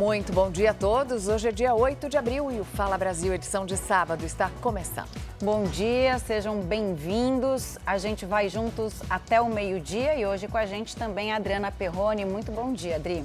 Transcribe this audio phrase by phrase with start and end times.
[0.00, 1.28] Muito bom dia a todos.
[1.28, 5.10] Hoje é dia 8 de abril e o Fala Brasil, edição de sábado, está começando.
[5.42, 7.76] Bom dia, sejam bem-vindos.
[7.84, 11.70] A gente vai juntos até o meio-dia e hoje com a gente também a Adriana
[11.70, 12.24] Perrone.
[12.24, 13.22] Muito bom dia, Adri.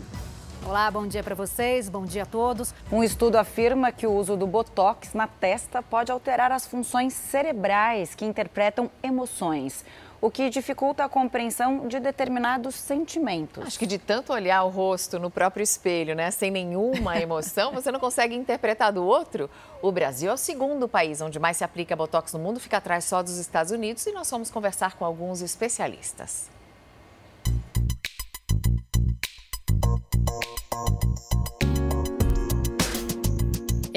[0.66, 2.74] Olá, bom dia para vocês, bom dia a todos.
[2.92, 8.16] Um estudo afirma que o uso do botox na testa pode alterar as funções cerebrais
[8.16, 9.86] que interpretam emoções
[10.22, 13.66] o que dificulta a compreensão de determinados sentimentos.
[13.66, 17.92] Acho que de tanto olhar o rosto no próprio espelho, né, sem nenhuma emoção, você
[17.92, 19.50] não consegue interpretar do outro.
[19.82, 23.06] O Brasil é o segundo país onde mais se aplica botox no mundo, fica atrás
[23.06, 26.50] só dos Estados Unidos e nós vamos conversar com alguns especialistas.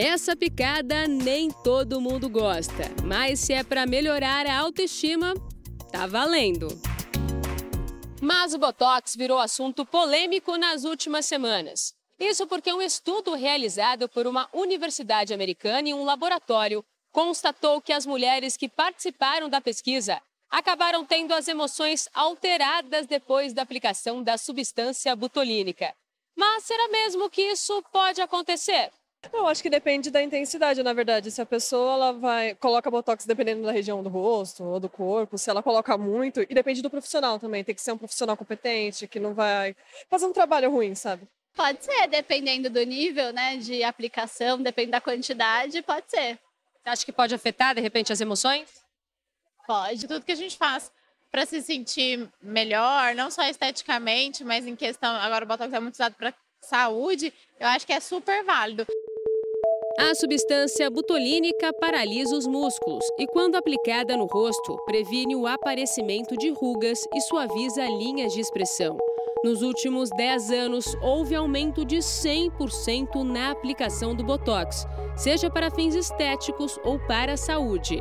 [0.01, 5.35] Essa picada nem todo mundo gosta, mas se é para melhorar a autoestima,
[5.91, 6.69] Tá valendo!
[8.21, 11.95] Mas o Botox virou assunto polêmico nas últimas semanas.
[12.19, 18.05] Isso porque um estudo realizado por uma universidade americana e um laboratório constatou que as
[18.05, 25.15] mulheres que participaram da pesquisa acabaram tendo as emoções alteradas depois da aplicação da substância
[25.17, 25.95] butolínica.
[26.37, 28.91] Mas será mesmo que isso pode acontecer?
[29.33, 31.31] Eu acho que depende da intensidade, na verdade.
[31.31, 35.37] Se a pessoa ela vai coloca botox dependendo da região do rosto ou do corpo,
[35.37, 37.65] se ela coloca muito, e depende do profissional também.
[37.65, 39.75] Tem que ser um profissional competente, que não vai
[40.09, 41.27] fazer um trabalho ruim, sabe?
[41.55, 46.39] Pode ser, dependendo do nível, né, de aplicação, depende da quantidade, pode ser.
[46.85, 48.85] Você acha que pode afetar de repente as emoções?
[49.67, 50.07] Pode.
[50.07, 50.93] Tudo que a gente faz
[51.33, 55.95] para se sentir melhor, não só esteticamente, mas em questão, agora o botox é muito
[55.95, 58.87] usado para saúde, eu acho que é super válido.
[60.01, 66.51] A substância butolínica paralisa os músculos e, quando aplicada no rosto, previne o aparecimento de
[66.51, 68.97] rugas e suaviza linhas de expressão.
[69.43, 75.97] Nos últimos 10 anos, houve aumento de 100% na aplicação do Botox, seja para fins
[75.97, 78.01] estéticos ou para a saúde.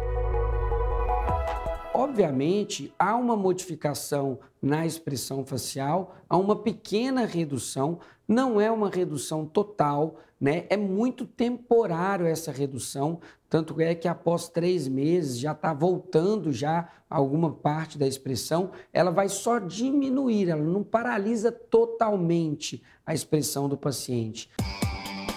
[1.96, 7.98] Obviamente, há uma modificação na expressão facial, há uma pequena redução,
[8.28, 10.66] não é uma redução total, né?
[10.70, 16.90] É muito temporário essa redução, tanto é que após três meses já está voltando já
[17.10, 23.78] alguma parte da expressão, ela vai só diminuir, ela não paralisa totalmente a expressão do
[23.78, 24.50] paciente.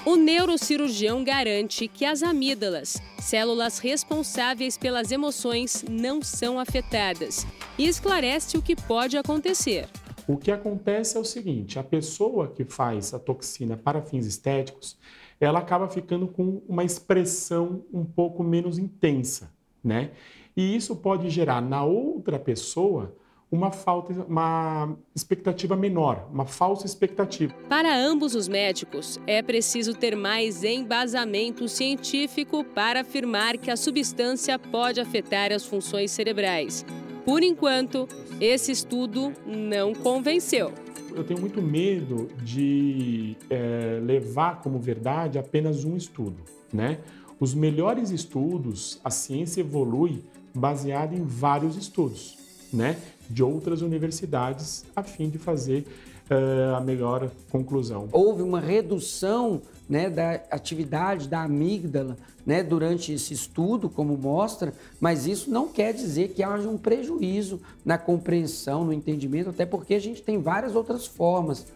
[0.05, 7.47] O neurocirurgião garante que as amígdalas, células responsáveis pelas emoções, não são afetadas
[7.79, 9.87] e esclarece o que pode acontecer.
[10.27, 14.97] O que acontece é o seguinte: a pessoa que faz a toxina para fins estéticos,
[15.41, 19.51] ela acaba ficando com uma expressão um pouco menos intensa,
[19.83, 20.11] né?
[20.57, 23.15] E isso pode gerar na outra pessoa
[23.51, 27.53] uma falta, uma expectativa menor, uma falsa expectativa.
[27.69, 34.59] Para ambos os médicos, é preciso ter mais embasamento científico para afirmar que a substância
[34.59, 36.85] pode afetar as funções cerebrais.
[37.31, 38.09] Por enquanto,
[38.41, 40.73] esse estudo não convenceu.
[41.15, 46.43] Eu tenho muito medo de é, levar como verdade apenas um estudo,
[46.73, 46.99] né?
[47.39, 52.37] Os melhores estudos, a ciência evolui baseada em vários estudos,
[52.73, 52.97] né?
[53.31, 55.87] de outras universidades a fim de fazer
[56.29, 58.09] uh, a melhor conclusão.
[58.11, 65.27] Houve uma redução né, da atividade da amígdala né, durante esse estudo, como mostra, mas
[65.27, 69.99] isso não quer dizer que haja um prejuízo na compreensão, no entendimento, até porque a
[69.99, 71.67] gente tem várias outras formas.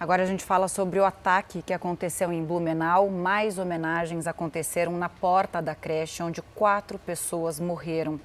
[0.00, 3.08] Agora a gente fala sobre o ataque que aconteceu em Blumenau.
[3.08, 8.18] Mais homenagens aconteceram na porta da creche, onde quatro pessoas morreram.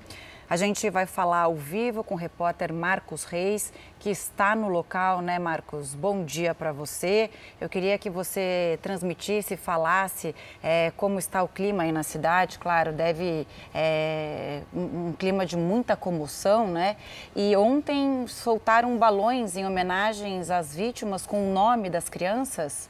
[0.49, 5.21] A gente vai falar ao vivo com o repórter Marcos Reis, que está no local,
[5.21, 5.93] né, Marcos?
[5.93, 7.29] Bom dia para você.
[7.59, 12.59] Eu queria que você transmitisse, falasse é, como está o clima aí na cidade.
[12.59, 16.95] Claro, deve é, um, um clima de muita comoção, né?
[17.35, 22.89] E ontem soltaram balões em homenagens às vítimas com o nome das crianças.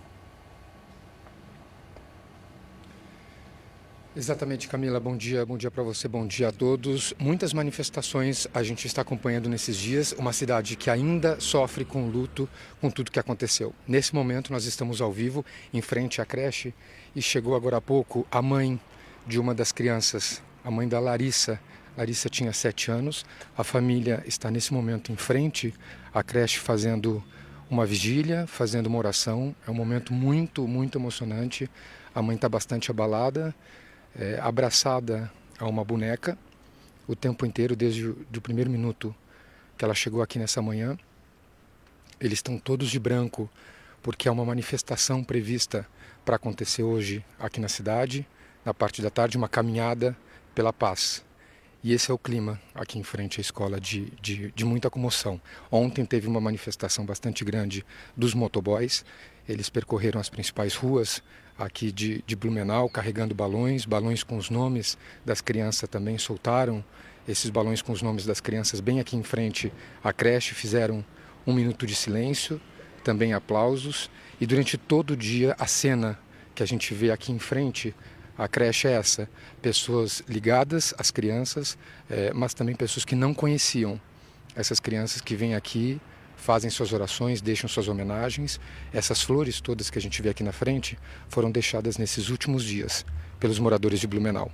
[4.17, 4.99] Exatamente, Camila.
[4.99, 7.13] Bom dia, bom dia para você, bom dia a todos.
[7.19, 10.11] Muitas manifestações a gente está acompanhando nesses dias.
[10.13, 12.49] Uma cidade que ainda sofre com luto
[12.81, 13.75] com tudo que aconteceu.
[13.87, 16.73] Nesse momento, nós estamos ao vivo em frente à creche
[17.15, 18.81] e chegou agora há pouco a mãe
[19.27, 21.59] de uma das crianças, a mãe da Larissa.
[21.95, 23.23] Larissa tinha sete anos.
[23.55, 25.71] A família está nesse momento em frente
[26.11, 27.23] à creche fazendo
[27.69, 29.55] uma vigília, fazendo uma oração.
[29.67, 31.69] É um momento muito, muito emocionante.
[32.15, 33.53] A mãe está bastante abalada
[34.17, 36.37] é, abraçada a uma boneca
[37.07, 39.15] o tempo inteiro, desde o do primeiro minuto
[39.77, 40.97] que ela chegou aqui nessa manhã.
[42.19, 43.49] Eles estão todos de branco,
[44.03, 45.87] porque é uma manifestação prevista
[46.25, 48.27] para acontecer hoje aqui na cidade,
[48.65, 50.17] na parte da tarde, uma caminhada
[50.53, 51.23] pela paz.
[51.83, 55.39] E esse é o clima aqui em frente à escola de, de, de, muita comoção.
[55.71, 57.85] Ontem teve uma manifestação bastante grande
[58.15, 59.05] dos motoboys.
[59.47, 61.23] Eles percorreram as principais ruas
[61.57, 66.83] aqui de, de Blumenau, carregando balões, balões com os nomes das crianças também soltaram
[67.27, 69.71] esses balões com os nomes das crianças bem aqui em frente
[70.03, 71.03] à creche, fizeram
[71.45, 72.61] um minuto de silêncio,
[73.03, 74.09] também aplausos.
[74.39, 76.17] E durante todo o dia, a cena
[76.55, 77.93] que a gente vê aqui em frente
[78.37, 79.29] à creche é essa:
[79.61, 81.77] pessoas ligadas às crianças,
[82.09, 83.99] é, mas também pessoas que não conheciam
[84.55, 85.99] essas crianças que vêm aqui,
[86.37, 88.59] fazem suas orações, deixam suas homenagens.
[88.93, 90.97] Essas flores todas que a gente vê aqui na frente
[91.27, 93.05] foram deixadas nesses últimos dias
[93.39, 94.49] pelos moradores de Blumenau.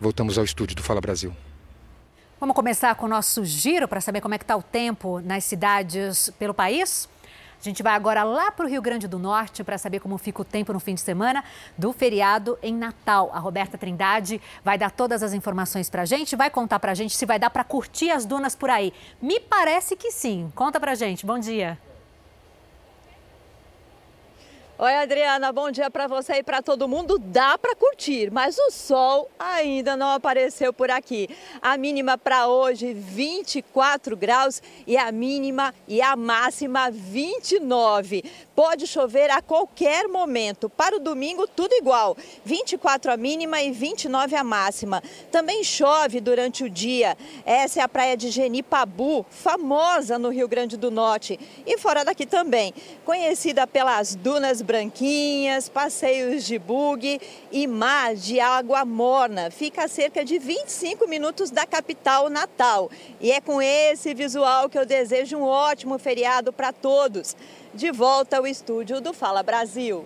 [0.00, 1.34] Voltamos ao estúdio do Fala Brasil.
[2.38, 5.44] Vamos começar com o nosso giro para saber como é que está o tempo nas
[5.44, 7.08] cidades pelo país?
[7.60, 10.40] A gente vai agora lá para o Rio Grande do Norte para saber como fica
[10.40, 11.44] o tempo no fim de semana
[11.76, 13.30] do feriado em Natal.
[13.34, 16.94] A Roberta Trindade vai dar todas as informações para a gente, vai contar para a
[16.94, 18.94] gente se vai dar para curtir as dunas por aí.
[19.20, 20.50] Me parece que sim.
[20.54, 21.26] Conta para a gente.
[21.26, 21.78] Bom dia.
[24.82, 27.18] Oi, Adriana, bom dia para você e para todo mundo.
[27.18, 31.28] Dá para curtir, mas o sol ainda não apareceu por aqui.
[31.60, 38.24] A mínima para hoje 24 graus e a mínima e a máxima 29.
[38.60, 40.68] Pode chover a qualquer momento.
[40.68, 42.14] Para o domingo tudo igual.
[42.44, 45.02] 24 a mínima e 29 a máxima.
[45.32, 47.16] Também chove durante o dia.
[47.46, 52.26] Essa é a praia de Genipabu, famosa no Rio Grande do Norte e fora daqui
[52.26, 57.18] também, conhecida pelas dunas branquinhas, passeios de bug
[57.50, 59.50] e mar de água morna.
[59.50, 62.90] Fica a cerca de 25 minutos da capital natal.
[63.22, 67.34] E é com esse visual que eu desejo um ótimo feriado para todos.
[67.72, 70.04] De volta ao estúdio do Fala Brasil.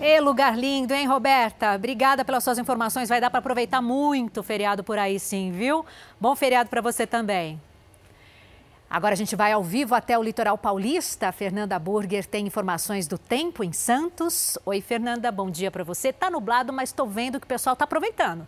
[0.00, 1.74] E lugar lindo, hein, Roberta?
[1.74, 3.08] Obrigada pelas suas informações.
[3.08, 5.84] Vai dar para aproveitar muito o feriado por aí, sim, viu?
[6.20, 7.60] Bom feriado para você também.
[8.88, 11.28] Agora a gente vai ao vivo até o litoral paulista.
[11.28, 14.56] A Fernanda Burger tem informações do tempo em Santos.
[14.64, 16.12] Oi, Fernanda, bom dia para você.
[16.12, 18.46] Tá nublado, mas estou vendo que o pessoal está aproveitando.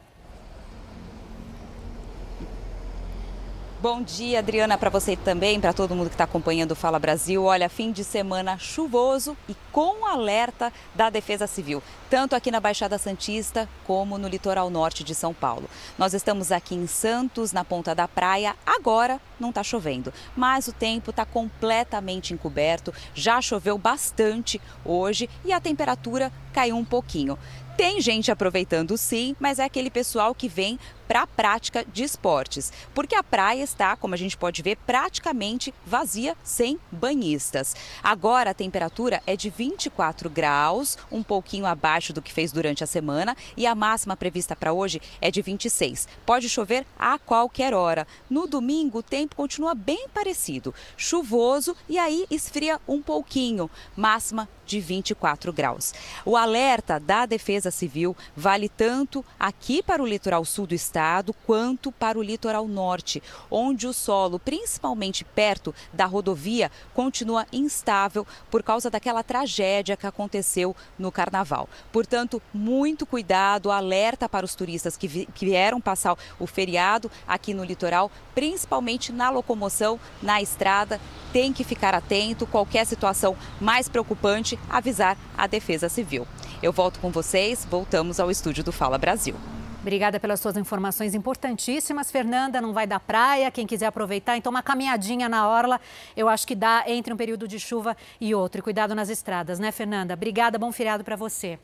[3.83, 7.43] Bom dia, Adriana, para você também, para todo mundo que está acompanhando o Fala Brasil.
[7.43, 12.97] Olha, fim de semana chuvoso e com alerta da Defesa Civil, tanto aqui na Baixada
[12.97, 15.69] Santista como no litoral norte de São Paulo.
[15.99, 18.55] Nós estamos aqui em Santos, na ponta da praia.
[18.65, 22.95] Agora não está chovendo, mas o tempo está completamente encoberto.
[23.17, 27.39] Já choveu bastante hoje e a temperatura caiu um pouquinho.
[27.77, 30.79] Tem gente aproveitando sim, mas é aquele pessoal que vem
[31.09, 35.75] para a prática de esportes, porque a praia está, como a gente pode ver, praticamente
[35.85, 37.75] vazia, sem banhistas.
[38.03, 42.87] Agora a temperatura é de 24 graus, um pouquinho abaixo do que fez durante a
[42.87, 46.09] semana, e a máxima prevista para hoje é de 26.
[46.25, 48.07] Pode chover a qualquer hora.
[48.31, 54.81] No domingo, o tempo continua bem parecido, chuvoso e aí esfria um pouquinho, máxima de
[54.81, 55.93] 24 graus.
[56.25, 61.91] O alerta da Defesa Civil vale tanto aqui para o litoral sul do estado quanto
[61.91, 68.91] para o litoral norte, onde o solo, principalmente perto da rodovia, continua instável por causa
[68.91, 71.69] daquela tragédia que aconteceu no carnaval.
[71.91, 78.11] Portanto, muito cuidado, alerta para os turistas que vieram passar o feriado aqui no litoral,
[78.35, 81.01] principalmente na locomoção, na estrada.
[81.33, 86.27] Tem que ficar atento, qualquer situação mais preocupante, avisar a Defesa Civil.
[86.63, 89.35] Eu volto com vocês, voltamos ao estúdio do Fala Brasil.
[89.83, 92.09] Obrigada pelas suas informações importantíssimas.
[92.09, 93.51] Fernanda, não vai dar praia.
[93.51, 95.81] Quem quiser aproveitar, então uma caminhadinha na orla,
[96.17, 98.61] eu acho que dá entre um período de chuva e outro.
[98.61, 100.15] E cuidado nas estradas, né, Fernanda?
[100.15, 101.59] Obrigada, bom feriado para você.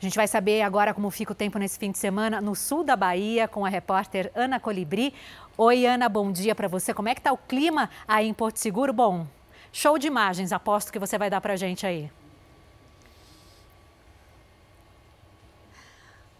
[0.00, 2.96] gente vai saber agora como fica o tempo nesse fim de semana no sul da
[2.96, 5.12] Bahia com a repórter Ana Colibri.
[5.58, 6.94] Oi, Ana, bom dia para você.
[6.94, 8.94] Como é que tá o clima aí em Porto Seguro?
[8.94, 9.26] Bom,
[9.70, 12.10] show de imagens, aposto que você vai dar para gente aí.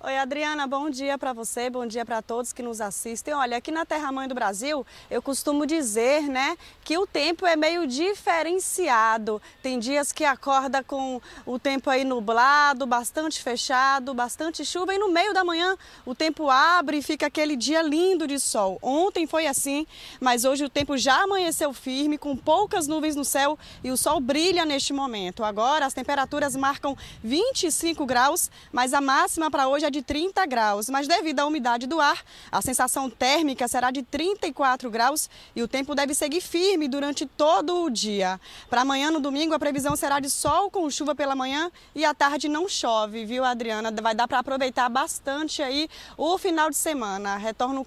[0.02, 3.34] Oi, Adriana, bom dia para você, bom dia para todos que nos assistem.
[3.34, 7.54] Olha, aqui na Terra Mãe do Brasil, eu costumo dizer, né, que o tempo é
[7.54, 9.42] meio diferenciado.
[9.62, 15.10] Tem dias que acorda com o tempo aí nublado, bastante fechado, bastante chuva e no
[15.10, 15.76] meio da manhã
[16.06, 18.78] o tempo abre e fica aquele dia lindo de sol.
[18.80, 19.86] Ontem foi assim,
[20.18, 24.18] mas hoje o tempo já amanheceu firme, com poucas nuvens no céu e o sol
[24.18, 25.44] brilha neste momento.
[25.44, 30.88] Agora as temperaturas marcam 25 graus, mas a máxima para hoje é de 30 graus,
[30.88, 35.68] mas devido à umidade do ar, a sensação térmica será de 34 graus e o
[35.68, 38.40] tempo deve seguir firme durante todo o dia.
[38.68, 42.14] Para amanhã, no domingo, a previsão será de sol com chuva pela manhã e à
[42.14, 43.92] tarde não chove, viu, Adriana?
[44.00, 47.36] Vai dar para aproveitar bastante aí o final de semana.
[47.36, 47.84] Retorno,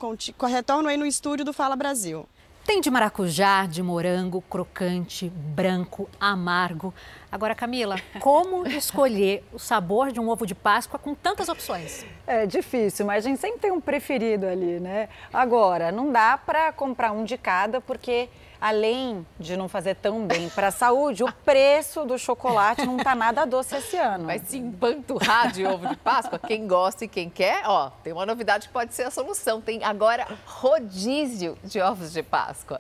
[0.50, 2.28] retorno aí no estúdio do Fala Brasil.
[2.66, 6.94] Tem de maracujá, de morango, crocante, branco, amargo.
[7.34, 12.06] Agora, Camila, como escolher o sabor de um ovo de Páscoa com tantas opções?
[12.28, 15.10] É difícil, mas a gente sempre tem um preferido ali, né?
[15.34, 18.30] Agora, não dá para comprar um de cada, porque
[18.62, 23.16] além de não fazer tão bem para a saúde, o preço do chocolate não está
[23.16, 24.28] nada doce esse ano.
[24.28, 26.38] Vai se empanturrar de ovo de Páscoa.
[26.38, 29.60] Quem gosta e quem quer, ó, tem uma novidade que pode ser a solução.
[29.60, 32.80] Tem agora rodízio de ovos de Páscoa.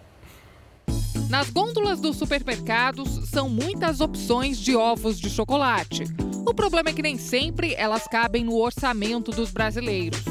[1.30, 6.04] Nas gôndolas dos supermercados são muitas opções de ovos de chocolate.
[6.46, 10.22] O problema é que nem sempre elas cabem no orçamento dos brasileiros.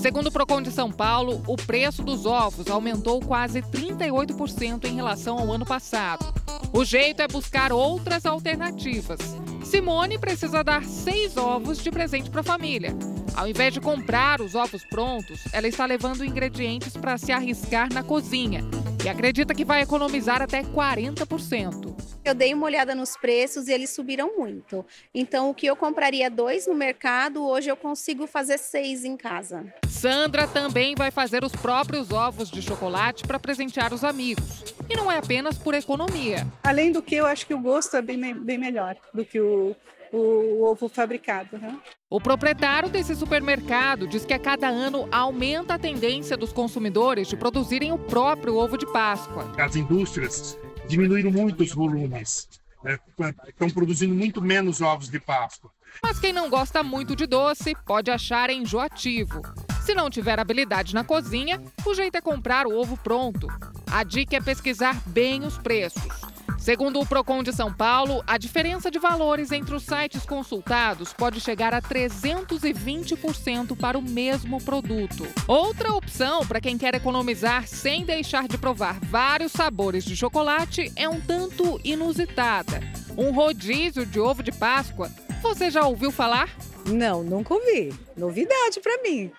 [0.00, 5.38] Segundo o Procon de São Paulo, o preço dos ovos aumentou quase 38% em relação
[5.38, 6.32] ao ano passado.
[6.72, 9.20] O jeito é buscar outras alternativas.
[9.62, 12.96] Simone precisa dar seis ovos de presente para a família.
[13.36, 18.02] Ao invés de comprar os ovos prontos, ela está levando ingredientes para se arriscar na
[18.02, 18.62] cozinha
[19.04, 21.94] e acredita que vai economizar até 40%.
[22.22, 24.84] Eu dei uma olhada nos preços e eles subiram muito.
[25.14, 29.72] Então, o que eu compraria dois no mercado, hoje eu consigo fazer seis em casa.
[30.00, 34.64] Sandra também vai fazer os próprios ovos de chocolate para presentear os amigos.
[34.88, 36.46] E não é apenas por economia.
[36.64, 39.76] Além do que, eu acho que o gosto é bem, bem melhor do que o,
[40.10, 41.58] o ovo fabricado.
[41.58, 41.78] Né?
[42.08, 47.36] O proprietário desse supermercado diz que a cada ano aumenta a tendência dos consumidores de
[47.36, 49.52] produzirem o próprio ovo de Páscoa.
[49.58, 52.48] As indústrias diminuíram muito os volumes,
[52.82, 52.98] né?
[53.46, 55.70] estão produzindo muito menos ovos de Páscoa.
[56.02, 59.42] Mas quem não gosta muito de doce pode achar enjoativo.
[59.90, 63.48] Se não tiver habilidade na cozinha, o jeito é comprar o ovo pronto.
[63.90, 66.20] A dica é pesquisar bem os preços.
[66.60, 71.40] Segundo o Procon de São Paulo, a diferença de valores entre os sites consultados pode
[71.40, 75.26] chegar a 320% para o mesmo produto.
[75.48, 81.08] Outra opção para quem quer economizar sem deixar de provar vários sabores de chocolate é
[81.08, 82.80] um tanto inusitada.
[83.18, 85.10] Um rodízio de ovo de Páscoa.
[85.42, 86.48] Você já ouviu falar?
[86.86, 87.92] Não, nunca ouvi.
[88.16, 89.32] Novidade para mim.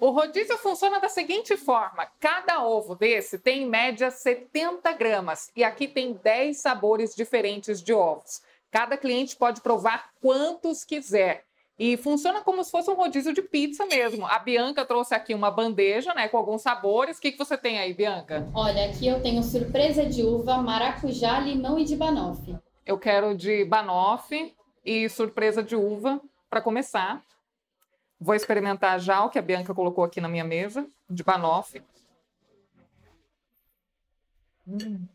[0.00, 5.62] O rodízio funciona da seguinte forma: cada ovo desse tem em média 70 gramas e
[5.62, 8.40] aqui tem 10 sabores diferentes de ovos.
[8.70, 11.44] Cada cliente pode provar quantos quiser.
[11.78, 14.26] E funciona como se fosse um rodízio de pizza mesmo.
[14.26, 17.16] A Bianca trouxe aqui uma bandeja, né, com alguns sabores.
[17.16, 18.46] O que, que você tem aí, Bianca?
[18.54, 22.56] Olha, aqui eu tenho surpresa de uva, maracujá, limão e de banoffee.
[22.86, 24.54] Eu quero de banoffee
[24.84, 27.22] e surpresa de uva para começar.
[28.20, 31.82] Vou experimentar já o que a Bianca colocou aqui na minha mesa, de banoffee.
[34.68, 35.06] Hum.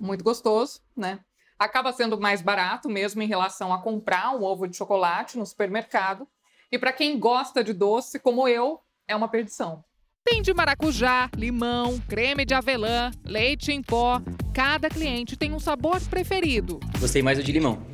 [0.00, 1.20] Muito gostoso, né?
[1.58, 6.26] Acaba sendo mais barato mesmo em relação a comprar um ovo de chocolate no supermercado.
[6.72, 9.84] E para quem gosta de doce, como eu, é uma perdição.
[10.24, 14.20] Tem de maracujá, limão, creme de avelã, leite em pó.
[14.54, 16.80] Cada cliente tem um sabor preferido.
[16.98, 17.86] Gostei mais do de limão.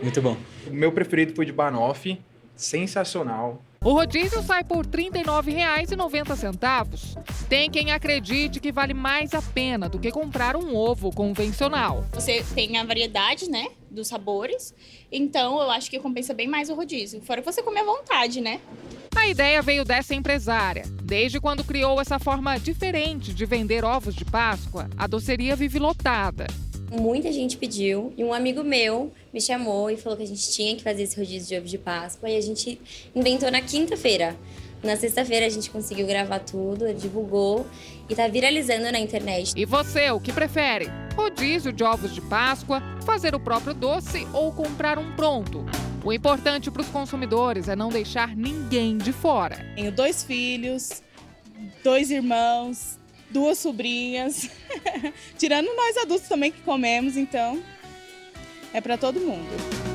[0.00, 0.36] Muito bom.
[0.66, 2.24] O meu preferido foi de banoffee
[2.56, 3.62] sensacional.
[3.84, 7.22] O rodízio sai por R$ 39,90.
[7.50, 12.02] Tem quem acredite que vale mais a pena do que comprar um ovo convencional.
[12.14, 14.74] Você tem a variedade, né, dos sabores,
[15.12, 17.20] então eu acho que compensa bem mais o rodízio.
[17.20, 18.58] Fora que você come à vontade, né?
[19.14, 20.84] A ideia veio dessa empresária.
[21.02, 26.46] Desde quando criou essa forma diferente de vender ovos de Páscoa, a doceria vive lotada.
[26.90, 30.76] Muita gente pediu e um amigo meu me chamou e falou que a gente tinha
[30.76, 32.80] que fazer esse rodízio de ovo de Páscoa e a gente
[33.14, 34.36] inventou na quinta-feira.
[34.82, 37.66] Na sexta-feira a gente conseguiu gravar tudo, divulgou
[38.08, 39.54] e tá viralizando na internet.
[39.56, 40.88] E você, o que prefere?
[41.16, 45.64] Rodízio de ovos de Páscoa, fazer o próprio doce ou comprar um pronto?
[46.04, 49.56] O importante para os consumidores é não deixar ninguém de fora.
[49.74, 51.02] Tenho dois filhos,
[51.82, 52.98] dois irmãos,
[53.30, 54.50] duas sobrinhas,
[55.38, 57.62] tirando nós adultos também que comemos, então
[58.72, 59.93] é para todo mundo.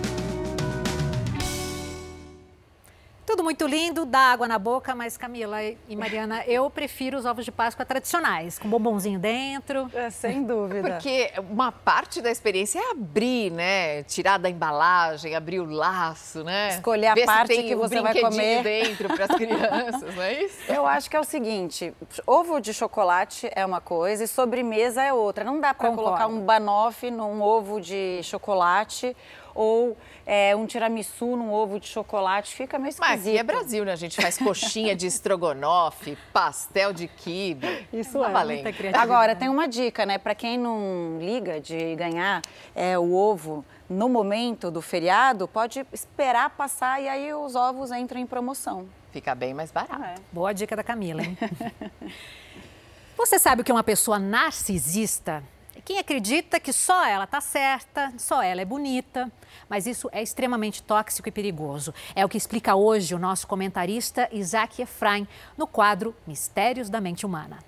[3.29, 7.45] Tudo muito lindo, dá água na boca, mas Camila e Mariana, eu prefiro os ovos
[7.45, 9.87] de Páscoa tradicionais, com bombonzinho dentro.
[9.93, 10.93] É, sem dúvida.
[10.93, 14.01] Porque uma parte da experiência é abrir, né?
[14.01, 16.69] Tirar da embalagem, abrir o laço, né?
[16.69, 18.63] Escolher a Ver parte se tem que um você vai brinquedinho comer.
[18.63, 20.71] dentro para as crianças, não é isso?
[20.71, 21.93] Eu acho que é o seguinte,
[22.25, 25.43] ovo de chocolate é uma coisa e sobremesa é outra.
[25.43, 29.15] Não dá para colocar um banoffee num ovo de chocolate
[29.53, 33.09] ou é, um tiramisu num ovo de chocolate, fica meio esquisito.
[33.09, 33.93] Mas aqui é Brasil, né?
[33.93, 37.87] A gente faz coxinha de estrogonofe, pastel de quibe.
[37.91, 38.31] Isso tá é.
[38.31, 38.69] valendo.
[38.93, 40.17] Agora, tem uma dica, né?
[40.17, 42.41] Para quem não liga de ganhar
[42.75, 48.21] é, o ovo no momento do feriado, pode esperar passar e aí os ovos entram
[48.21, 48.87] em promoção.
[49.11, 50.03] Fica bem mais barato.
[50.03, 50.15] É.
[50.31, 51.35] Boa dica da Camila, hein?
[53.17, 55.43] Você sabe o que é uma pessoa narcisista?
[55.85, 59.31] Quem acredita que só ela está certa, só ela é bonita.
[59.69, 61.93] Mas isso é extremamente tóxico e perigoso.
[62.15, 67.25] É o que explica hoje o nosso comentarista Isaac Efraim no quadro Mistérios da Mente
[67.25, 67.59] Humana.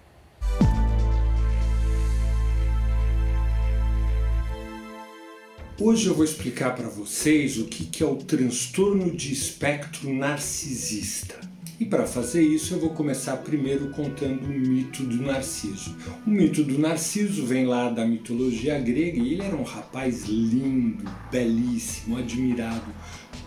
[5.79, 11.50] Hoje eu vou explicar para vocês o que é o transtorno de espectro narcisista.
[11.81, 15.95] E para fazer isso, eu vou começar primeiro contando o mito do Narciso.
[16.27, 21.03] O mito do Narciso vem lá da mitologia grega e ele era um rapaz lindo,
[21.31, 22.85] belíssimo, admirado.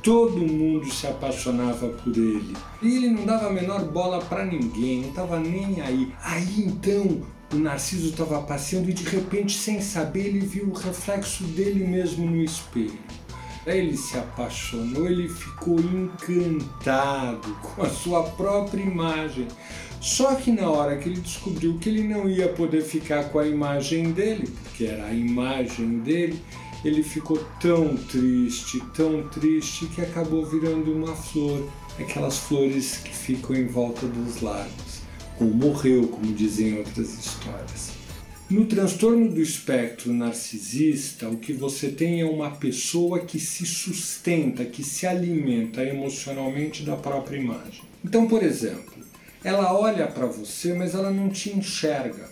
[0.02, 2.56] Todo mundo se apaixonava por ele.
[2.82, 6.12] E ele não dava a menor bola para ninguém, não estava nem aí.
[6.20, 7.22] Aí então
[7.52, 12.28] o Narciso estava passeando e de repente, sem saber, ele viu o reflexo dele mesmo
[12.28, 12.98] no espelho.
[13.66, 19.48] Ele se apaixonou, ele ficou encantado com a sua própria imagem.
[20.00, 23.48] Só que na hora que ele descobriu que ele não ia poder ficar com a
[23.48, 26.38] imagem dele, porque era a imagem dele,
[26.84, 31.66] ele ficou tão triste, tão triste, que acabou virando uma flor,
[31.98, 35.00] aquelas flores que ficam em volta dos lagos,
[35.40, 37.93] ou morreu, como dizem outras histórias.
[38.50, 44.66] No transtorno do espectro narcisista, o que você tem é uma pessoa que se sustenta,
[44.66, 47.82] que se alimenta emocionalmente da própria imagem.
[48.04, 49.02] Então, por exemplo,
[49.42, 52.28] ela olha para você, mas ela não te enxerga.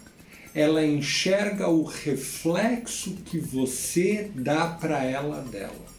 [0.54, 5.92] Ela enxerga o reflexo que você dá para ela dela.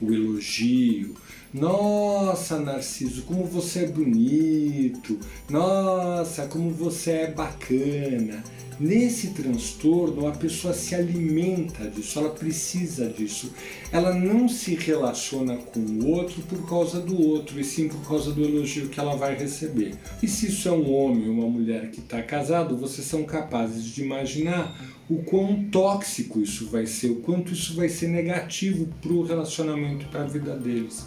[0.00, 1.16] O elogio,
[1.52, 5.18] nossa, Narciso, como você é bonito.
[5.50, 8.44] Nossa, como você é bacana.
[8.78, 13.50] Nesse transtorno, a pessoa se alimenta disso, ela precisa disso.
[13.90, 18.32] Ela não se relaciona com o outro por causa do outro, e sim por causa
[18.32, 19.94] do elogio que ela vai receber.
[20.22, 23.84] E se isso é um homem ou uma mulher que está casado, vocês são capazes
[23.84, 29.12] de imaginar o quão tóxico isso vai ser, o quanto isso vai ser negativo para
[29.12, 31.06] o relacionamento e para a vida deles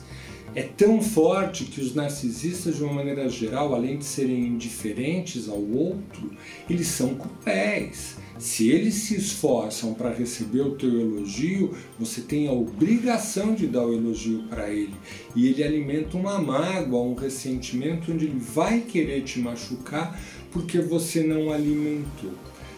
[0.56, 5.62] é tão forte que os narcisistas, de uma maneira geral, além de serem indiferentes ao
[5.62, 6.32] outro,
[6.70, 8.18] eles são cruéis.
[8.40, 13.86] Se eles se esforçam para receber o teu elogio, você tem a obrigação de dar
[13.86, 14.96] o elogio para ele.
[15.36, 20.20] E ele alimenta uma mágoa, um ressentimento onde ele vai querer te machucar
[20.52, 22.32] porque você não alimentou.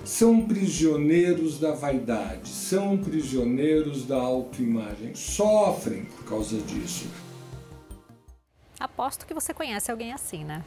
[0.03, 7.05] São prisioneiros da vaidade, são prisioneiros da autoimagem, sofrem por causa disso.
[8.81, 10.63] Aposto que você conhece alguém assim, né?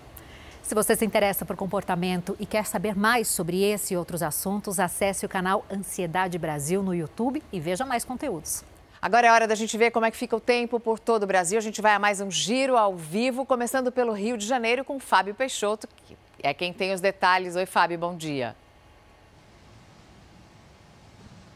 [0.63, 4.79] Se você se interessa por comportamento e quer saber mais sobre esse e outros assuntos,
[4.79, 8.65] acesse o canal Ansiedade Brasil no YouTube e veja mais conteúdos.
[9.03, 11.27] Agora é hora da gente ver como é que fica o tempo por todo o
[11.27, 11.59] Brasil.
[11.59, 14.99] A gente vai a mais um giro ao vivo, começando pelo Rio de Janeiro com
[15.01, 17.57] Fábio Peixoto, que é quem tem os detalhes.
[17.57, 18.55] Oi, Fábio, bom dia.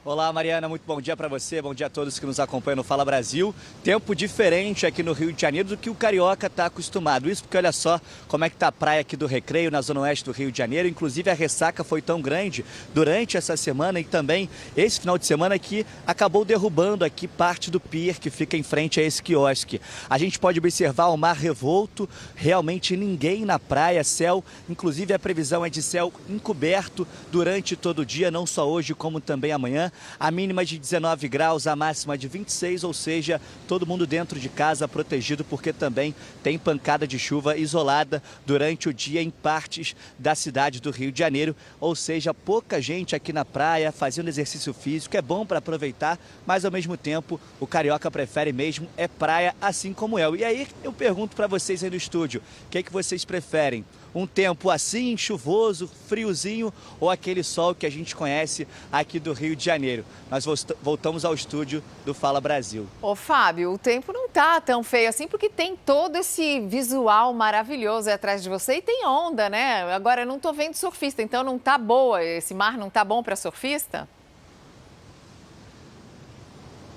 [0.08, 2.82] Olá, Mariana, muito bom dia para você, bom dia a todos que nos acompanham no
[2.82, 3.54] Fala Brasil.
[3.84, 7.28] Tempo diferente aqui no Rio de Janeiro do que o carioca está acostumado.
[7.28, 10.00] Isso porque olha só como é que tá a praia aqui do Recreio, na zona
[10.00, 10.88] oeste do Rio de Janeiro.
[10.88, 15.58] Inclusive a ressaca foi tão grande durante essa semana e também esse final de semana
[15.58, 19.78] que acabou derrubando aqui parte do pier que fica em frente a esse quiosque.
[20.08, 25.66] A gente pode observar o mar revolto, realmente ninguém na praia, céu, inclusive a previsão
[25.66, 30.30] é de céu encoberto durante todo o dia, não só hoje como também amanhã a
[30.30, 34.88] mínima de 19 graus, a máxima de 26, ou seja, todo mundo dentro de casa
[34.88, 40.80] protegido porque também tem pancada de chuva isolada durante o dia em partes da cidade
[40.80, 45.22] do Rio de Janeiro, ou seja, pouca gente aqui na praia fazendo exercício físico, é
[45.22, 50.18] bom para aproveitar, mas ao mesmo tempo o carioca prefere mesmo é praia assim como
[50.18, 50.36] eu.
[50.36, 53.84] E aí eu pergunto para vocês aí no estúdio, o que é que vocês preferem?
[54.14, 59.54] um tempo assim, chuvoso, friozinho ou aquele sol que a gente conhece aqui do Rio
[59.54, 59.87] de Janeiro.
[60.30, 60.44] Nós
[60.82, 62.86] voltamos ao estúdio do Fala Brasil.
[63.00, 68.10] Ô Fábio, o tempo não tá tão feio assim porque tem todo esse visual maravilhoso
[68.10, 69.82] atrás de você e tem onda, né?
[69.94, 73.22] Agora eu não tô vendo surfista, então não tá boa, esse mar não tá bom
[73.22, 74.08] para surfista?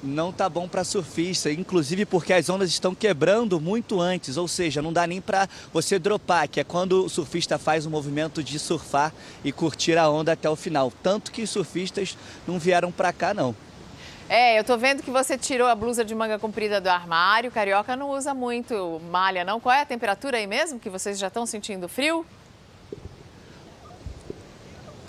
[0.04, 4.82] Não tá bom para surfista, inclusive porque as ondas estão quebrando muito antes, ou seja,
[4.82, 8.58] não dá nem para você dropar, que é quando o surfista faz o movimento de
[8.58, 10.92] surfar e curtir a onda até o final.
[11.04, 13.56] Tanto que os surfistas não vieram para cá não.
[14.30, 17.52] É, eu tô vendo que você tirou a blusa de manga comprida do armário.
[17.52, 19.60] Carioca não usa muito malha, não.
[19.60, 20.80] Qual é a temperatura aí mesmo?
[20.80, 22.26] Que vocês já estão sentindo frio?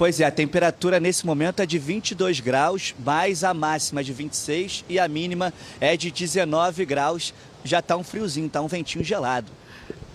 [0.03, 4.13] Pois é, a temperatura nesse momento é de 22 graus, mais a máxima é de
[4.13, 7.33] 26 e a mínima é de 19 graus.
[7.63, 9.53] Já tá um friozinho, tá um ventinho gelado.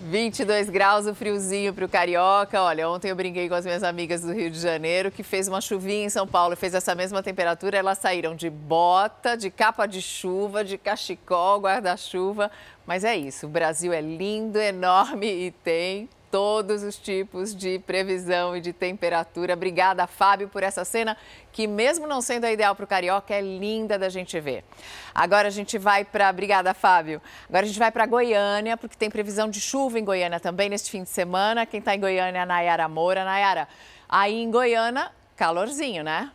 [0.02, 2.60] 22 graus, o friozinho para o Carioca.
[2.60, 5.62] Olha, ontem eu brinquei com as minhas amigas do Rio de Janeiro, que fez uma
[5.62, 7.78] chuvinha em São Paulo fez essa mesma temperatura.
[7.78, 12.50] Elas saíram de bota, de capa de chuva, de cachecol, guarda-chuva.
[12.86, 18.56] Mas é isso, o Brasil é lindo, enorme e tem todos os tipos de previsão
[18.56, 19.54] e de temperatura.
[19.54, 21.16] Obrigada, Fábio, por essa cena
[21.52, 24.64] que, mesmo não sendo a ideal para o Carioca, é linda da gente ver.
[25.14, 26.30] Agora a gente vai para.
[26.30, 27.20] Obrigada, Fábio.
[27.48, 30.90] Agora a gente vai para Goiânia, porque tem previsão de chuva em Goiânia também neste
[30.90, 31.66] fim de semana.
[31.66, 33.24] Quem está em Goiânia é a Nayara Moura.
[33.24, 33.68] Nayara,
[34.08, 36.30] aí em Goiânia, calorzinho, né?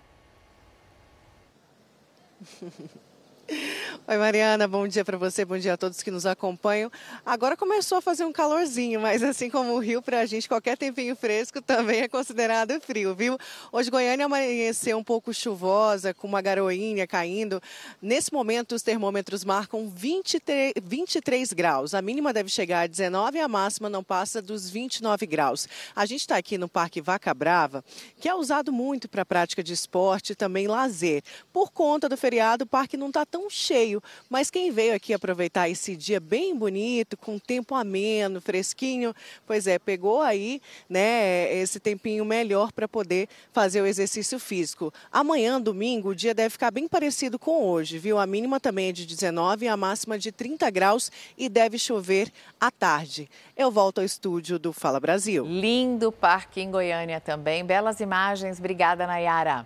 [3.49, 6.89] Oi, Mariana, bom dia para você, bom dia a todos que nos acompanham.
[7.25, 10.77] Agora começou a fazer um calorzinho, mas assim como o Rio, para a gente, qualquer
[10.77, 13.37] tempinho fresco também é considerado frio, viu?
[13.71, 17.61] Hoje Goiânia amanheceu um pouco chuvosa, com uma garoinha caindo.
[18.01, 21.93] Nesse momento, os termômetros marcam 23, 23 graus.
[21.93, 25.67] A mínima deve chegar a 19 e a máxima não passa dos 29 graus.
[25.93, 27.83] A gente está aqui no Parque Vaca Brava,
[28.19, 31.21] que é usado muito para prática de esporte e também lazer.
[31.51, 35.67] Por conta do feriado, o parque não está tão cheio, mas quem veio aqui aproveitar
[35.67, 39.11] esse dia bem bonito, com tempo ameno, fresquinho,
[39.47, 44.93] pois é, pegou aí, né, esse tempinho melhor para poder fazer o exercício físico.
[45.11, 48.19] Amanhã, domingo, o dia deve ficar bem parecido com hoje, viu?
[48.19, 52.31] A mínima também é de 19 e a máxima de 30 graus e deve chover
[52.61, 53.27] à tarde.
[53.57, 55.43] Eu volto ao estúdio do Fala Brasil.
[55.43, 57.65] Lindo parque em Goiânia também.
[57.65, 58.59] Belas imagens.
[58.59, 59.65] Obrigada, Nayara.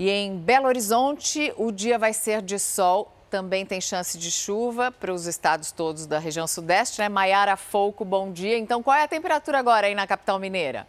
[0.00, 3.12] E em Belo Horizonte, o dia vai ser de sol.
[3.28, 7.08] Também tem chance de chuva para os estados todos da região sudeste, né?
[7.08, 8.56] Maiara Folco, bom dia.
[8.56, 10.86] Então, qual é a temperatura agora aí na capital mineira?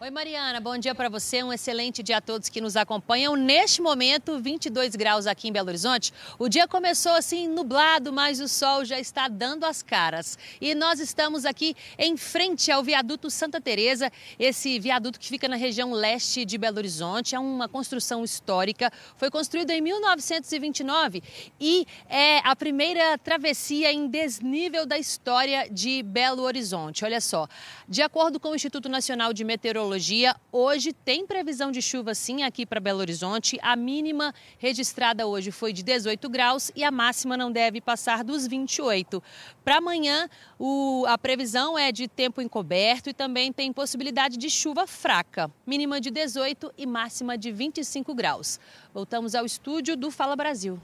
[0.00, 1.42] Oi, Mariana, bom dia para você.
[1.42, 3.34] Um excelente dia a todos que nos acompanham.
[3.34, 6.12] Neste momento, 22 graus aqui em Belo Horizonte.
[6.38, 10.38] O dia começou assim nublado, mas o sol já está dando as caras.
[10.60, 14.08] E nós estamos aqui em frente ao viaduto Santa Teresa,
[14.38, 17.34] esse viaduto que fica na região leste de Belo Horizonte.
[17.34, 18.92] É uma construção histórica.
[19.16, 21.24] Foi construído em 1929
[21.60, 27.04] e é a primeira travessia em desnível da história de Belo Horizonte.
[27.04, 27.48] Olha só,
[27.88, 30.36] de acordo com o Instituto Nacional de Meteorologia, meteorologia.
[30.52, 33.58] Hoje tem previsão de chuva sim aqui para Belo Horizonte.
[33.62, 38.46] A mínima registrada hoje foi de 18 graus e a máxima não deve passar dos
[38.46, 39.22] 28.
[39.64, 44.86] Para amanhã, o, a previsão é de tempo encoberto e também tem possibilidade de chuva
[44.86, 45.50] fraca.
[45.66, 48.60] Mínima de 18 e máxima de 25 graus.
[48.92, 50.78] Voltamos ao estúdio do Fala Brasil.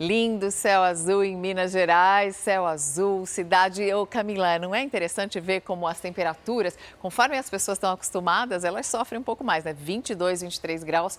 [0.00, 3.92] Lindo céu azul em Minas Gerais, céu azul, cidade.
[3.92, 8.86] Ô Camila, não é interessante ver como as temperaturas, conforme as pessoas estão acostumadas, elas
[8.86, 9.72] sofrem um pouco mais, né?
[9.72, 11.18] 22, 23 graus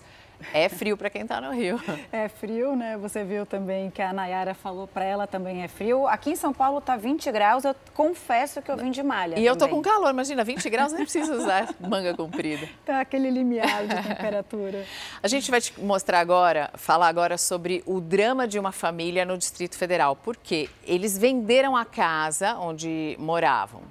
[0.52, 1.80] é frio para quem está no Rio.
[2.12, 2.96] É frio, né?
[2.98, 6.06] Você viu também que a Nayara falou para ela também é frio.
[6.06, 9.32] Aqui em São Paulo está 20 graus, eu confesso que eu vim de malha.
[9.32, 9.46] E também.
[9.46, 12.68] eu tô com calor, imagina, 20 graus nem precisa usar manga comprida.
[12.84, 14.84] Tá aquele limiar de temperatura.
[15.22, 19.36] A gente vai te mostrar agora, falar agora sobre o drama de uma família no
[19.36, 20.16] Distrito Federal.
[20.16, 23.82] Porque eles venderam a casa onde moravam,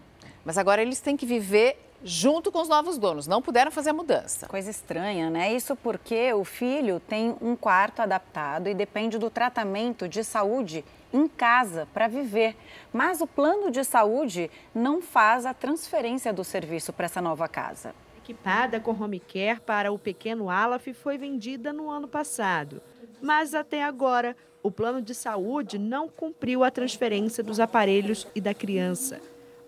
[0.44, 3.94] mas agora eles têm que viver junto com os novos donos, não puderam fazer a
[3.94, 4.48] mudança.
[4.48, 5.54] Coisa estranha, né?
[5.54, 11.28] Isso porque o filho tem um quarto adaptado e depende do tratamento de saúde em
[11.28, 12.56] casa para viver.
[12.94, 17.94] Mas o plano de saúde não faz a transferência do serviço para essa nova casa.
[18.18, 22.82] Equipada com home care para o pequeno Alaf foi vendida no ano passado.
[23.22, 28.54] Mas até agora, o plano de saúde não cumpriu a transferência dos aparelhos e da
[28.54, 29.20] criança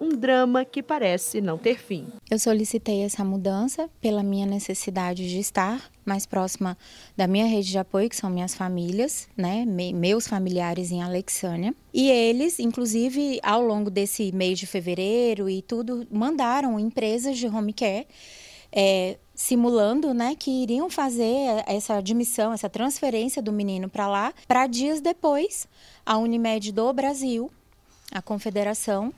[0.02, 2.08] um drama que parece não ter fim.
[2.30, 6.76] Eu solicitei essa mudança pela minha necessidade de estar mais próxima
[7.16, 11.76] da minha rede de apoio, que são minhas famílias, né, meus familiares em Alexânia.
[11.94, 17.72] E eles, inclusive, ao longo desse mês de fevereiro e tudo, mandaram empresas de home
[17.72, 18.08] care
[18.72, 24.66] é, simulando, né, que iriam fazer essa admissão, essa transferência do menino para lá, para
[24.66, 25.68] dias depois
[26.04, 27.52] a Unimed do Brasil,
[28.12, 29.14] a confederação,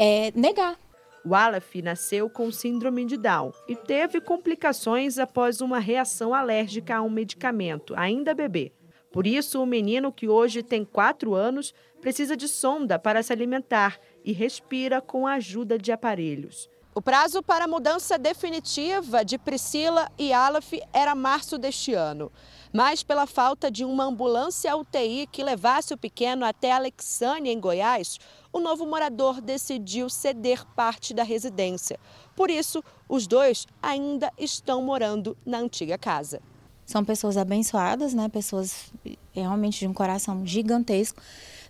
[0.00, 0.78] é, negar.
[1.22, 7.02] O Aleph nasceu com síndrome de Down e teve complicações após uma reação alérgica a
[7.02, 8.72] um medicamento, ainda bebê.
[9.12, 14.00] Por isso, o menino, que hoje tem 4 anos, precisa de sonda para se alimentar
[14.24, 16.70] e respira com a ajuda de aparelhos.
[16.94, 22.30] O O prazo para a mudança definitiva de Priscila e Aleph era março deste ano.
[22.72, 28.18] Mas pela falta de uma ambulância UTI que levasse o pequeno até Alexânia, em Goiás,
[28.52, 31.98] o novo morador decidiu ceder parte da residência.
[32.36, 36.40] Por isso, os dois ainda estão morando na antiga casa.
[36.86, 38.28] São pessoas abençoadas, né?
[38.28, 38.92] Pessoas
[39.32, 41.22] realmente de um coração gigantesco.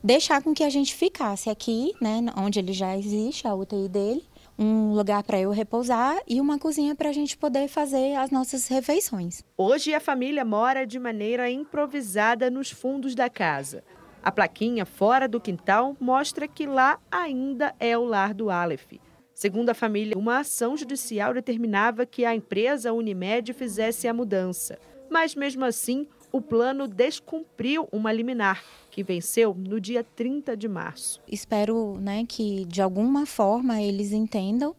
[0.03, 2.25] Deixar com que a gente ficasse aqui, né?
[2.37, 4.30] Onde ele já existe, a UTI dele
[4.61, 8.69] um lugar para eu repousar e uma cozinha para a gente poder fazer as nossas
[8.69, 9.43] refeições.
[9.57, 13.83] Hoje a família mora de maneira improvisada nos fundos da casa.
[14.23, 18.93] A plaquinha fora do quintal mostra que lá ainda é o lar do Aleph.
[19.33, 24.79] Segundo a família, uma ação judicial determinava que a empresa Unimed fizesse a mudança.
[25.11, 31.21] Mas mesmo assim, o plano descumpriu uma liminar que venceu no dia 30 de março.
[31.27, 34.75] Espero né, que de alguma forma eles entendam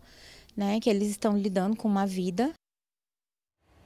[0.56, 2.54] né, que eles estão lidando com uma vida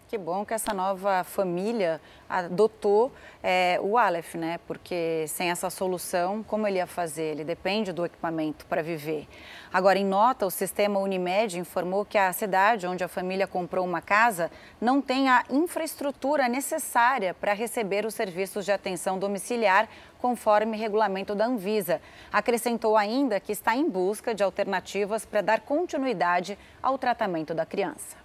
[0.07, 4.59] que bom que essa nova família adotou é, o Aleph, né?
[4.67, 7.31] Porque sem essa solução, como ele ia fazer?
[7.31, 9.27] Ele depende do equipamento para viver.
[9.73, 14.01] Agora, em nota, o sistema Unimed informou que a cidade onde a família comprou uma
[14.01, 19.89] casa não tem a infraestrutura necessária para receber os serviços de atenção domiciliar,
[20.19, 22.01] conforme regulamento da Anvisa.
[22.31, 28.24] Acrescentou ainda que está em busca de alternativas para dar continuidade ao tratamento da criança.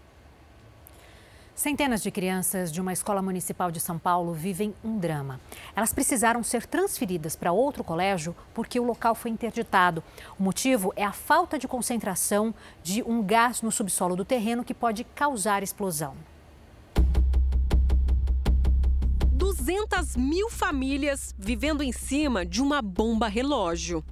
[1.60, 5.38] Centenas de crianças de uma escola municipal de São Paulo vivem um drama.
[5.76, 10.02] Elas precisaram ser transferidas para outro colégio porque o local foi interditado.
[10.38, 14.72] O motivo é a falta de concentração de um gás no subsolo do terreno que
[14.72, 16.16] pode causar explosão.
[19.34, 24.02] 200 mil famílias vivendo em cima de uma bomba relógio.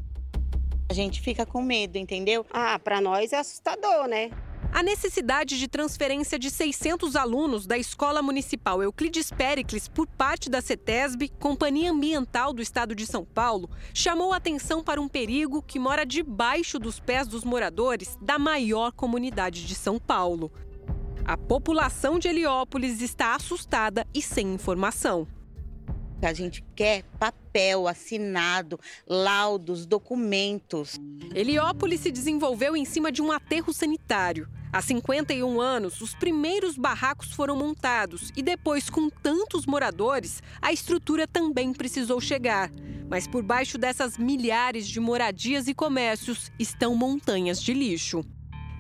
[0.90, 2.44] A gente fica com medo, entendeu?
[2.50, 4.32] Ah, para nós é assustador, né?
[4.72, 10.60] A necessidade de transferência de 600 alunos da Escola Municipal Euclides Pericles por parte da
[10.60, 16.04] CETESB, Companhia Ambiental do Estado de São Paulo, chamou atenção para um perigo que mora
[16.04, 20.52] debaixo dos pés dos moradores da maior comunidade de São Paulo.
[21.24, 25.26] A população de Heliópolis está assustada e sem informação.
[26.20, 30.98] A gente quer papel assinado, laudos, documentos.
[31.34, 34.48] Heliópolis se desenvolveu em cima de um aterro sanitário.
[34.72, 41.26] Há 51 anos, os primeiros barracos foram montados e depois, com tantos moradores, a estrutura
[41.26, 42.70] também precisou chegar.
[43.08, 48.24] Mas por baixo dessas milhares de moradias e comércios estão montanhas de lixo.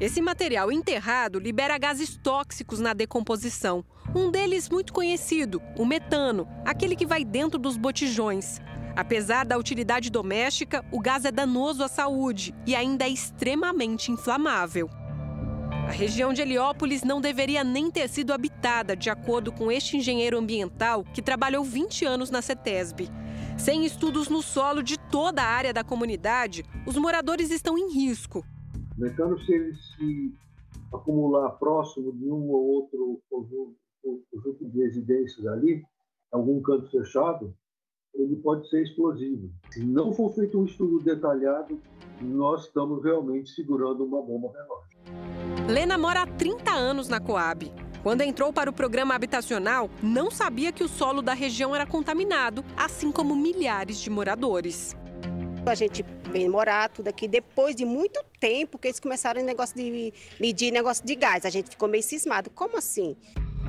[0.00, 3.84] Esse material enterrado libera gases tóxicos na decomposição.
[4.14, 8.60] Um deles muito conhecido, o metano, aquele que vai dentro dos botijões.
[8.94, 14.88] Apesar da utilidade doméstica, o gás é danoso à saúde e ainda é extremamente inflamável.
[15.88, 20.38] A região de Heliópolis não deveria nem ter sido habitada, de acordo com este engenheiro
[20.38, 23.10] ambiental que trabalhou 20 anos na CETESB.
[23.56, 28.44] Sem estudos no solo de toda a área da comunidade, os moradores estão em risco.
[28.98, 30.34] O metano, se ele se
[30.92, 35.84] acumular próximo de um ou outro conjunto de residências ali,
[36.32, 37.54] algum canto fechado,
[38.12, 39.50] ele pode ser explosivo.
[39.70, 41.80] Se não for feito um estudo detalhado,
[42.20, 45.72] nós estamos realmente segurando uma bomba relógio.
[45.72, 47.72] Lena mora há 30 anos na Coab.
[48.02, 52.64] Quando entrou para o programa habitacional, não sabia que o solo da região era contaminado,
[52.76, 54.96] assim como milhares de moradores.
[55.66, 59.76] A gente vem morar tudo aqui depois de muito tempo que eles começaram o negócio
[59.76, 61.44] de medir negócio de gás.
[61.44, 62.50] A gente ficou meio cismado.
[62.50, 63.16] Como assim?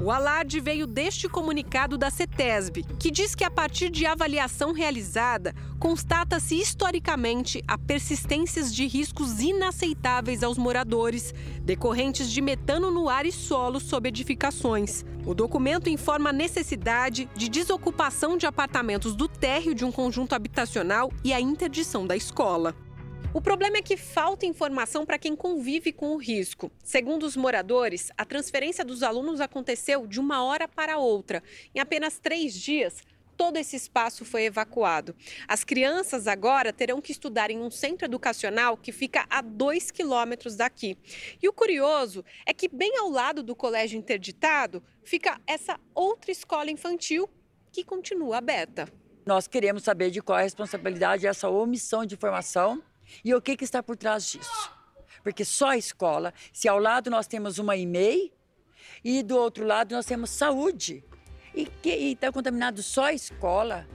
[0.02, 5.54] O alarde veio deste comunicado da CETESB, que diz que a partir de avaliação realizada,
[5.78, 13.32] constata-se historicamente a persistências de riscos inaceitáveis aos moradores, decorrentes de metano no ar e
[13.32, 15.04] solo sob edificações.
[15.26, 21.12] O documento informa a necessidade de desocupação de apartamentos do térreo de um conjunto habitacional
[21.24, 22.74] e a interdição da escola.
[23.32, 26.72] O problema é que falta informação para quem convive com o risco.
[26.84, 31.44] Segundo os moradores, a transferência dos alunos aconteceu de uma hora para outra.
[31.74, 33.04] Em apenas três dias,
[33.38, 35.16] todo esse espaço foi evacuado.
[35.48, 40.56] As crianças agora terão que estudar em um centro educacional que fica a dois quilômetros
[40.56, 40.98] daqui.
[41.40, 46.72] E o curioso é que, bem ao lado do colégio interditado, fica essa outra escola
[46.72, 47.30] infantil
[47.72, 48.92] que continua aberta.
[49.24, 52.82] Nós queremos saber de qual é a responsabilidade dessa omissão de informação
[53.24, 54.72] e o que, que está por trás disso?
[55.24, 58.32] Porque só a escola, se ao lado nós temos uma EMEI
[59.04, 61.04] e do outro lado nós temos saúde.
[61.54, 61.68] E
[62.12, 63.88] está contaminado só a escola.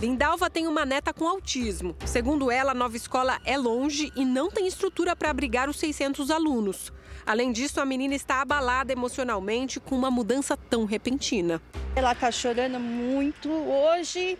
[0.00, 1.96] Lindalva tem uma neta com autismo.
[2.04, 6.30] Segundo ela, a nova escola é longe e não tem estrutura para abrigar os 600
[6.30, 6.92] alunos.
[7.24, 11.62] Além disso, a menina está abalada emocionalmente com uma mudança tão repentina.
[11.94, 13.50] Ela está chorando muito.
[13.50, 14.38] Hoje,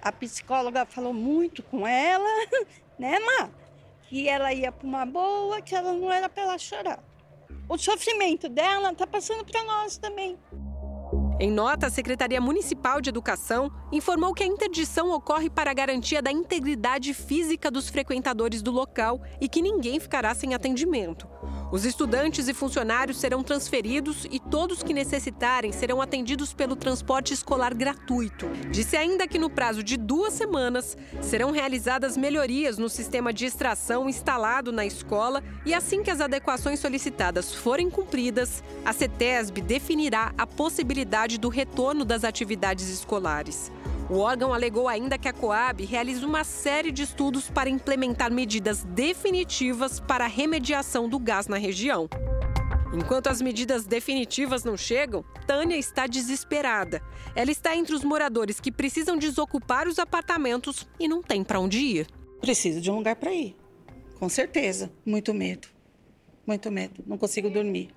[0.00, 2.28] a psicóloga falou muito com ela,
[2.98, 3.50] né, Má?
[4.08, 7.02] Que ela ia para uma boa, que ela não era para ela chorar.
[7.68, 10.38] O sofrimento dela está passando para nós também.
[11.40, 16.30] Em nota, a Secretaria Municipal de Educação informou que a interdição ocorre para garantia da
[16.30, 21.26] integridade física dos frequentadores do local e que ninguém ficará sem atendimento.
[21.72, 27.72] Os estudantes e funcionários serão transferidos e todos que necessitarem serão atendidos pelo transporte escolar
[27.72, 28.46] gratuito.
[28.70, 34.06] Disse ainda que no prazo de duas semanas serão realizadas melhorias no sistema de extração
[34.06, 40.46] instalado na escola e assim que as adequações solicitadas forem cumpridas, a CETESB definirá a
[40.46, 43.72] possibilidade do retorno das atividades escolares.
[44.10, 48.84] O órgão alegou ainda que a Coab realiza uma série de estudos para implementar medidas
[48.84, 52.08] definitivas para a remediação do gás na região.
[52.92, 57.00] Enquanto as medidas definitivas não chegam, Tânia está desesperada.
[57.34, 61.78] Ela está entre os moradores que precisam desocupar os apartamentos e não tem para onde
[61.78, 62.06] ir.
[62.40, 63.56] Preciso de um lugar para ir.
[64.18, 64.92] Com certeza.
[65.06, 65.68] Muito medo.
[66.46, 67.02] Muito medo.
[67.06, 67.90] Não consigo dormir.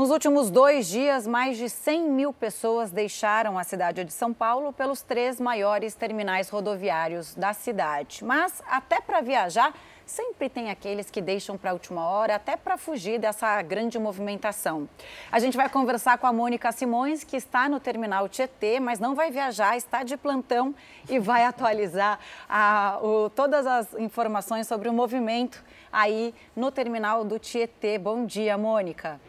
[0.00, 4.72] Nos últimos dois dias, mais de 100 mil pessoas deixaram a cidade de São Paulo
[4.72, 8.24] pelos três maiores terminais rodoviários da cidade.
[8.24, 9.74] Mas até para viajar,
[10.06, 14.88] sempre tem aqueles que deixam para a última hora, até para fugir dessa grande movimentação.
[15.30, 19.14] A gente vai conversar com a Mônica Simões, que está no terminal Tietê, mas não
[19.14, 20.74] vai viajar, está de plantão
[21.10, 27.38] e vai atualizar a, o, todas as informações sobre o movimento aí no terminal do
[27.38, 27.98] Tietê.
[27.98, 29.20] Bom dia, Mônica.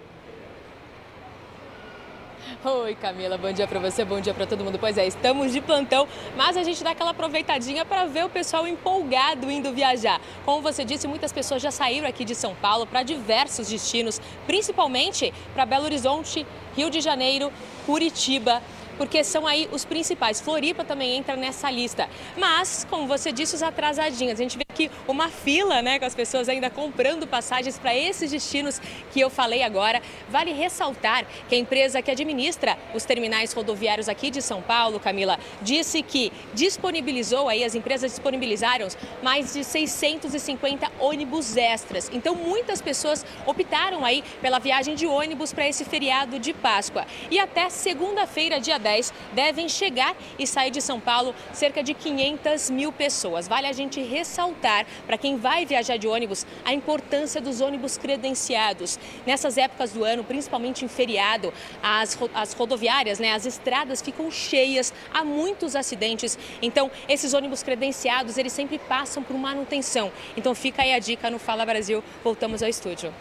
[2.64, 4.78] Oi, Camila, bom dia para você, bom dia para todo mundo.
[4.80, 8.68] Pois é, estamos de plantão, mas a gente dá aquela aproveitadinha para ver o pessoal
[8.68, 10.20] empolgado indo viajar.
[10.46, 15.34] Como você disse, muitas pessoas já saíram aqui de São Paulo para diversos destinos, principalmente
[15.54, 17.52] para Belo Horizonte, Rio de Janeiro,
[17.86, 18.62] Curitiba
[19.02, 20.40] porque são aí os principais.
[20.40, 22.08] Floripa também entra nessa lista.
[22.38, 24.40] Mas, como você disse, os atrasadinhos.
[24.40, 28.30] A gente vê aqui uma fila, né, com as pessoas ainda comprando passagens para esses
[28.30, 28.80] destinos
[29.12, 30.04] que eu falei agora.
[30.30, 35.40] Vale ressaltar que a empresa que administra os terminais rodoviários aqui de São Paulo, Camila,
[35.64, 38.88] disse que disponibilizou aí, as empresas disponibilizaram
[39.24, 42.08] mais de 650 ônibus extras.
[42.14, 47.08] Então, muitas pessoas optaram aí pela viagem de ônibus para esse feriado de Páscoa.
[47.32, 51.94] E até segunda-feira, dia 10, 2010, devem chegar e sair de São Paulo cerca de
[51.94, 53.48] 500 mil pessoas.
[53.48, 59.00] Vale a gente ressaltar, para quem vai viajar de ônibus, a importância dos ônibus credenciados.
[59.26, 64.94] Nessas épocas do ano, principalmente em feriado, as, as rodoviárias, né, as estradas ficam cheias,
[65.14, 66.38] há muitos acidentes.
[66.62, 70.12] Então, esses ônibus credenciados, eles sempre passam por manutenção.
[70.36, 72.04] Então, fica aí a dica no Fala Brasil.
[72.24, 73.14] Voltamos ao estúdio.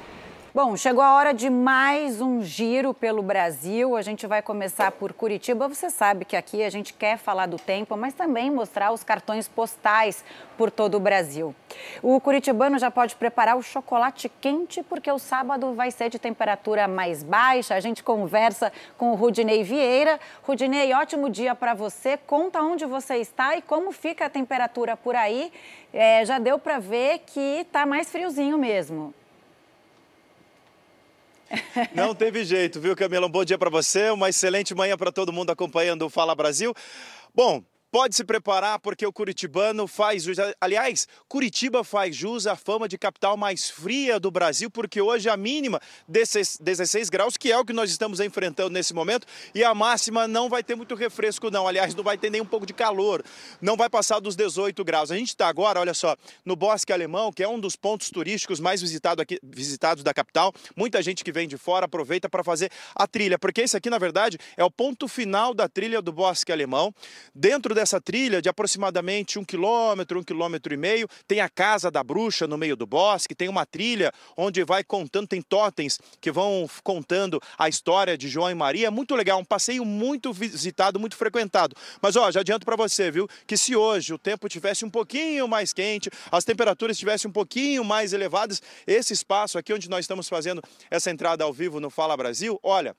[0.52, 3.94] Bom, chegou a hora de mais um giro pelo Brasil.
[3.94, 5.68] A gente vai começar por Curitiba.
[5.68, 9.46] Você sabe que aqui a gente quer falar do tempo, mas também mostrar os cartões
[9.46, 10.24] postais
[10.58, 11.54] por todo o Brasil.
[12.02, 16.88] O curitibano já pode preparar o chocolate quente, porque o sábado vai ser de temperatura
[16.88, 17.76] mais baixa.
[17.76, 20.18] A gente conversa com o Rudinei Vieira.
[20.42, 22.16] Rudinei, ótimo dia para você.
[22.16, 25.52] Conta onde você está e como fica a temperatura por aí.
[25.92, 29.14] É, já deu para ver que está mais friozinho mesmo.
[31.94, 33.26] Não teve jeito, viu, Camila?
[33.26, 36.74] Um bom dia para você, uma excelente manhã para todo mundo acompanhando o Fala Brasil.
[37.34, 40.36] Bom, Pode se preparar porque o curitibano faz jus.
[40.60, 45.36] Aliás, Curitiba faz jus à fama de capital mais fria do Brasil, porque hoje a
[45.36, 50.28] mínima 16 graus, que é o que nós estamos enfrentando nesse momento, e a máxima
[50.28, 51.66] não vai ter muito refresco, não.
[51.66, 53.24] Aliás, não vai ter nem um pouco de calor,
[53.60, 55.10] não vai passar dos 18 graus.
[55.10, 58.60] A gente está agora, olha só, no Bosque Alemão, que é um dos pontos turísticos
[58.60, 60.54] mais visitado aqui, visitados da capital.
[60.76, 63.98] Muita gente que vem de fora aproveita para fazer a trilha, porque esse aqui, na
[63.98, 66.94] verdade, é o ponto final da trilha do Bosque Alemão.
[67.34, 71.08] Dentro dessa trilha de aproximadamente um quilômetro, um quilômetro e meio.
[71.26, 75.26] Tem a Casa da Bruxa no meio do bosque, tem uma trilha onde vai contando,
[75.26, 78.88] tem totens que vão contando a história de João e Maria.
[78.88, 81.74] É muito legal, um passeio muito visitado, muito frequentado.
[82.02, 85.48] Mas ó, já adianto para você, viu, que se hoje o tempo tivesse um pouquinho
[85.48, 90.28] mais quente, as temperaturas estivessem um pouquinho mais elevadas, esse espaço aqui onde nós estamos
[90.28, 92.94] fazendo essa entrada ao vivo no Fala Brasil, olha,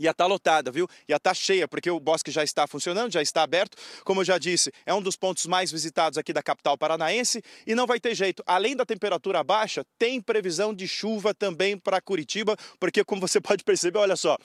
[0.00, 0.88] ia estar tá lotada, viu?
[1.08, 3.76] Ia estar tá cheia, porque o bosque já está funcionando, já está aberto.
[4.04, 7.74] Como eu já disse, é um dos pontos mais visitados aqui da capital paranaense e
[7.74, 8.42] não vai ter jeito.
[8.46, 13.62] Além da temperatura baixa, tem previsão de chuva também para Curitiba, porque como você pode
[13.62, 14.36] perceber, olha só,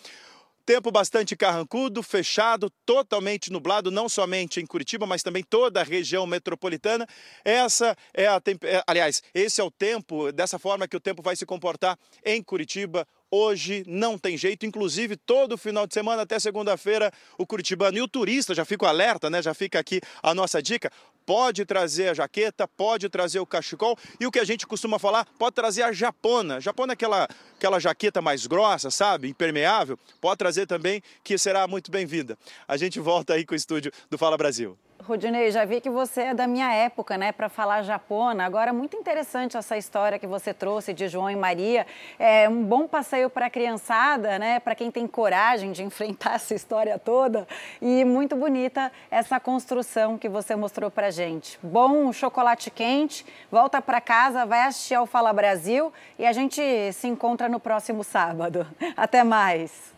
[0.66, 6.26] Tempo bastante carrancudo, fechado, totalmente nublado, não somente em Curitiba, mas também toda a região
[6.26, 7.06] metropolitana.
[7.44, 11.36] Essa é a é, aliás, esse é o tempo, dessa forma que o tempo vai
[11.36, 17.12] se comportar em Curitiba Hoje não tem jeito, inclusive todo final de semana até segunda-feira,
[17.38, 19.42] o curitibano e o turista, já fica alerta, né?
[19.42, 20.92] Já fica aqui a nossa dica.
[21.26, 25.26] Pode trazer a jaqueta, pode trazer o cachecol e o que a gente costuma falar,
[25.40, 26.62] pode trazer a japona.
[26.62, 29.28] Japona é aquela, aquela jaqueta mais grossa, sabe?
[29.28, 29.98] Impermeável.
[30.22, 32.38] Pode trazer também, que será muito bem-vinda.
[32.68, 34.78] A gente volta aí com o estúdio do Fala Brasil.
[35.04, 38.44] Rodinei, já vi que você é da minha época, né, para falar japona.
[38.44, 41.86] Agora, muito interessante essa história que você trouxe de João e Maria.
[42.18, 46.56] É um bom passeio para a criançada, né, para quem tem coragem de enfrentar essa
[46.56, 47.48] história toda.
[47.80, 51.60] E muito bonita essa construção que você mostrou para gente.
[51.62, 56.62] Bom chocolate quente, volta para casa, vai assistir ao Fala Brasil e a gente
[56.94, 58.66] se encontra no próximo sábado.
[58.98, 59.94] Até mais.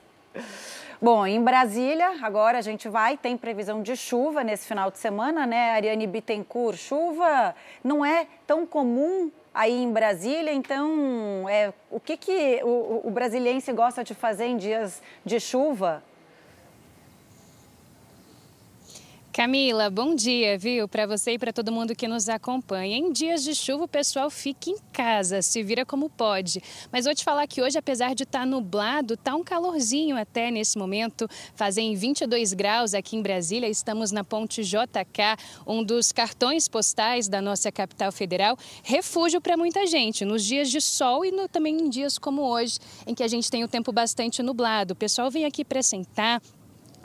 [0.99, 5.45] Bom, em Brasília, agora a gente vai, tem previsão de chuva nesse final de semana,
[5.45, 5.69] né?
[5.73, 12.61] Ariane Bittencourt, chuva não é tão comum aí em Brasília, então é, o que, que
[12.63, 16.03] o, o brasiliense gosta de fazer em dias de chuva?
[19.37, 20.87] Camila, bom dia, viu?
[20.87, 22.97] Para você e para todo mundo que nos acompanha.
[22.97, 26.59] Em dias de chuva, o pessoal fica em casa, se vira como pode.
[26.91, 30.49] Mas vou te falar que hoje, apesar de estar tá nublado, tá um calorzinho até
[30.49, 31.29] nesse momento.
[31.53, 33.69] Fazem 22 graus aqui em Brasília.
[33.69, 38.57] Estamos na Ponte JK, um dos cartões postais da nossa capital federal.
[38.81, 42.79] Refúgio para muita gente nos dias de sol e no, também em dias como hoje,
[43.05, 44.93] em que a gente tem o tempo bastante nublado.
[44.93, 46.41] O pessoal vem aqui para sentar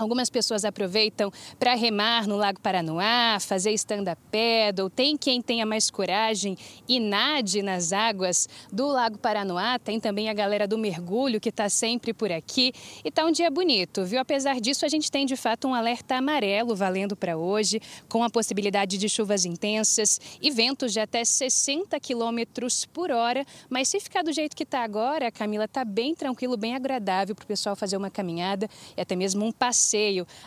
[0.03, 1.31] Algumas pessoas aproveitam
[1.61, 4.91] para remar no Lago Paranoá, fazer stand-up paddle.
[4.91, 9.79] Tem quem tenha mais coragem e nade nas águas do Lago Paranoá.
[9.79, 12.73] Tem também a galera do mergulho que está sempre por aqui.
[13.05, 14.19] E está um dia bonito, viu?
[14.19, 18.31] Apesar disso, a gente tem de fato um alerta amarelo valendo para hoje, com a
[18.31, 23.47] possibilidade de chuvas intensas e ventos de até 60 quilômetros por hora.
[23.71, 27.45] Mas se ficar do jeito que está agora, Camila, está bem tranquilo, bem agradável para
[27.45, 29.92] o pessoal fazer uma caminhada e até mesmo um passeio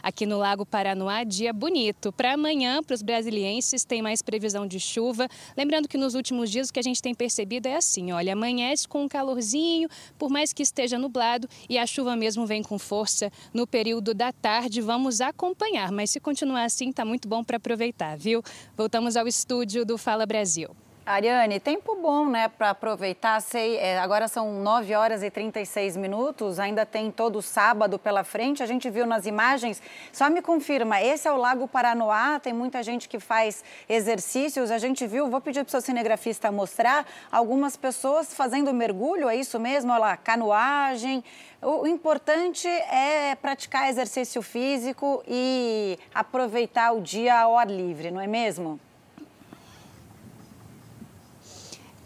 [0.01, 2.11] aqui no Lago Paranoá, dia bonito.
[2.11, 5.27] Para amanhã, para os brasilienses, tem mais previsão de chuva.
[5.55, 8.87] Lembrando que nos últimos dias o que a gente tem percebido é assim, olha, amanhece
[8.87, 13.31] com um calorzinho, por mais que esteja nublado, e a chuva mesmo vem com força
[13.53, 14.81] no período da tarde.
[14.81, 18.43] Vamos acompanhar, mas se continuar assim, tá muito bom para aproveitar, viu?
[18.77, 20.84] Voltamos ao estúdio do Fala Brasil.
[21.07, 23.39] Ariane, tempo bom, né, para aproveitar.
[23.39, 28.63] Sei, é, agora são 9 horas e 36 minutos, ainda tem todo sábado pela frente.
[28.63, 29.79] A gente viu nas imagens.
[30.11, 34.71] Só me confirma, esse é o Lago Paranoá, tem muita gente que faz exercícios.
[34.71, 39.35] A gente viu, vou pedir para o seu cinegrafista mostrar algumas pessoas fazendo mergulho, é
[39.35, 39.91] isso mesmo?
[39.91, 41.23] Olha lá, canoagem.
[41.61, 48.25] O importante é praticar exercício físico e aproveitar o dia ao ar livre, não é
[48.25, 48.79] mesmo?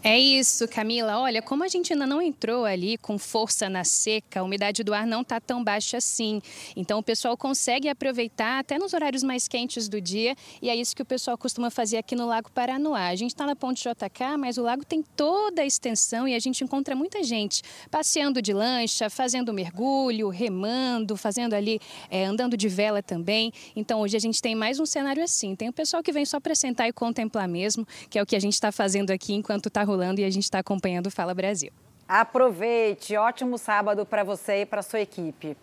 [0.02, 1.18] É isso, Camila.
[1.18, 4.94] Olha, como a gente ainda não entrou ali com força na seca, a umidade do
[4.94, 6.40] ar não está tão baixa assim.
[6.74, 10.96] Então o pessoal consegue aproveitar até nos horários mais quentes do dia e é isso
[10.96, 13.08] que o pessoal costuma fazer aqui no Lago Paranoá.
[13.08, 16.38] A gente está na Ponte JK, mas o lago tem toda a extensão e a
[16.38, 21.78] gente encontra muita gente passeando de lancha, fazendo mergulho, remando, fazendo ali,
[22.08, 23.52] é, andando de vela também.
[23.76, 25.54] Então hoje a gente tem mais um cenário assim.
[25.54, 28.34] Tem o pessoal que vem só para sentar e contemplar mesmo, que é o que
[28.34, 31.34] a gente está fazendo aqui enquanto está rolando e a gente está acompanhando o Fala
[31.34, 31.72] Brasil.
[32.08, 35.56] Aproveite, ótimo sábado para você e para sua equipe.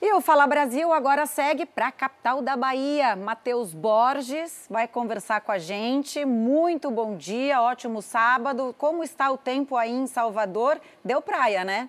[0.00, 3.16] E o Fala Brasil agora segue para a capital da Bahia.
[3.16, 6.24] Matheus Borges vai conversar com a gente.
[6.24, 8.74] Muito bom dia, ótimo sábado.
[8.78, 10.80] Como está o tempo aí em Salvador?
[11.04, 11.88] Deu praia, né?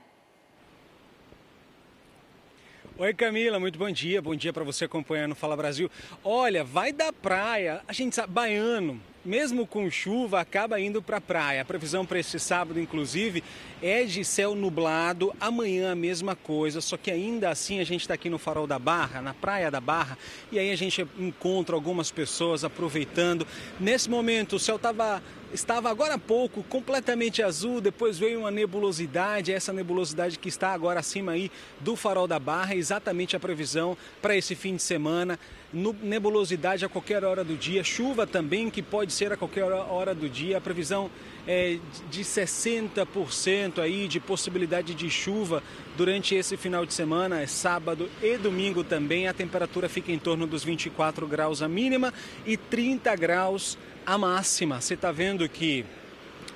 [2.98, 4.22] Oi Camila, muito bom dia.
[4.22, 5.90] Bom dia para você acompanhando Fala Brasil.
[6.24, 7.82] Olha, vai da praia.
[7.88, 9.00] A gente sabe, baiano,
[9.30, 11.62] mesmo com chuva, acaba indo para a praia.
[11.62, 13.44] A previsão para esse sábado, inclusive,
[13.80, 15.32] é de céu nublado.
[15.40, 18.80] Amanhã a mesma coisa, só que ainda assim a gente está aqui no Farol da
[18.80, 20.18] Barra, na Praia da Barra,
[20.52, 23.46] e aí a gente encontra algumas pessoas aproveitando.
[23.80, 25.22] Nesse momento o céu estava
[25.54, 31.00] estava agora há pouco completamente azul, depois veio uma nebulosidade, essa nebulosidade que está agora
[31.00, 35.40] acima aí do farol da Barra, exatamente a previsão para esse fim de semana
[35.72, 40.28] nebulosidade a qualquer hora do dia, chuva também, que pode ser a qualquer hora do
[40.28, 40.58] dia.
[40.58, 41.10] A previsão
[41.48, 41.78] é
[42.10, 45.64] de 60% aí de possibilidade de chuva
[45.98, 49.28] durante esse final de semana, é sábado e domingo também.
[49.28, 52.14] A temperatura fica em torno dos 24 graus a mínima
[52.46, 54.82] e 30 graus a máxima.
[54.82, 55.86] Você está vendo que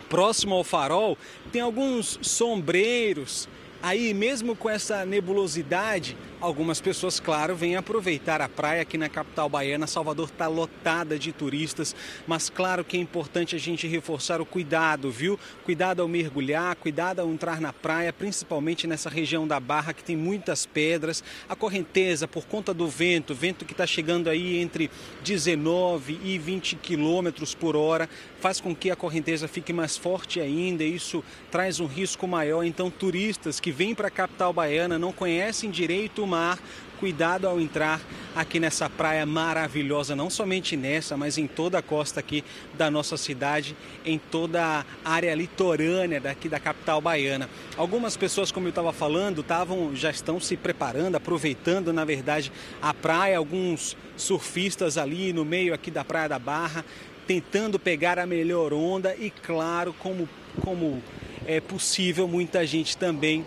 [0.09, 1.17] próximo ao farol
[1.51, 3.47] tem alguns sombreiros
[3.83, 9.47] Aí, mesmo com essa nebulosidade, algumas pessoas, claro, vêm aproveitar a praia aqui na capital
[9.47, 9.87] baiana.
[9.87, 11.95] Salvador está lotada de turistas,
[12.27, 15.39] mas claro que é importante a gente reforçar o cuidado, viu?
[15.63, 20.17] Cuidado ao mergulhar, cuidado ao entrar na praia, principalmente nessa região da Barra que tem
[20.17, 21.23] muitas pedras.
[21.47, 24.91] A correnteza, por conta do vento, vento que está chegando aí entre
[25.23, 28.09] 19 e 20 quilômetros por hora,
[28.41, 30.83] faz com que a correnteza fique mais forte ainda.
[30.83, 32.65] Isso traz um risco maior.
[32.65, 36.57] Então, turistas que vêm para a capital baiana não conhecem direito o mar,
[36.99, 38.01] cuidado ao entrar
[38.35, 43.17] aqui nessa praia maravilhosa, não somente nessa, mas em toda a costa aqui da nossa
[43.17, 47.47] cidade, em toda a área litorânea daqui da capital baiana.
[47.77, 52.95] Algumas pessoas, como eu estava falando, estavam já estão se preparando, aproveitando, na verdade, a
[52.95, 56.83] praia, alguns surfistas ali no meio aqui da Praia da Barra,
[57.27, 60.27] tentando pegar a melhor onda e claro, como
[60.61, 61.01] como
[61.45, 63.45] é possível, muita gente também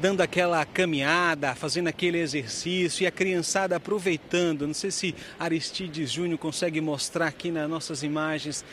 [0.00, 4.66] dando aquela caminhada, fazendo aquele exercício e a criançada aproveitando.
[4.66, 8.64] Não sei se Aristides Júnior consegue mostrar aqui nas nossas imagens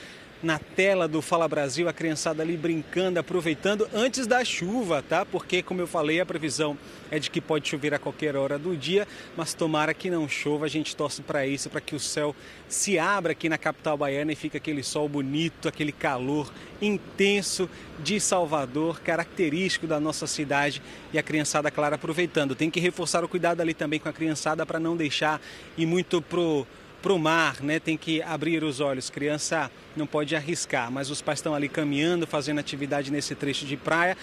[0.44, 5.26] na tela do Fala Brasil, a criançada ali brincando, aproveitando antes da chuva, tá?
[5.26, 6.78] Porque, como eu falei, a previsão
[7.10, 10.66] é de que pode chover a qualquer hora do dia, mas tomara que não chova,
[10.66, 12.36] a gente torce para isso, para que o céu
[12.68, 17.70] se abra aqui na capital baiana e fique aquele sol bonito, aquele calor intenso
[18.00, 20.82] de Salvador, característico da nossa cidade
[21.14, 22.54] e a criançada, claro, aproveitando.
[22.54, 25.40] Tem que reforçar o cuidado ali também com a criançada para não deixar
[25.78, 26.68] ir muito pro
[27.04, 27.82] para o mar, né?
[27.82, 29.10] Tem que abrir os olhos.
[29.10, 33.76] Criança não pode arriscar, mas os pais estão ali caminhando, fazendo atividade nesse trecho de
[33.76, 34.16] praia.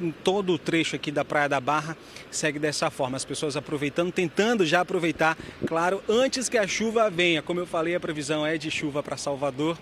[0.00, 1.96] Em todo o trecho aqui da Praia da Barra
[2.30, 5.36] segue dessa forma, as pessoas aproveitando, tentando já aproveitar,
[5.66, 7.42] claro, antes que a chuva venha.
[7.42, 9.76] Como eu falei, a previsão é de chuva para Salvador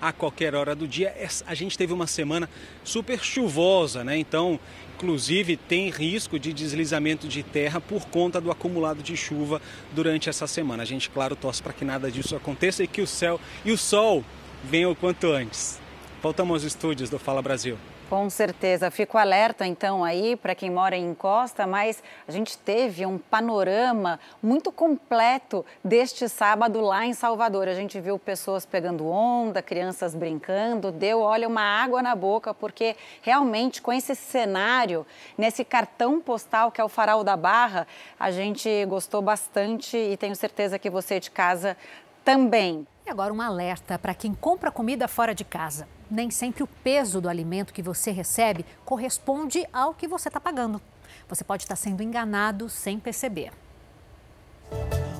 [0.00, 1.14] a qualquer hora do dia.
[1.46, 2.50] A gente teve uma semana
[2.82, 4.18] super chuvosa, né?
[4.18, 4.58] Então,
[5.00, 9.60] inclusive, tem risco de deslizamento de terra por conta do acumulado de chuva
[9.92, 10.82] durante essa semana.
[10.82, 13.78] A gente, claro, torce para que nada disso aconteça e que o céu e o
[13.78, 14.22] sol
[14.62, 15.80] venham o quanto antes.
[16.22, 17.78] Voltamos aos estúdios do Fala Brasil.
[18.10, 18.90] Com certeza.
[18.90, 24.18] Fico alerta então aí para quem mora em Costa, mas a gente teve um panorama
[24.42, 27.68] muito completo deste sábado lá em Salvador.
[27.68, 32.96] A gente viu pessoas pegando onda, crianças brincando, deu, olha, uma água na boca, porque
[33.22, 35.06] realmente com esse cenário,
[35.38, 37.86] nesse cartão postal que é o Farol da Barra,
[38.18, 41.76] a gente gostou bastante e tenho certeza que você de casa
[42.24, 42.84] também.
[43.06, 45.99] E agora um alerta para quem compra comida fora de casa.
[46.10, 50.80] Nem sempre o peso do alimento que você recebe corresponde ao que você está pagando.
[51.28, 53.52] Você pode estar sendo enganado sem perceber.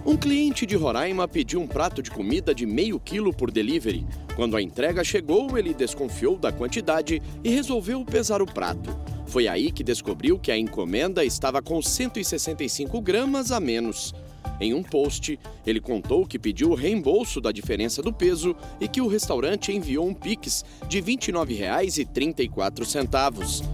[0.04, 4.06] Um cliente de Roraima pediu um prato de comida de meio quilo por delivery.
[4.34, 8.90] Quando a entrega chegou, ele desconfiou da quantidade e resolveu pesar o prato.
[9.26, 14.12] Foi aí que descobriu que a encomenda estava com 165 gramas a menos.
[14.60, 19.00] Em um post, ele contou que pediu o reembolso da diferença do peso e que
[19.00, 23.64] o restaurante enviou um Pix de R$ 29,34.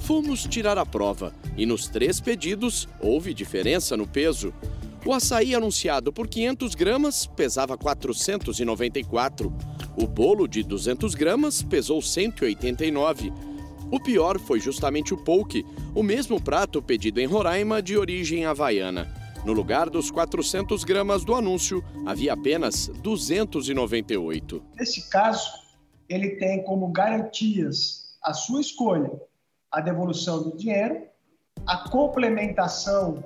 [0.00, 4.52] Fomos tirar a prova e nos três pedidos houve diferença no peso.
[5.02, 9.50] O açaí anunciado por 500 gramas pesava 494.
[9.96, 13.32] O bolo de 200 gramas pesou 189.
[13.90, 15.64] O pior foi justamente o poke,
[15.94, 19.23] o mesmo prato pedido em Roraima de origem havaiana.
[19.44, 24.62] No lugar dos 400 gramas do anúncio, havia apenas 298.
[24.74, 25.50] Nesse caso,
[26.08, 29.10] ele tem como garantias a sua escolha
[29.70, 31.02] a devolução do dinheiro,
[31.66, 33.22] a complementação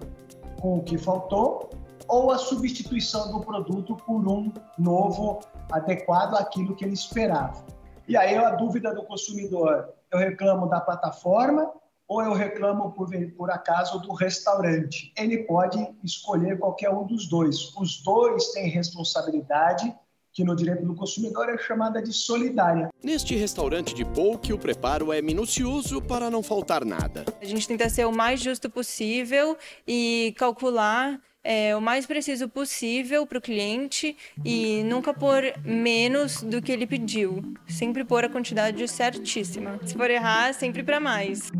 [0.60, 1.70] com o que faltou
[2.08, 5.38] ou a substituição do produto por um novo
[5.70, 7.64] adequado àquilo que ele esperava.
[8.08, 11.70] E aí a dúvida do consumidor, eu reclamo da plataforma
[12.08, 15.12] ou eu reclamo por, por acaso do restaurante.
[15.16, 17.76] Ele pode escolher qualquer um dos dois.
[17.76, 19.94] Os dois têm responsabilidade
[20.32, 22.88] que no direito do consumidor é chamada de solidária.
[23.02, 27.24] Neste restaurante de poke, o preparo é minucioso para não faltar nada.
[27.42, 29.56] A gente tenta ser o mais justo possível
[29.86, 31.20] e calcular
[31.50, 36.86] é, o mais preciso possível para o cliente e nunca pôr menos do que ele
[36.86, 37.42] pediu.
[37.66, 39.80] Sempre pôr a quantidade certíssima.
[39.82, 41.50] Se for errar, sempre para mais.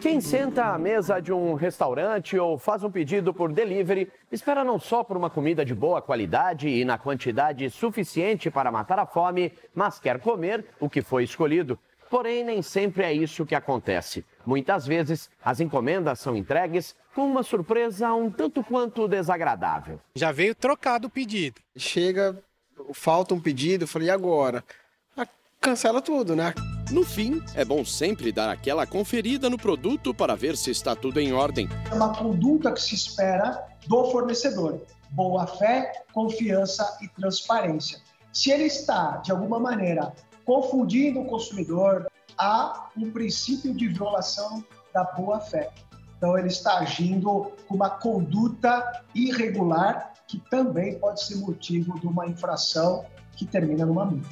[0.00, 4.78] Quem senta à mesa de um restaurante ou faz um pedido por delivery espera não
[4.78, 9.52] só por uma comida de boa qualidade e na quantidade suficiente para matar a fome,
[9.74, 11.76] mas quer comer o que foi escolhido.
[12.08, 14.24] Porém, nem sempre é isso que acontece.
[14.44, 19.98] Muitas vezes, as encomendas são entregues com uma surpresa um tanto quanto desagradável.
[20.14, 21.62] Já veio trocado o pedido.
[21.74, 22.38] Chega,
[22.92, 24.62] falta um pedido, eu falei, e agora?
[25.16, 25.26] Ah,
[25.58, 26.52] cancela tudo, né?
[26.90, 31.18] No fim, é bom sempre dar aquela conferida no produto para ver se está tudo
[31.18, 31.66] em ordem.
[31.90, 37.98] É uma conduta que se espera do fornecedor: boa fé, confiança e transparência.
[38.30, 40.12] Se ele está, de alguma maneira,
[40.44, 42.06] confundindo o consumidor,
[42.36, 44.62] há um princípio de violação
[44.92, 45.70] da boa fé.
[46.16, 52.26] Então, ele está agindo com uma conduta irregular, que também pode ser motivo de uma
[52.26, 53.04] infração
[53.36, 54.28] que termina numa multa.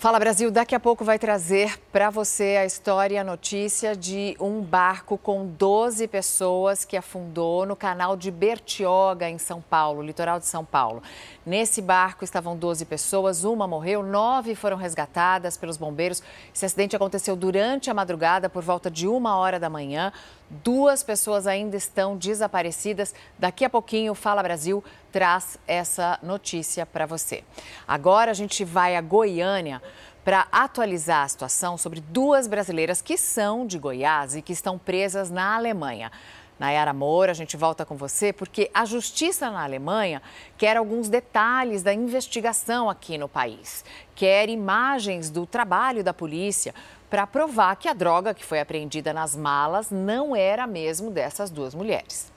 [0.00, 4.62] Fala Brasil, daqui a pouco vai trazer para você a história a notícia de um
[4.62, 10.46] barco com 12 pessoas que afundou no canal de Bertioga, em São Paulo, litoral de
[10.46, 11.02] São Paulo.
[11.44, 16.22] Nesse barco estavam 12 pessoas, uma morreu, nove foram resgatadas pelos bombeiros.
[16.54, 20.12] Esse acidente aconteceu durante a madrugada, por volta de uma hora da manhã.
[20.50, 23.14] Duas pessoas ainda estão desaparecidas.
[23.38, 27.42] Daqui a pouquinho, Fala Brasil traz essa notícia para você.
[27.88, 29.80] Agora a gente vai a Goiânia
[30.22, 35.30] para atualizar a situação sobre duas brasileiras que são de Goiás e que estão presas
[35.30, 36.12] na Alemanha.
[36.60, 40.20] Nayara Moura, a gente volta com você porque a justiça na Alemanha
[40.58, 43.82] quer alguns detalhes da investigação aqui no país.
[44.14, 46.74] Quer imagens do trabalho da polícia
[47.08, 51.74] para provar que a droga que foi apreendida nas malas não era mesmo dessas duas
[51.74, 52.30] mulheres.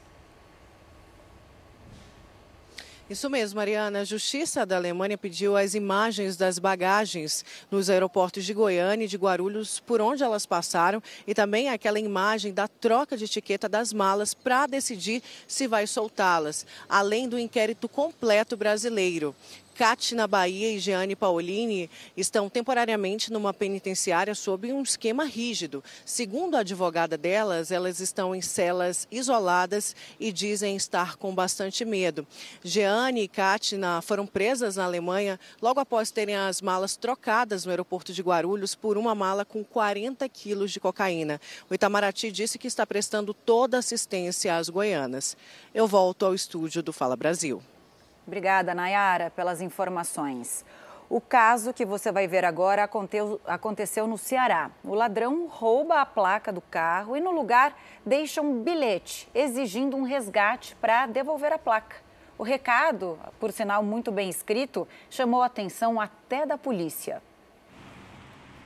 [3.09, 3.99] Isso mesmo, Mariana.
[3.99, 9.17] A Justiça da Alemanha pediu as imagens das bagagens nos aeroportos de Goiânia e de
[9.17, 14.33] Guarulhos, por onde elas passaram, e também aquela imagem da troca de etiqueta das malas
[14.33, 19.35] para decidir se vai soltá-las, além do inquérito completo brasileiro.
[19.75, 25.83] Cátia Bahia e Jeane Paolini estão temporariamente numa penitenciária sob um esquema rígido.
[26.05, 32.25] Segundo a advogada delas, elas estão em celas isoladas e dizem estar com bastante medo.
[32.63, 38.13] Jeane e Cátia foram presas na Alemanha logo após terem as malas trocadas no aeroporto
[38.13, 41.41] de Guarulhos por uma mala com 40 quilos de cocaína.
[41.69, 45.35] O Itamaraty disse que está prestando toda assistência às goianas.
[45.73, 47.61] Eu volto ao estúdio do Fala Brasil.
[48.25, 50.65] Obrigada, Nayara, pelas informações.
[51.09, 52.89] O caso que você vai ver agora
[53.45, 54.71] aconteceu no Ceará.
[54.83, 60.03] O ladrão rouba a placa do carro e, no lugar, deixa um bilhete exigindo um
[60.03, 61.97] resgate para devolver a placa.
[62.37, 67.21] O recado, por sinal muito bem escrito, chamou a atenção até da polícia.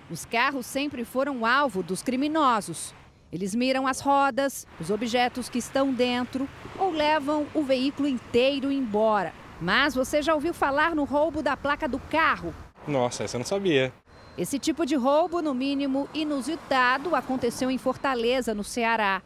[0.10, 2.96] Os carros sempre foram alvo dos criminosos.
[3.30, 6.48] Eles miram as rodas, os objetos que estão dentro
[6.80, 9.34] ou levam o veículo inteiro embora.
[9.60, 12.54] Mas você já ouviu falar no roubo da placa do carro?
[12.88, 13.92] Nossa, essa eu não sabia.
[14.38, 19.24] Esse tipo de roubo, no mínimo inusitado, aconteceu em Fortaleza, no Ceará.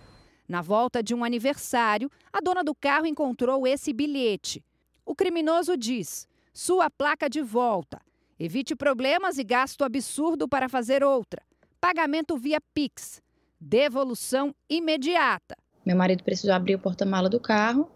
[0.47, 4.63] Na volta de um aniversário, a dona do carro encontrou esse bilhete.
[5.05, 8.01] O criminoso diz: sua placa de volta.
[8.39, 11.41] Evite problemas e gasto absurdo para fazer outra.
[11.79, 13.21] Pagamento via Pix.
[13.59, 15.57] Devolução imediata.
[15.85, 17.91] Meu marido precisou abrir o porta-mala do carro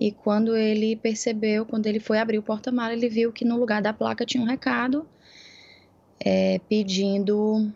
[0.00, 3.82] e quando ele percebeu, quando ele foi abrir o porta-mala, ele viu que no lugar
[3.82, 5.04] da placa tinha um recado
[6.20, 7.68] é, pedindo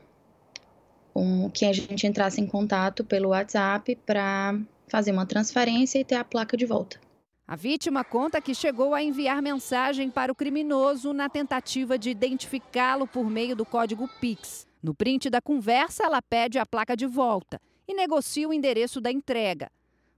[1.16, 4.57] um, que a gente entrasse em contato pelo WhatsApp para
[4.87, 7.01] fazer uma transferência e ter a placa de volta.
[7.45, 13.05] A vítima conta que chegou a enviar mensagem para o criminoso na tentativa de identificá-lo
[13.05, 14.64] por meio do código Pix.
[14.81, 19.11] No print da conversa, ela pede a placa de volta e negocia o endereço da
[19.11, 19.68] entrega.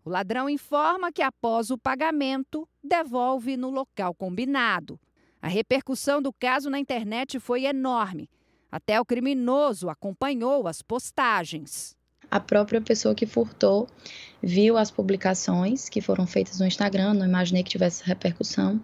[0.05, 5.01] O ladrão informa que, após o pagamento, devolve no local combinado.
[5.41, 8.29] A repercussão do caso na internet foi enorme.
[8.71, 11.97] Até o criminoso acompanhou as postagens.
[12.31, 13.89] A própria pessoa que furtou
[14.43, 18.83] viu as publicações que foram feitas no Instagram, não imaginei que tivesse repercussão.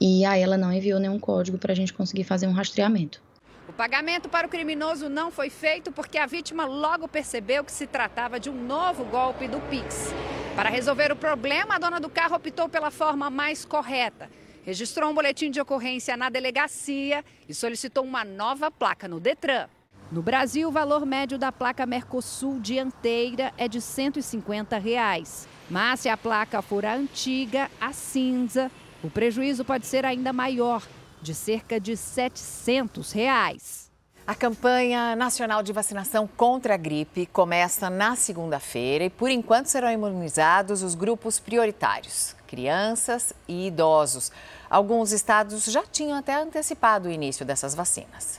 [0.00, 3.20] E aí ela não enviou nenhum código para a gente conseguir fazer um rastreamento.
[3.68, 7.86] O pagamento para o criminoso não foi feito porque a vítima logo percebeu que se
[7.86, 10.08] tratava de um novo golpe do Pix.
[10.56, 14.30] Para resolver o problema, a dona do carro optou pela forma mais correta.
[14.64, 19.68] Registrou um boletim de ocorrência na delegacia e solicitou uma nova placa no Detran.
[20.10, 25.46] No Brasil, o valor médio da placa Mercosul dianteira é de 150 reais.
[25.68, 28.70] Mas se a placa for a antiga, a cinza,
[29.02, 30.82] o prejuízo pode ser ainda maior,
[31.22, 33.88] de cerca de 700 reais.
[34.26, 39.90] A campanha nacional de vacinação contra a gripe começa na segunda-feira e, por enquanto, serão
[39.90, 44.30] imunizados os grupos prioritários: crianças e idosos.
[44.68, 48.38] Alguns estados já tinham até antecipado o início dessas vacinas.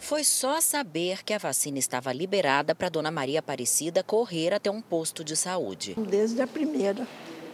[0.00, 4.82] Foi só saber que a vacina estava liberada para Dona Maria Aparecida correr até um
[4.82, 5.94] posto de saúde.
[5.96, 7.06] Desde a primeira.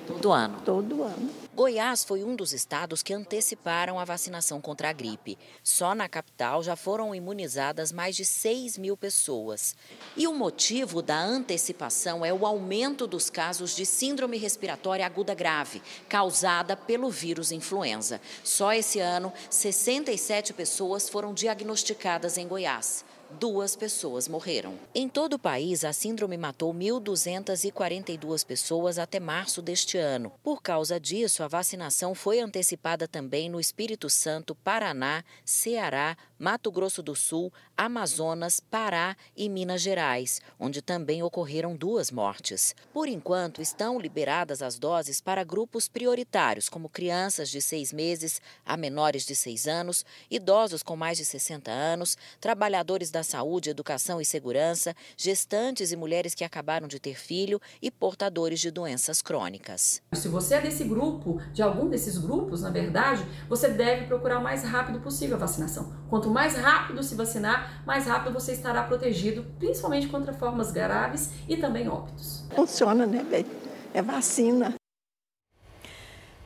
[0.07, 0.61] Todo ano?
[0.65, 1.31] Todo ano.
[1.61, 5.37] Goiás foi um dos estados que anteciparam a vacinação contra a gripe.
[5.63, 9.77] Só na capital já foram imunizadas mais de 6 mil pessoas.
[10.17, 15.83] E o motivo da antecipação é o aumento dos casos de síndrome respiratória aguda grave,
[16.09, 18.23] causada pelo vírus influenza.
[18.43, 23.05] Só esse ano, 67 pessoas foram diagnosticadas em Goiás
[23.39, 24.79] duas pessoas morreram.
[24.95, 30.33] Em todo o país, a síndrome matou 1.242 pessoas até março deste ano.
[30.43, 37.03] Por causa disso, a vacinação foi antecipada também no Espírito Santo, Paraná, Ceará, Mato Grosso
[37.03, 42.75] do Sul, Amazonas, Pará e Minas Gerais, onde também ocorreram duas mortes.
[42.93, 48.77] Por enquanto, estão liberadas as doses para grupos prioritários, como crianças de seis meses a
[48.77, 54.25] menores de seis anos, idosos com mais de 60 anos, trabalhadores da saúde, educação e
[54.25, 60.01] segurança, gestantes e mulheres que acabaram de ter filho e portadores de doenças crônicas.
[60.15, 64.43] Se você é desse grupo, de algum desses grupos, na verdade, você deve procurar o
[64.43, 65.93] mais rápido possível a vacinação.
[66.09, 71.31] Quanto Quanto mais rápido se vacinar, mais rápido você estará protegido, principalmente contra formas graves
[71.49, 72.45] e também óbitos.
[72.55, 73.47] Funciona, né, bem?
[73.93, 74.75] É vacina.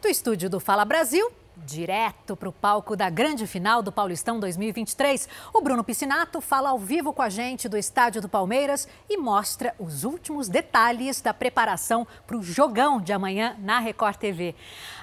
[0.01, 5.29] Do estúdio do Fala Brasil, direto para o palco da grande final do Paulistão 2023.
[5.53, 9.75] O Bruno Piscinato fala ao vivo com a gente do estádio do Palmeiras e mostra
[9.79, 14.55] os últimos detalhes da preparação para o jogão de amanhã na Record TV.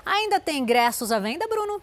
[0.05, 1.81] Ainda tem ingressos à venda, Bruno?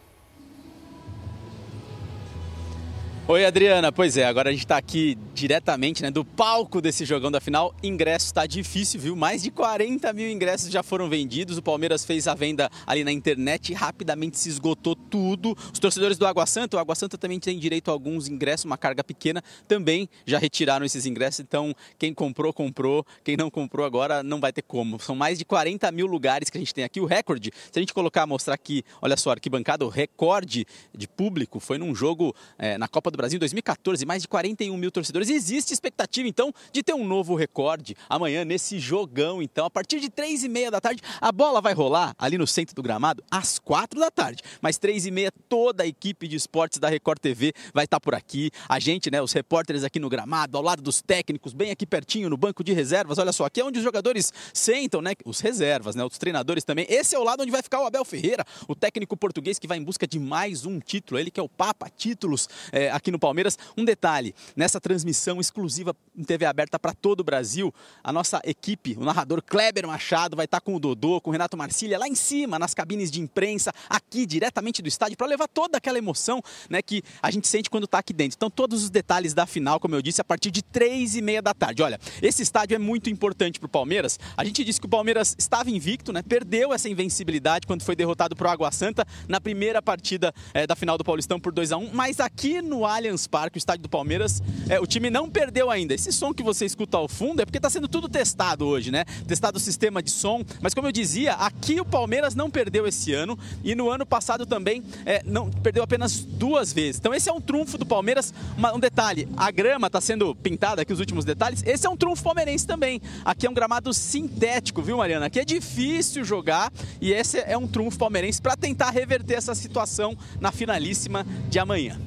[3.31, 3.93] Oi, Adriana.
[3.93, 7.75] Pois é, agora a gente está aqui diretamente né, do palco desse jogão da final.
[7.83, 9.15] Ingresso está difícil, viu?
[9.15, 11.59] Mais de 40 mil ingressos já foram vendidos.
[11.59, 15.55] O Palmeiras fez a venda ali na internet e rapidamente se esgotou tudo.
[15.71, 18.79] Os torcedores do Água Santa, o Água Santa também tem direito a alguns ingressos, uma
[18.79, 21.41] carga pequena, também já retiraram esses ingressos.
[21.41, 23.05] Então, quem comprou, comprou.
[23.23, 24.99] Quem não comprou agora não vai ter como.
[24.99, 26.99] São mais de 40 mil lugares que a gente tem aqui.
[26.99, 30.67] O recorde, se a gente colocar, mostrar aqui, olha só, arquibancada, o recorde
[30.97, 34.75] de público foi num jogo é, na Copa do Brasil em 2014, mais de 41
[34.77, 35.29] mil torcedores.
[35.29, 39.43] Existe expectativa, então, de ter um novo recorde amanhã nesse jogão.
[39.43, 42.47] Então, a partir de três e meia da tarde, a bola vai rolar ali no
[42.47, 44.43] centro do gramado às quatro da tarde.
[44.63, 48.15] Mas três e meia, toda a equipe de esportes da Record TV vai estar por
[48.15, 48.51] aqui.
[48.69, 52.31] A gente, né, os repórteres aqui no gramado, ao lado dos técnicos, bem aqui pertinho
[52.31, 53.19] no banco de reservas.
[53.19, 55.13] Olha só, aqui é onde os jogadores sentam, né?
[55.25, 56.05] Os reservas, né?
[56.05, 56.87] Os treinadores também.
[56.89, 59.79] Esse é o lado onde vai ficar o Abel Ferreira, o técnico português que vai
[59.79, 61.19] em busca de mais um título.
[61.19, 63.59] Ele que é o Papa Títulos é, aqui aqui no Palmeiras.
[63.77, 68.97] Um detalhe: nessa transmissão exclusiva em TV aberta para todo o Brasil, a nossa equipe,
[68.99, 72.07] o narrador Kleber Machado, vai estar tá com o Dodô, com o Renato Marcília, lá
[72.07, 76.43] em cima, nas cabines de imprensa, aqui diretamente do estádio, para levar toda aquela emoção
[76.69, 78.37] né, que a gente sente quando está aqui dentro.
[78.37, 81.41] Então, todos os detalhes da final, como eu disse, a partir de três e meia
[81.41, 81.83] da tarde.
[81.83, 84.19] Olha, esse estádio é muito importante para o Palmeiras.
[84.37, 86.23] A gente disse que o Palmeiras estava invicto, né?
[86.23, 90.77] Perdeu essa invencibilidade quando foi derrotado para o Água Santa na primeira partida é, da
[90.77, 93.89] final do Paulistão por 2 a 1 Mas aqui no Allianz Parque, o estádio do
[93.89, 95.95] Palmeiras, é, o time não perdeu ainda.
[95.95, 99.05] Esse som que você escuta ao fundo é porque está sendo tudo testado hoje, né?
[99.27, 100.45] Testado o sistema de som.
[100.61, 104.45] Mas como eu dizia, aqui o Palmeiras não perdeu esse ano e no ano passado
[104.45, 106.99] também é, não perdeu apenas duas vezes.
[106.99, 108.35] Então esse é um trunfo do Palmeiras.
[108.57, 111.63] Uma, um detalhe, a grama está sendo pintada aqui os últimos detalhes.
[111.65, 113.01] Esse é um trunfo palmeirense também.
[113.25, 115.27] Aqui é um gramado sintético, viu, Mariana?
[115.27, 120.17] Aqui é difícil jogar e esse é um trunfo palmeirense para tentar reverter essa situação
[120.41, 121.99] na finalíssima de amanhã.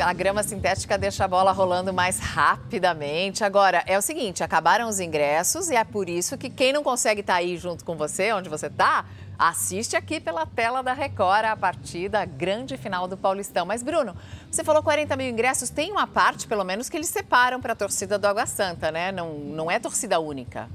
[0.00, 3.44] A grama sintética deixa a bola rolando mais rapidamente.
[3.44, 7.20] Agora, é o seguinte, acabaram os ingressos e é por isso que quem não consegue
[7.20, 9.04] estar tá aí junto com você, onde você está,
[9.38, 13.66] assiste aqui pela tela da Record a partir da grande final do Paulistão.
[13.66, 14.16] Mas, Bruno,
[14.50, 17.76] você falou 40 mil ingressos, tem uma parte, pelo menos, que eles separam para a
[17.76, 19.12] torcida do Água Santa, né?
[19.12, 20.68] Não, não é torcida única.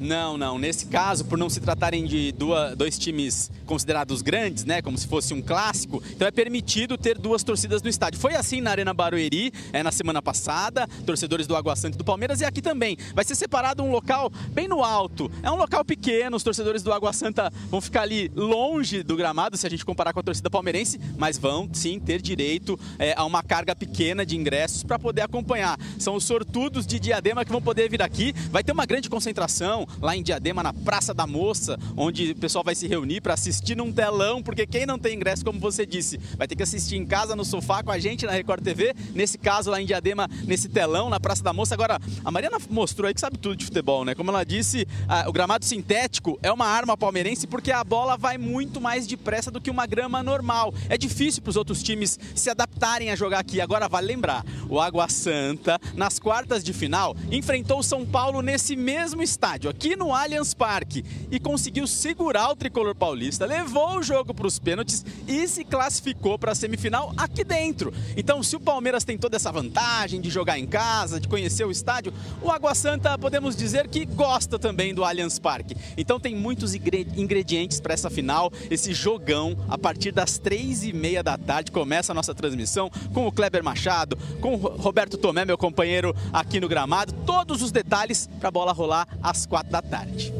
[0.00, 0.58] Não, não.
[0.58, 5.06] Nesse caso, por não se tratarem de duas, dois times considerados grandes, né, como se
[5.06, 8.20] fosse um clássico, então é permitido ter duas torcidas no estádio.
[8.20, 12.04] Foi assim na Arena Barueri, é, na semana passada, torcedores do Água Santa e do
[12.04, 12.96] Palmeiras, e aqui também.
[13.14, 15.30] Vai ser separado um local bem no alto.
[15.42, 19.56] É um local pequeno, os torcedores do Água Santa vão ficar ali longe do gramado,
[19.56, 23.24] se a gente comparar com a torcida palmeirense, mas vão sim ter direito é, a
[23.24, 25.78] uma carga pequena de ingressos para poder acompanhar.
[25.98, 28.32] São os sortudos de Diadema que vão poder vir aqui.
[28.50, 32.64] Vai ter uma grande concentração, lá em Diadema, na Praça da Moça, onde o pessoal
[32.64, 36.18] vai se reunir para assistir num telão, porque quem não tem ingresso, como você disse,
[36.36, 38.94] vai ter que assistir em casa, no sofá, com a gente na Record TV.
[39.14, 41.74] Nesse caso, lá em Diadema, nesse telão, na Praça da Moça.
[41.74, 44.14] Agora, a Mariana mostrou aí que sabe tudo de futebol, né?
[44.14, 44.86] Como ela disse,
[45.26, 49.60] o gramado sintético é uma arma palmeirense porque a bola vai muito mais depressa do
[49.60, 50.72] que uma grama normal.
[50.88, 53.60] É difícil para os outros times se adaptarem a jogar aqui.
[53.60, 58.76] Agora, vale lembrar, o Água Santa, nas quartas de final, enfrentou o São Paulo nesse
[58.76, 64.46] mesmo estádio no Allianz Parque e conseguiu segurar o tricolor paulista, levou o jogo para
[64.46, 67.92] os pênaltis e se classificou para a semifinal aqui dentro.
[68.16, 71.70] Então, se o Palmeiras tem toda essa vantagem de jogar em casa, de conhecer o
[71.70, 72.12] estádio,
[72.42, 75.76] o Água Santa podemos dizer que gosta também do Allianz Parque.
[75.96, 79.56] Então, tem muitos ingredientes para essa final, esse jogão.
[79.68, 83.62] A partir das três e meia da tarde começa a nossa transmissão com o Kleber
[83.62, 87.12] Machado, com o Roberto Tomé, meu companheiro aqui no gramado.
[87.24, 90.32] Todos os detalhes para a bola rolar às quatro da tarde.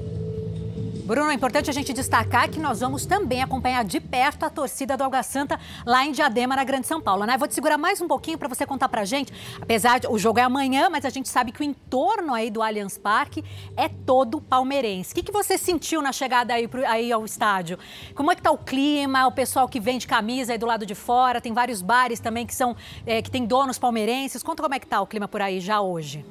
[1.09, 4.95] Bruno, é importante a gente destacar que nós vamos também acompanhar de perto a torcida
[4.95, 7.39] do Alga Santa lá em Diadema, na Grande São Paulo, né?
[7.39, 9.33] Vou te segurar mais um pouquinho para você contar pra gente.
[9.59, 12.61] Apesar de o jogo é amanhã, mas a gente sabe que o entorno aí do
[12.61, 13.43] Allianz Parque
[13.75, 15.13] é todo palmeirense.
[15.13, 17.79] O que, que você sentiu na chegada aí, pro, aí ao estádio?
[18.15, 19.27] Como é que tá o clima?
[19.27, 22.55] O pessoal que vende camisa aí do lado de fora, tem vários bares também que
[22.55, 22.77] são
[23.07, 24.43] é, que tem donos palmeirenses.
[24.43, 26.23] Conta como é que tá o clima por aí já hoje.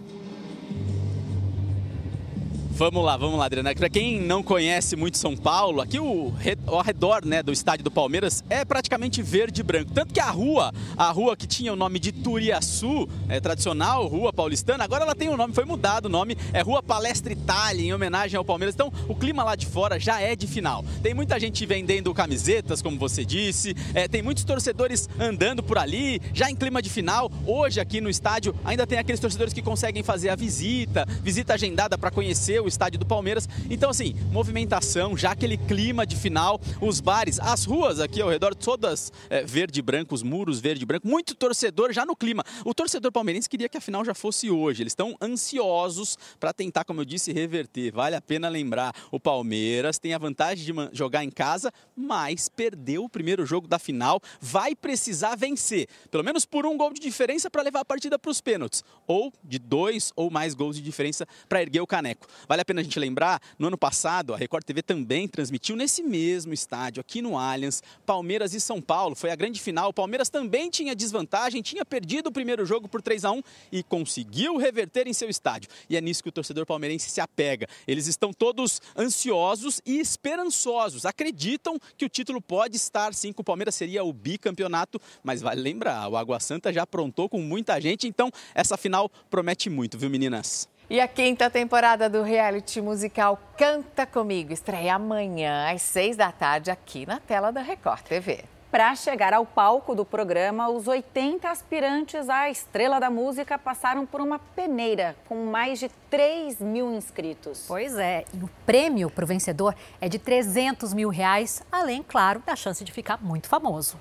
[2.78, 3.74] Vamos lá, vamos lá, Adriana.
[3.74, 6.32] Para quem não conhece muito São Paulo, aqui o
[6.68, 9.92] ao redor né, do estádio do Palmeiras é praticamente verde e branco.
[9.92, 14.32] Tanto que a rua, a rua que tinha o nome de Turiaçu, é tradicional, rua
[14.32, 17.84] paulistana, agora ela tem o um nome, foi mudado o nome, é Rua Palestra Itália,
[17.84, 18.76] em homenagem ao Palmeiras.
[18.76, 20.86] Então o clima lá de fora já é de final.
[21.02, 26.22] Tem muita gente vendendo camisetas, como você disse, é, tem muitos torcedores andando por ali,
[26.32, 27.32] já em clima de final.
[27.44, 31.98] Hoje aqui no estádio ainda tem aqueles torcedores que conseguem fazer a visita, visita agendada
[31.98, 33.48] para conhecer o o estádio do Palmeiras.
[33.70, 38.54] Então, assim, movimentação, já aquele clima de final, os bares, as ruas aqui ao redor,
[38.54, 42.44] todas é, verde e branco, os muros verde e branco, muito torcedor já no clima.
[42.66, 44.84] O torcedor palmeirense queria que a final já fosse hoje.
[44.84, 47.92] Eles estão ansiosos para tentar, como eu disse, reverter.
[47.92, 53.04] Vale a pena lembrar, o Palmeiras tem a vantagem de jogar em casa, mas perdeu
[53.04, 57.50] o primeiro jogo da final, vai precisar vencer, pelo menos por um gol de diferença
[57.50, 61.28] para levar a partida para os pênaltis, ou de dois ou mais gols de diferença
[61.48, 62.28] para erguer o caneco.
[62.48, 65.76] Vale Vale a pena a gente lembrar, no ano passado, a Record TV também transmitiu
[65.76, 69.16] nesse mesmo estádio, aqui no Allianz, Palmeiras e São Paulo.
[69.16, 69.90] Foi a grande final.
[69.90, 73.84] O Palmeiras também tinha desvantagem, tinha perdido o primeiro jogo por 3 a 1 e
[73.84, 75.70] conseguiu reverter em seu estádio.
[75.88, 77.68] E é nisso que o torcedor palmeirense se apega.
[77.88, 81.06] Eles estão todos ansiosos e esperançosos.
[81.06, 85.62] Acreditam que o título pode estar sim, que o Palmeiras seria o bicampeonato, mas vale
[85.62, 90.10] lembrar, o Água Santa já aprontou com muita gente, então essa final promete muito, viu
[90.10, 90.68] meninas?
[90.90, 96.72] E a quinta temporada do reality musical Canta Comigo estreia amanhã às seis da tarde
[96.72, 98.46] aqui na tela da Record TV.
[98.72, 104.22] Para chegar ao palco do programa, os 80 aspirantes à estrela da música passaram por
[104.22, 107.66] uma peneira com mais de 3 mil inscritos.
[107.68, 112.42] Pois é, e o prêmio para o vencedor é de 300 mil reais, além, claro,
[112.46, 114.00] da chance de ficar muito famoso.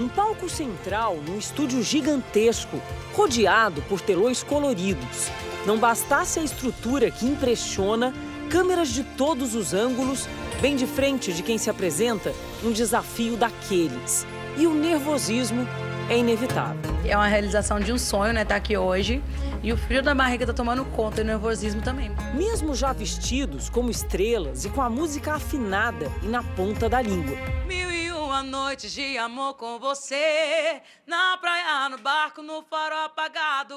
[0.00, 2.80] Um palco central num estúdio gigantesco,
[3.12, 5.30] rodeado por telões coloridos.
[5.66, 8.14] Não bastasse a estrutura que impressiona,
[8.48, 10.26] câmeras de todos os ângulos,
[10.58, 12.32] bem de frente de quem se apresenta,
[12.64, 14.26] um desafio daqueles.
[14.56, 15.68] E o nervosismo
[16.08, 16.80] é inevitável.
[17.04, 19.22] É uma realização de um sonho, né, estar tá aqui hoje.
[19.62, 22.10] E o frio da barriga tá tomando conta e o nervosismo também.
[22.34, 27.36] Mesmo já vestidos como estrelas e com a música afinada e na ponta da língua.
[27.66, 27.99] Mil
[28.42, 33.74] noites de amor com você, na praia, no barco, no farol apagado.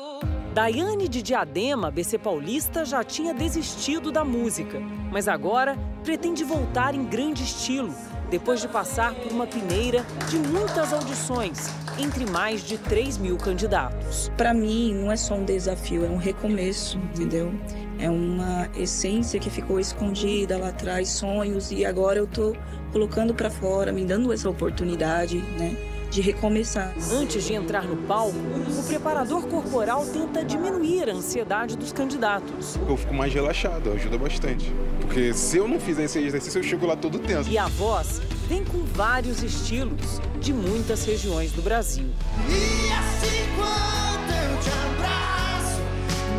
[0.53, 4.79] Daiane de Diadema, BC Paulista, já tinha desistido da música,
[5.11, 7.93] mas agora pretende voltar em grande estilo
[8.29, 14.31] depois de passar por uma peneira de muitas audições, entre mais de 3 mil candidatos.
[14.35, 17.53] Para mim, não é só um desafio, é um recomeço, entendeu?
[17.99, 22.55] É uma essência que ficou escondida lá atrás, sonhos, e agora eu tô
[22.91, 25.75] colocando para fora, me dando essa oportunidade, né?
[26.13, 26.93] de recomeçar.
[27.11, 32.77] Antes de entrar no palco, o preparador corporal tenta diminuir a ansiedade dos candidatos.
[32.87, 34.71] Eu fico mais relaxado, ajuda bastante.
[35.01, 37.49] Porque se eu não fizer esse exercício, eu chego lá todo tempo.
[37.49, 42.05] E a voz vem com vários estilos de muitas regiões do Brasil.
[42.47, 45.81] E assim quando eu te abraço,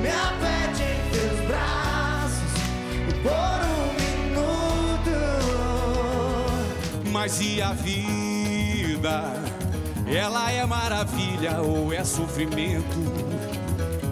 [0.01, 0.94] me aperte em
[1.25, 2.53] teus braços
[3.23, 3.95] por um
[4.29, 5.17] minuto.
[7.11, 9.33] Mas e a vida?
[10.07, 13.34] Ela é maravilha ou é sofrimento?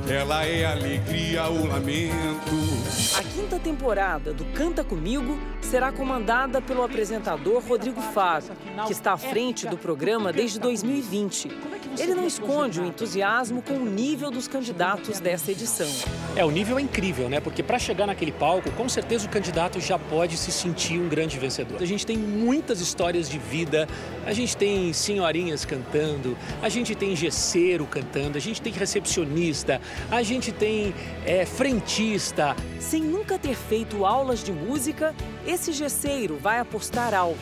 [0.08, 2.72] Ela é alegria ou lamento?
[3.16, 8.44] A quinta temporada do Canta Comigo será comandada pelo apresentador Rodrigo Faro,
[8.86, 11.50] que está à frente do programa desde 2020.
[11.98, 15.88] Ele não esconde o entusiasmo com o nível dos candidatos dessa edição.
[16.34, 17.40] É, o nível é incrível, né?
[17.40, 21.38] Porque para chegar naquele palco, com certeza o candidato já pode se sentir um grande
[21.38, 21.82] vencedor.
[21.82, 23.86] A gente tem muitas histórias de vida,
[24.24, 29.80] a gente tem senhorinhas cantando, a gente tem gesseiro cantando, a gente tem recepcionista,
[30.10, 32.54] a gente tem é, frentista.
[32.78, 35.14] Sem nunca ter feito aulas de música,
[35.46, 37.38] esse gesseiro vai apostar alto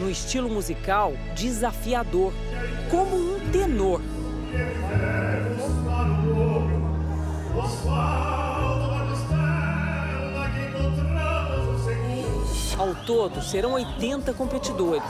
[0.00, 2.32] no estilo musical desafiador,
[2.90, 4.00] como um tenor.
[12.80, 15.04] Ao todo, serão 80 competidores.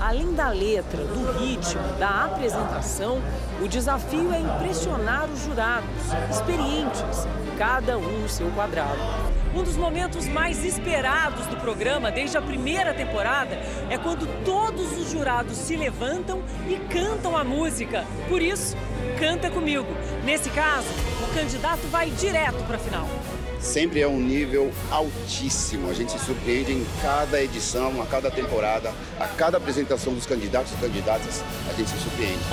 [0.00, 3.20] Além da letra, do ritmo, da apresentação,
[3.60, 5.90] o desafio é impressionar os jurados,
[6.30, 7.26] experientes,
[7.58, 9.00] cada um no seu quadrado.
[9.52, 13.58] Um dos momentos mais esperados do programa desde a primeira temporada
[13.90, 18.04] é quando todos os jurados se levantam e cantam a música.
[18.28, 18.76] Por isso,
[19.18, 19.88] canta comigo.
[20.24, 20.86] Nesse caso,
[21.20, 23.08] o candidato vai direto para a final.
[23.60, 25.90] Sempre é um nível altíssimo.
[25.90, 30.72] A gente se surpreende em cada edição, a cada temporada, a cada apresentação dos candidatos
[30.72, 32.44] e candidatas, a gente se surpreende.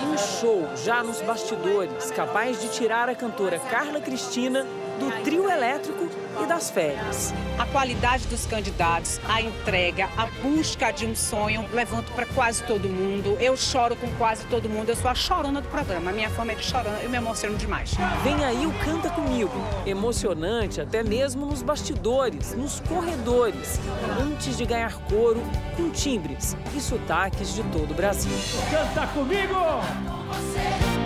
[0.00, 4.66] um show já nos bastidores, capaz de tirar a cantora Carla Cristina
[4.98, 6.08] do trio elétrico
[6.42, 7.32] e das férias.
[7.58, 12.88] A qualidade dos candidatos, a entrega, a busca de um sonho, levanto para quase todo
[12.88, 13.36] mundo.
[13.40, 14.88] Eu choro com quase todo mundo.
[14.88, 16.10] Eu sou a chorona do programa.
[16.10, 16.98] A minha fama é de chorona.
[17.02, 17.94] Eu me emociono demais.
[18.22, 19.52] Vem aí o Canta Comigo.
[19.86, 23.80] Emocionante até mesmo nos bastidores, nos corredores,
[24.20, 25.42] antes de ganhar coro
[25.76, 28.32] com timbres e sotaques de todo o Brasil.
[28.70, 29.54] Canta comigo!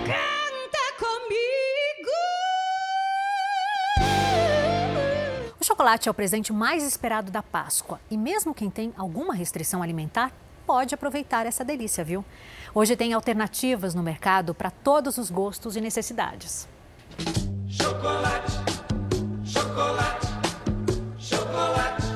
[0.06, 2.41] Canta comigo!
[5.72, 10.30] Chocolate é o presente mais esperado da Páscoa e mesmo quem tem alguma restrição alimentar
[10.66, 12.22] pode aproveitar essa delícia, viu?
[12.74, 16.68] Hoje tem alternativas no mercado para todos os gostos e necessidades.
[17.66, 18.52] Chocolate,
[19.46, 20.26] chocolate,
[21.18, 22.06] chocolate.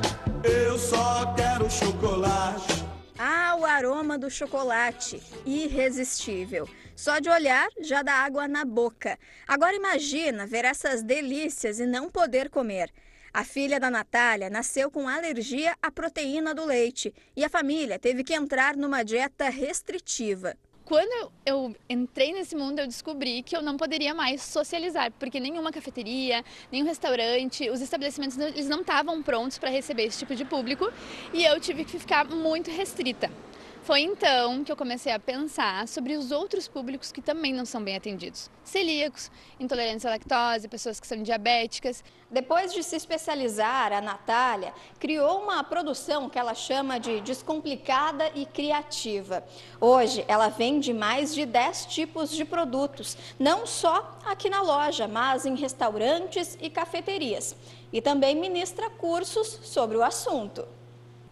[0.44, 2.84] Eu só quero chocolate.
[3.18, 6.68] Ah, o aroma do chocolate, irresistível.
[6.94, 9.18] Só de olhar já dá água na boca.
[9.48, 12.92] Agora imagina ver essas delícias e não poder comer.
[13.36, 18.24] A filha da Natália nasceu com alergia à proteína do leite e a família teve
[18.24, 20.56] que entrar numa dieta restritiva.
[20.86, 25.70] Quando eu entrei nesse mundo, eu descobri que eu não poderia mais socializar, porque nenhuma
[25.70, 30.90] cafeteria, nenhum restaurante, os estabelecimentos eles não estavam prontos para receber esse tipo de público
[31.34, 33.30] e eu tive que ficar muito restrita.
[33.86, 37.80] Foi então que eu comecei a pensar sobre os outros públicos que também não são
[37.80, 38.50] bem atendidos.
[38.64, 39.30] Celíacos,
[39.60, 42.02] intolerantes à lactose, pessoas que são diabéticas.
[42.28, 48.44] Depois de se especializar, a Natália criou uma produção que ela chama de descomplicada e
[48.44, 49.44] criativa.
[49.80, 55.46] Hoje, ela vende mais de 10 tipos de produtos, não só aqui na loja, mas
[55.46, 57.54] em restaurantes e cafeterias.
[57.92, 60.74] E também ministra cursos sobre o assunto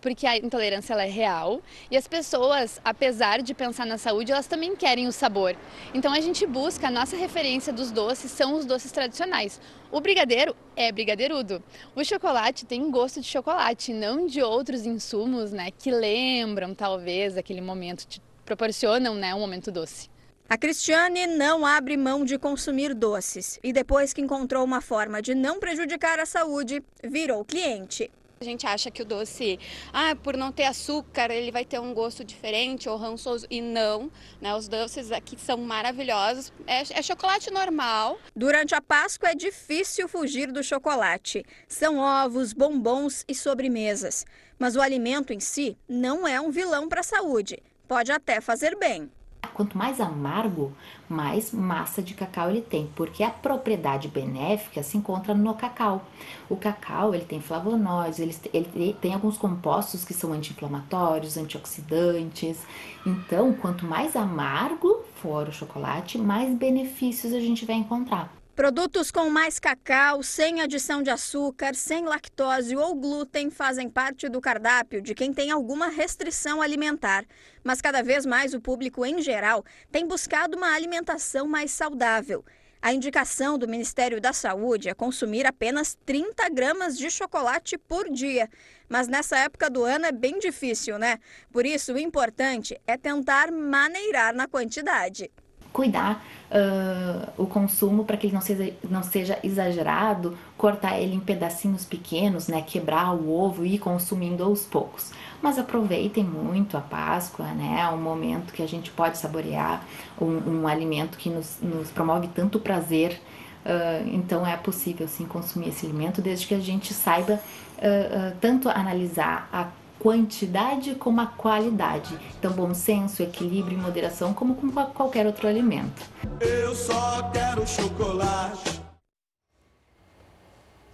[0.05, 4.47] porque a intolerância ela é real e as pessoas, apesar de pensar na saúde, elas
[4.47, 5.57] também querem o sabor.
[5.95, 9.59] Então a gente busca, a nossa referência dos doces são os doces tradicionais.
[9.91, 11.65] O brigadeiro é brigadeirudo.
[11.97, 17.63] O chocolate tem gosto de chocolate, não de outros insumos, né, que lembram talvez aquele
[17.63, 20.11] momento, te proporcionam, né, um momento doce.
[20.47, 25.35] A Cristiane não abre mão de consumir doces e depois que encontrou uma forma de
[25.35, 28.11] não prejudicar a saúde, virou cliente.
[28.41, 29.59] A gente acha que o doce,
[29.93, 33.47] ah, por não ter açúcar, ele vai ter um gosto diferente ou rançoso.
[33.49, 34.11] E não,
[34.41, 34.55] né?
[34.55, 36.53] Os doces aqui são maravilhosos.
[36.67, 38.19] É, é chocolate normal.
[38.35, 41.45] Durante a Páscoa é difícil fugir do chocolate.
[41.69, 44.27] São ovos, bombons e sobremesas.
[44.59, 47.63] Mas o alimento em si não é um vilão para a saúde.
[47.87, 49.11] Pode até fazer bem.
[49.55, 50.73] Quanto mais amargo,
[51.09, 56.05] mais massa de cacau ele tem, porque a propriedade benéfica se encontra no cacau.
[56.51, 62.59] O cacau ele tem flavonoides, ele, ele tem alguns compostos que são anti-inflamatórios, antioxidantes.
[63.07, 68.44] Então, quanto mais amargo for o chocolate, mais benefícios a gente vai encontrar.
[68.55, 74.41] Produtos com mais cacau, sem adição de açúcar, sem lactose ou glúten fazem parte do
[74.41, 77.25] cardápio de quem tem alguma restrição alimentar.
[77.65, 82.45] Mas cada vez mais o público em geral tem buscado uma alimentação mais saudável.
[82.81, 88.49] A indicação do Ministério da Saúde é consumir apenas 30 gramas de chocolate por dia.
[88.89, 91.19] Mas nessa época do ano é bem difícil, né?
[91.51, 95.29] Por isso, o importante é tentar maneirar na quantidade.
[95.75, 101.21] Cuidar uh, o consumo para que ele não seja, não seja exagerado, cortar ele em
[101.21, 105.11] pedacinhos pequenos, né, quebrar o ovo e ir consumindo aos poucos.
[105.43, 109.85] Mas aproveitem muito a Páscoa, né, é um momento que a gente pode saborear
[110.19, 113.21] um, um alimento que nos, nos promove tanto prazer.
[113.67, 117.41] Uh, então é possível sim consumir esse alimento desde que a gente saiba
[117.79, 119.69] uh, tanto analisar a
[120.05, 122.15] quantidade como a qualidade.
[122.39, 126.03] Então, bom senso, equilíbrio e moderação, como com qualquer outro alimento.
[126.43, 128.84] Eu só quero chocolate.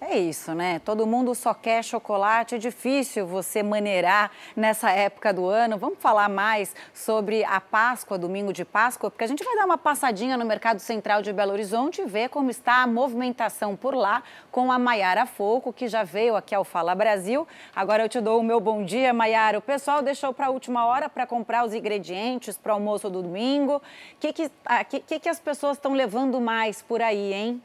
[0.02, 0.78] É isso, né?
[0.78, 2.54] Todo mundo só quer chocolate.
[2.54, 5.76] É difícil você maneirar nessa época do ano.
[5.76, 9.76] Vamos falar mais sobre a Páscoa, domingo de Páscoa, porque a gente vai dar uma
[9.76, 14.22] passadinha no Mercado Central de Belo Horizonte e ver como está a movimentação por lá
[14.50, 17.46] com a Maiara Foco, que já veio aqui ao Fala Brasil.
[17.76, 19.58] Agora eu te dou o meu bom dia, Maiara.
[19.58, 23.22] O pessoal deixou para a última hora para comprar os ingredientes para o almoço do
[23.22, 23.76] domingo.
[23.76, 23.82] O
[24.18, 24.50] que, que,
[25.06, 27.62] que, que as pessoas estão levando mais por aí, hein?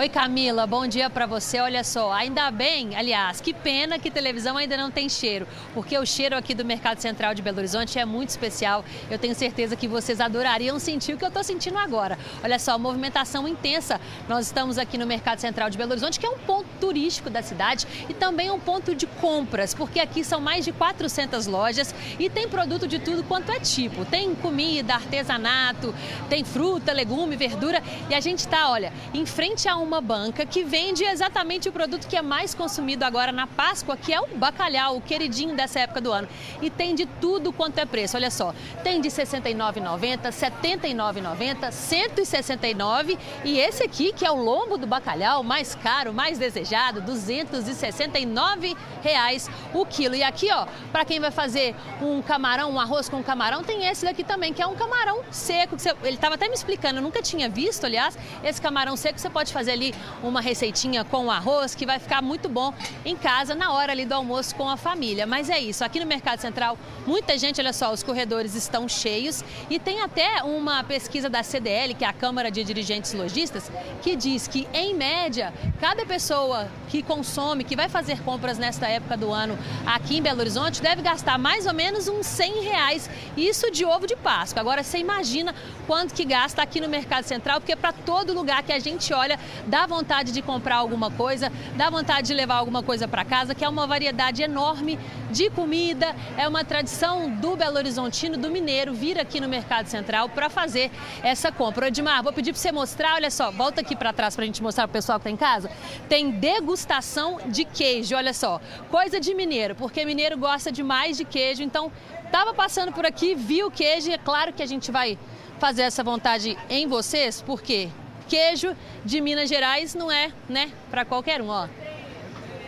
[0.00, 1.60] Oi Camila, bom dia para você.
[1.60, 6.06] Olha só, ainda bem, aliás, que pena que televisão ainda não tem cheiro, porque o
[6.06, 8.82] cheiro aqui do Mercado Central de Belo Horizonte é muito especial.
[9.10, 12.18] Eu tenho certeza que vocês adorariam sentir o que eu estou sentindo agora.
[12.42, 14.00] Olha só, movimentação intensa.
[14.26, 17.42] Nós estamos aqui no Mercado Central de Belo Horizonte, que é um ponto turístico da
[17.42, 22.30] cidade e também um ponto de compras, porque aqui são mais de 400 lojas e
[22.30, 24.06] tem produto de tudo quanto é tipo.
[24.06, 25.94] Tem comida, artesanato,
[26.30, 30.46] tem fruta, legume, verdura e a gente está, olha, em frente a um uma banca
[30.46, 34.28] que vende exatamente o produto que é mais consumido agora na Páscoa, que é o
[34.36, 36.28] bacalhau, o queridinho dessa época do ano.
[36.62, 38.16] E tem de tudo quanto é preço.
[38.16, 44.30] Olha só, tem de R$ 69,90, R$ 79,90, R$ 169 e esse aqui, que é
[44.30, 50.14] o lombo do bacalhau, mais caro, mais desejado, 269 reais o quilo.
[50.14, 54.04] E aqui, ó, para quem vai fazer um camarão, um arroz com camarão, tem esse
[54.04, 55.76] daqui também, que é um camarão seco.
[55.76, 59.28] Você, ele estava até me explicando, eu nunca tinha visto, aliás, esse camarão seco você
[59.28, 59.79] pode fazer ali
[60.22, 62.72] uma receitinha com arroz que vai ficar muito bom
[63.04, 65.26] em casa na hora ali do almoço com a família.
[65.26, 69.44] Mas é isso, aqui no Mercado Central, muita gente, olha só, os corredores estão cheios
[69.68, 73.70] e tem até uma pesquisa da CDL, que é a Câmara de Dirigentes Logistas,
[74.02, 79.16] que diz que em média, cada pessoa que consome, que vai fazer compras nesta época
[79.16, 83.70] do ano aqui em Belo Horizonte, deve gastar mais ou menos uns 100 reais, isso
[83.70, 84.60] de ovo de Páscoa.
[84.60, 85.54] Agora você imagina
[85.86, 89.38] quanto que gasta aqui no Mercado Central, porque para todo lugar que a gente olha,
[89.66, 93.64] dá vontade de comprar alguma coisa, dá vontade de levar alguma coisa para casa, que
[93.64, 94.98] é uma variedade enorme
[95.30, 100.28] de comida, é uma tradição do Belo Horizontino, do mineiro, vir aqui no Mercado Central
[100.28, 100.90] para fazer
[101.22, 101.88] essa compra.
[101.88, 104.62] Edmar, vou pedir para você mostrar, olha só, volta aqui para trás para a gente
[104.62, 105.70] mostrar para o pessoal que está em casa.
[106.08, 111.62] Tem degustação de queijo, olha só, coisa de mineiro, porque mineiro gosta demais de queijo,
[111.62, 111.92] então
[112.24, 115.18] estava passando por aqui, viu o queijo e é claro que a gente vai
[115.58, 117.90] fazer essa vontade em vocês, porque
[118.30, 121.66] queijo de Minas Gerais não é, né, para qualquer um, ó.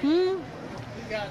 [0.04, 0.40] Hum,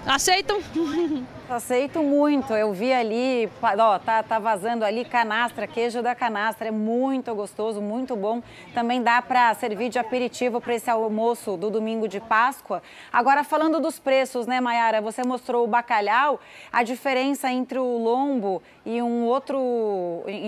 [0.05, 0.61] aceitam?
[1.51, 2.53] Aceito muito.
[2.53, 6.69] Eu vi ali, ó, tá, tá vazando ali canastra, queijo da canastra.
[6.69, 8.41] É muito gostoso, muito bom.
[8.73, 12.81] Também dá para servir de aperitivo para esse almoço do domingo de Páscoa.
[13.11, 15.01] Agora, falando dos preços, né, Mayara?
[15.01, 16.39] Você mostrou o bacalhau,
[16.71, 19.59] a diferença entre o lombo e um outro,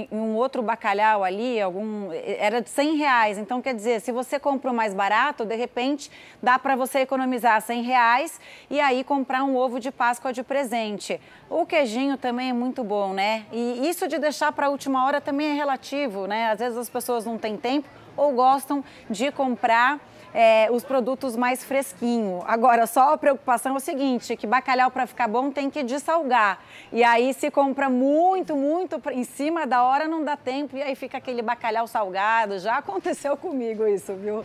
[0.10, 3.38] um outro bacalhau ali, algum, era de 100 reais.
[3.38, 6.10] Então, quer dizer, se você compra o mais barato, de repente
[6.42, 8.40] dá para você economizar 100 reais
[8.70, 11.20] e aí comprar um ovo de Páscoa de presente gente,
[11.50, 13.46] o queijinho também é muito bom, né?
[13.52, 16.52] E isso de deixar para a última hora também é relativo, né?
[16.52, 20.00] Às vezes as pessoas não têm tempo ou gostam de comprar
[20.34, 22.44] é, os produtos mais fresquinhos.
[22.48, 26.60] Agora, só a preocupação é o seguinte, que bacalhau para ficar bom tem que dessalgar.
[26.92, 30.96] E aí se compra muito, muito em cima da hora, não dá tempo e aí
[30.96, 32.60] fica aquele bacalhau salgado.
[32.60, 34.44] Já aconteceu comigo isso, viu?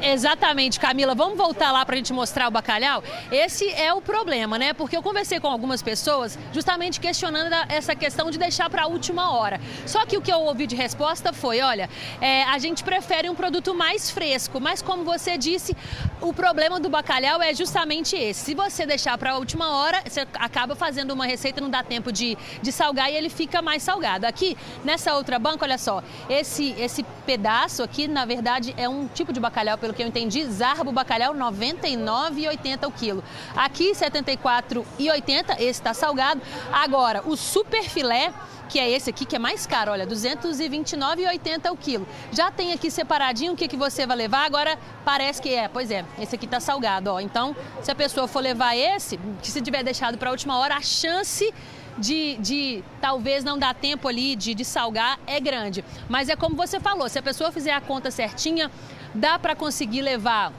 [0.00, 1.14] Exatamente, Camila.
[1.14, 3.02] Vamos voltar lá para a gente mostrar o bacalhau?
[3.32, 4.72] Esse é o problema, né?
[4.72, 9.32] Porque eu conversei com algumas pessoas justamente questionando essa questão de deixar para a última
[9.32, 9.60] hora.
[9.86, 11.90] Só que o que eu ouvi de resposta foi: olha,
[12.20, 15.76] é, a gente prefere um produto mais fresco, mas como você disse,
[16.20, 18.44] o problema do bacalhau é justamente esse.
[18.44, 22.12] Se você deixar para a última hora, você acaba fazendo uma receita, não dá tempo
[22.12, 24.26] de, de salgar e ele fica mais salgado.
[24.26, 29.32] Aqui, nessa outra banca, olha só, esse, esse pedaço aqui, na verdade, é um tipo
[29.32, 33.24] de bacalhau pelo que eu entendi, zarbo bacalhau R$ 99,80 o quilo.
[33.56, 36.42] Aqui R$ 74,80, esse está salgado.
[36.72, 38.32] Agora, o super filé
[38.68, 42.06] que é esse aqui, que é mais caro, olha, R$ 229,80 o quilo.
[42.30, 45.90] Já tem aqui separadinho o que, que você vai levar, agora parece que é, pois
[45.90, 47.18] é, esse aqui tá salgado, ó.
[47.18, 50.76] Então, se a pessoa for levar esse, que se tiver deixado para a última hora,
[50.76, 51.50] a chance
[51.96, 55.84] de, de talvez não dar tempo ali de, de salgar é grande.
[56.08, 58.70] Mas é como você falou, se a pessoa fizer a conta certinha,
[59.14, 60.52] dá para conseguir levar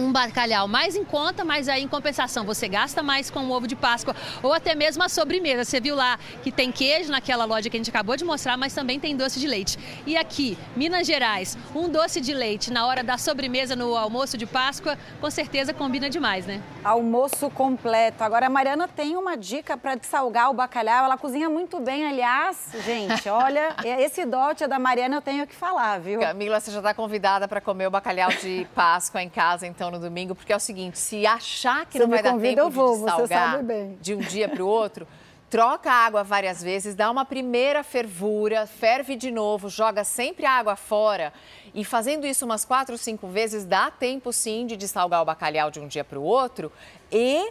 [0.00, 3.66] um bacalhau mais em conta, mas aí em compensação você gasta mais com o ovo
[3.66, 5.64] de Páscoa ou até mesmo a sobremesa.
[5.64, 8.72] Você viu lá que tem queijo naquela loja que a gente acabou de mostrar, mas
[8.72, 9.78] também tem doce de leite.
[10.06, 14.46] E aqui, Minas Gerais, um doce de leite na hora da sobremesa no almoço de
[14.46, 16.62] Páscoa, com certeza combina demais, né?
[16.82, 18.24] Almoço completo.
[18.24, 21.04] Agora a Mariana tem uma dica para salgar o bacalhau.
[21.04, 23.28] Ela cozinha muito bem, aliás, gente.
[23.28, 26.20] Olha, esse dote é da Mariana, eu tenho que falar, viu?
[26.20, 29.98] Camila, você já está convidada para comer o bacalhau de Páscoa em casa, então no
[29.98, 33.04] domingo, porque é o seguinte, se achar que você não vai dar convida, tempo vou,
[33.04, 33.62] de salgar
[34.00, 35.06] de um dia para o outro,
[35.50, 40.52] troca a água várias vezes, dá uma primeira fervura, ferve de novo, joga sempre a
[40.52, 41.32] água fora.
[41.74, 45.80] E fazendo isso umas quatro, cinco vezes, dá tempo sim de dessalgar o bacalhau de
[45.80, 46.70] um dia para o outro.
[47.10, 47.50] E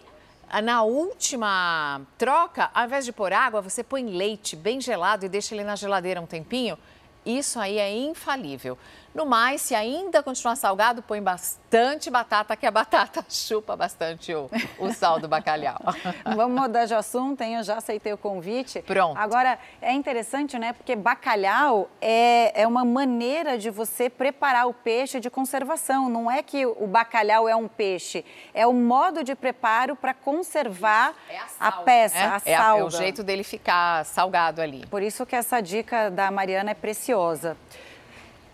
[0.64, 5.54] na última troca, ao invés de pôr água, você põe leite bem gelado e deixa
[5.54, 6.78] ele na geladeira um tempinho.
[7.26, 8.78] Isso aí é infalível.
[9.14, 14.50] No mais, se ainda continuar salgado, põe bastante batata, que a batata chupa bastante o,
[14.78, 15.80] o sal do bacalhau.
[16.36, 17.56] Vamos mudar de assunto, hein?
[17.56, 18.82] Eu já aceitei o convite.
[18.82, 19.18] Pronto.
[19.18, 20.74] Agora, é interessante, né?
[20.74, 26.08] Porque bacalhau é, é uma maneira de você preparar o peixe de conservação.
[26.08, 28.24] Não é que o bacalhau é um peixe,
[28.54, 32.26] é o modo de preparo para conservar é a, a, peça, né?
[32.28, 32.82] a é, salga.
[32.82, 34.86] É o jeito dele ficar salgado ali.
[34.88, 37.58] Por isso que essa dica da Mariana é preciosa.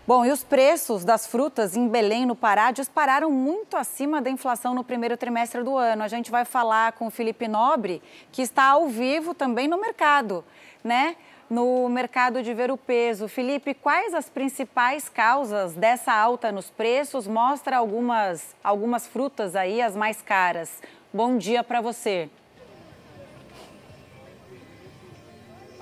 [0.06, 4.72] Bom, e os preços das frutas em Belém, no Pará, dispararam muito acima da inflação
[4.72, 6.04] no primeiro trimestre do ano.
[6.04, 8.00] A gente vai falar com o Felipe Nobre,
[8.30, 10.44] que está ao vivo também no mercado,
[10.84, 11.16] né?
[11.50, 13.26] No mercado de ver o peso.
[13.26, 17.26] Felipe, quais as principais causas dessa alta nos preços?
[17.26, 20.80] Mostra algumas, algumas frutas aí, as mais caras.
[21.12, 22.30] Bom dia para você.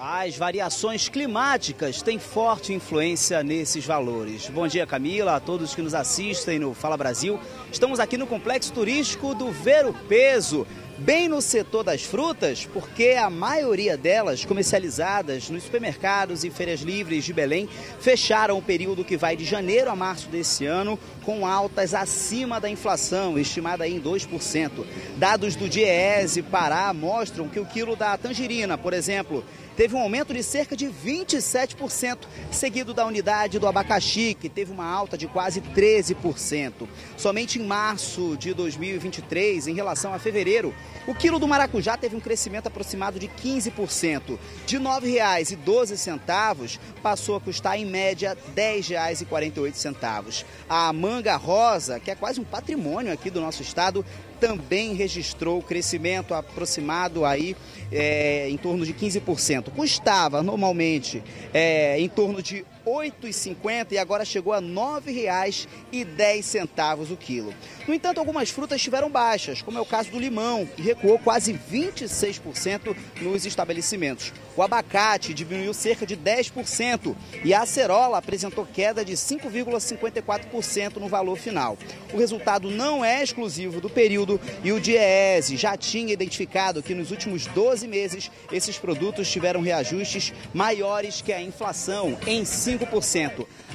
[0.07, 4.51] As variações climáticas têm forte influência nesses valores.
[4.51, 7.41] Bom dia, Camila, a todos que nos assistem no Fala Brasil.
[7.73, 10.67] Estamos aqui no complexo turístico do Ver o Peso,
[10.99, 17.25] bem no setor das frutas, porque a maioria delas, comercializadas nos supermercados e feiras livres
[17.25, 17.67] de Belém,
[17.99, 22.69] fecharam o período que vai de janeiro a março desse ano com altas acima da
[22.69, 24.85] inflação, estimada em 2%.
[25.17, 29.43] Dados do Diese Pará mostram que o quilo da tangerina, por exemplo,
[29.77, 32.19] teve um aumento de cerca de 27%,
[32.51, 36.89] seguido da unidade do abacaxi, que teve uma alta de quase 13%.
[37.17, 40.75] Somente em março de 2023, em relação a fevereiro,
[41.07, 44.39] o quilo do maracujá teve um crescimento aproximado de 15%.
[44.67, 50.45] De R$ 9,12 passou a custar em média R$ 10,48.
[50.69, 54.05] A manga rosa, que é quase um patrimônio aqui do nosso estado,
[54.41, 57.57] também registrou crescimento aproximado aí
[57.93, 59.71] é, em torno de 15%.
[59.75, 67.55] Custava normalmente é, em torno de 8,50 e agora chegou a R$ 9,10 o quilo.
[67.87, 71.53] No entanto, algumas frutas estiveram baixas, como é o caso do limão, que recuou quase
[71.53, 74.33] 26% nos estabelecimentos.
[74.57, 81.37] O abacate diminuiu cerca de 10% e a acerola apresentou queda de 5,54% no valor
[81.37, 81.77] final.
[82.13, 87.11] O resultado não é exclusivo do período e o Diese já tinha identificado que nos
[87.11, 92.74] últimos 12 meses esses produtos tiveram reajustes maiores que a inflação em 5%.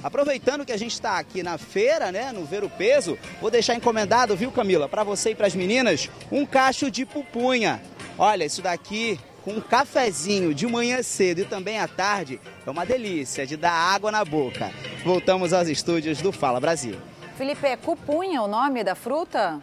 [0.03, 3.75] Aproveitando que a gente está aqui na feira, né, no Ver o Peso, vou deixar
[3.75, 7.81] encomendado, viu, Camila, para você e para as meninas, um cacho de pupunha.
[8.17, 12.85] Olha, isso daqui com um cafezinho de manhã cedo e também à tarde é uma
[12.85, 14.71] delícia de dar água na boca.
[15.03, 16.97] Voltamos aos estúdios do Fala Brasil.
[17.37, 19.61] Felipe, é cupunha o nome da fruta?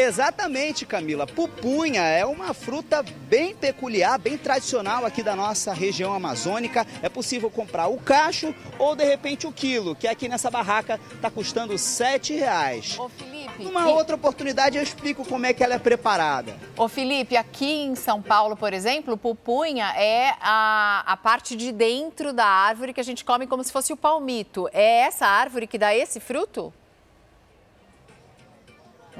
[0.00, 1.26] Exatamente, Camila.
[1.26, 6.86] Pupunha é uma fruta bem peculiar, bem tradicional aqui da nossa região amazônica.
[7.02, 11.30] É possível comprar o cacho ou de repente o quilo, que aqui nessa barraca está
[11.30, 12.98] custando 7 reais.
[12.98, 13.62] Ô, Felipe.
[13.62, 13.92] Numa e...
[13.92, 16.56] outra oportunidade eu explico como é que ela é preparada.
[16.78, 22.32] Ô, Felipe, aqui em São Paulo, por exemplo, pupunha é a, a parte de dentro
[22.32, 24.66] da árvore que a gente come como se fosse o palmito.
[24.72, 26.72] É essa árvore que dá esse fruto?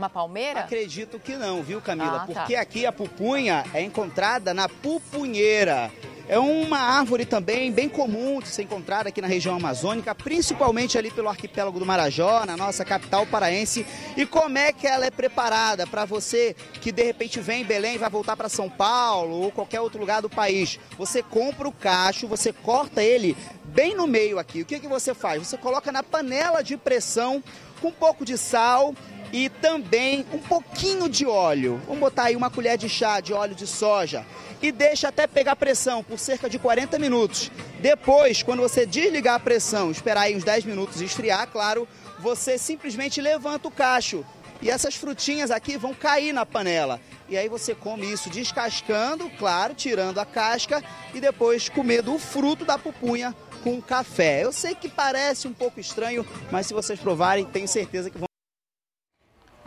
[0.00, 0.60] Uma palmeira?
[0.60, 2.16] Acredito que não, viu, Camila?
[2.16, 2.24] Ah, tá.
[2.24, 5.92] Porque aqui a pupunha é encontrada na pupunheira.
[6.26, 11.10] É uma árvore também bem comum de ser encontrada aqui na região amazônica, principalmente ali
[11.10, 13.84] pelo arquipélago do Marajó, na nossa capital paraense.
[14.16, 17.96] E como é que ela é preparada para você que de repente vem em Belém
[17.96, 20.80] e vai voltar para São Paulo ou qualquer outro lugar do país?
[20.96, 24.62] Você compra o cacho, você corta ele bem no meio aqui.
[24.62, 25.46] O que, que você faz?
[25.46, 27.44] Você coloca na panela de pressão
[27.82, 28.94] com um pouco de sal
[29.32, 31.80] e também um pouquinho de óleo.
[31.86, 34.26] Vamos botar aí uma colher de chá de óleo de soja
[34.62, 37.50] e deixa até pegar pressão por cerca de 40 minutos.
[37.80, 41.88] Depois, quando você desligar a pressão, esperar aí uns 10 minutos esfriar, claro,
[42.18, 44.24] você simplesmente levanta o cacho.
[44.62, 47.00] E essas frutinhas aqui vão cair na panela.
[47.28, 50.82] E aí você come isso descascando, claro, tirando a casca
[51.14, 54.44] e depois comendo o fruto da pupunha com café.
[54.44, 58.29] Eu sei que parece um pouco estranho, mas se vocês provarem, tenho certeza que vão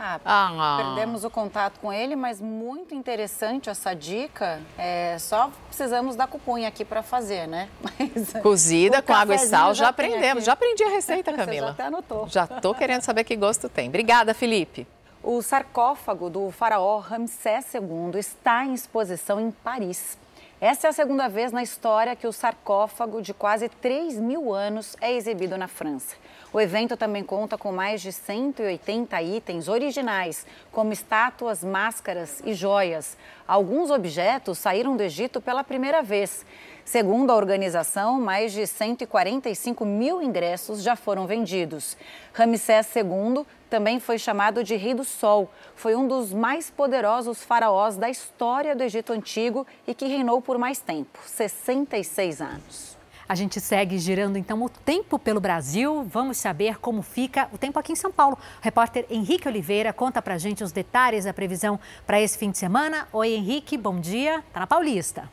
[0.04, 4.60] ah, ah, perdemos o contato com ele, mas muito interessante essa dica.
[4.76, 7.68] É, só precisamos da cupunha aqui para fazer, né?
[7.80, 10.44] Mas, Cozida com água e sal, já, já aprendemos.
[10.44, 11.46] Já aprendi a receita, Camila.
[11.54, 12.28] Você já até anotou.
[12.28, 13.88] Já estou querendo saber que gosto tem.
[13.88, 14.86] Obrigada, Felipe.
[15.22, 20.18] O sarcófago do faraó Ramsés II está em exposição em Paris.
[20.60, 24.96] Essa é a segunda vez na história que o sarcófago de quase 3 mil anos
[25.00, 26.16] é exibido na França.
[26.54, 33.16] O evento também conta com mais de 180 itens originais, como estátuas, máscaras e joias.
[33.44, 36.46] Alguns objetos saíram do Egito pela primeira vez.
[36.84, 41.96] Segundo a organização, mais de 145 mil ingressos já foram vendidos.
[42.32, 45.50] Ramsés II também foi chamado de Rei do Sol.
[45.74, 50.56] Foi um dos mais poderosos faraós da história do Egito Antigo e que reinou por
[50.56, 52.93] mais tempo 66 anos.
[53.28, 56.04] A gente segue girando então o tempo pelo Brasil.
[56.04, 58.36] Vamos saber como fica o tempo aqui em São Paulo.
[58.36, 62.58] O repórter Henrique Oliveira conta pra gente os detalhes da previsão para esse fim de
[62.58, 63.08] semana.
[63.12, 64.44] Oi, Henrique, bom dia.
[64.52, 65.30] Tá na Paulista.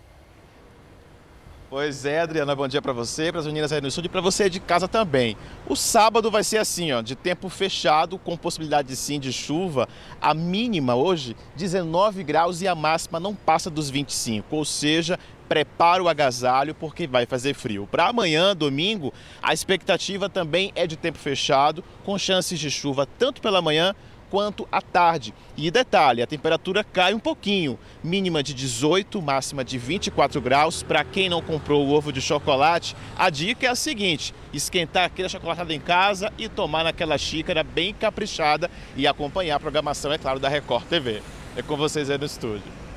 [1.72, 4.20] Pois é, Adriana, bom dia para você, para as meninas aí no estúdio e para
[4.20, 5.38] você de casa também.
[5.66, 9.88] O sábado vai ser assim, ó, de tempo fechado, com possibilidade sim de chuva.
[10.20, 15.18] A mínima hoje, 19 graus e a máxima não passa dos 25, ou seja,
[15.48, 17.88] prepara o agasalho porque vai fazer frio.
[17.90, 23.42] Para amanhã, domingo, a expectativa também é de tempo fechado, com chances de chuva tanto
[23.42, 23.96] pela manhã
[24.32, 25.34] quanto à tarde.
[25.58, 30.82] E detalhe, a temperatura cai um pouquinho, mínima de 18, máxima de 24 graus.
[30.82, 35.28] Para quem não comprou o ovo de chocolate, a dica é a seguinte: esquentar aquele
[35.28, 40.40] chocolate em casa e tomar naquela xícara bem caprichada e acompanhar a programação, é claro,
[40.40, 41.22] da Record TV.
[41.58, 42.91] É com vocês aí no estúdio.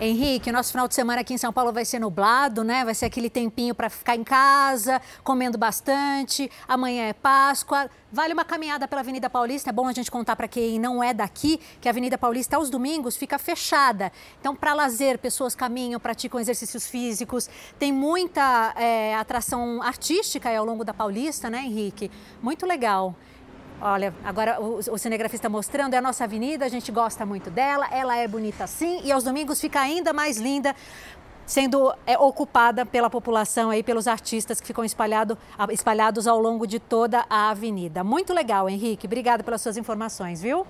[0.00, 2.84] Henrique, nosso final de semana aqui em São Paulo vai ser nublado, né?
[2.84, 6.48] Vai ser aquele tempinho para ficar em casa, comendo bastante.
[6.68, 7.90] Amanhã é Páscoa.
[8.12, 9.70] Vale uma caminhada pela Avenida Paulista.
[9.70, 12.70] É bom a gente contar para quem não é daqui que a Avenida Paulista aos
[12.70, 14.12] domingos fica fechada.
[14.40, 17.50] Então, para lazer, pessoas caminham, praticam exercícios físicos.
[17.76, 22.08] Tem muita é, atração artística ao longo da Paulista, né, Henrique?
[22.40, 23.16] Muito legal.
[23.80, 27.86] Olha, agora o, o cinegrafista mostrando é a nossa avenida, a gente gosta muito dela,
[27.92, 30.74] ela é bonita sim e aos domingos fica ainda mais linda
[31.46, 35.38] sendo é, ocupada pela população aí, pelos artistas que ficam espalhado,
[35.70, 38.04] espalhados ao longo de toda a avenida.
[38.04, 39.06] Muito legal, Henrique.
[39.06, 40.66] Obrigada pelas suas informações, viu?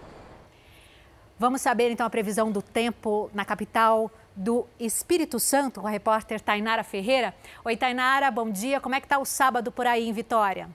[1.36, 6.40] Vamos saber então a previsão do tempo na capital do Espírito Santo com a repórter
[6.40, 7.34] Tainara Ferreira.
[7.64, 8.80] Oi, Tainara, bom dia.
[8.80, 10.68] Como é que está o sábado por aí em Vitória?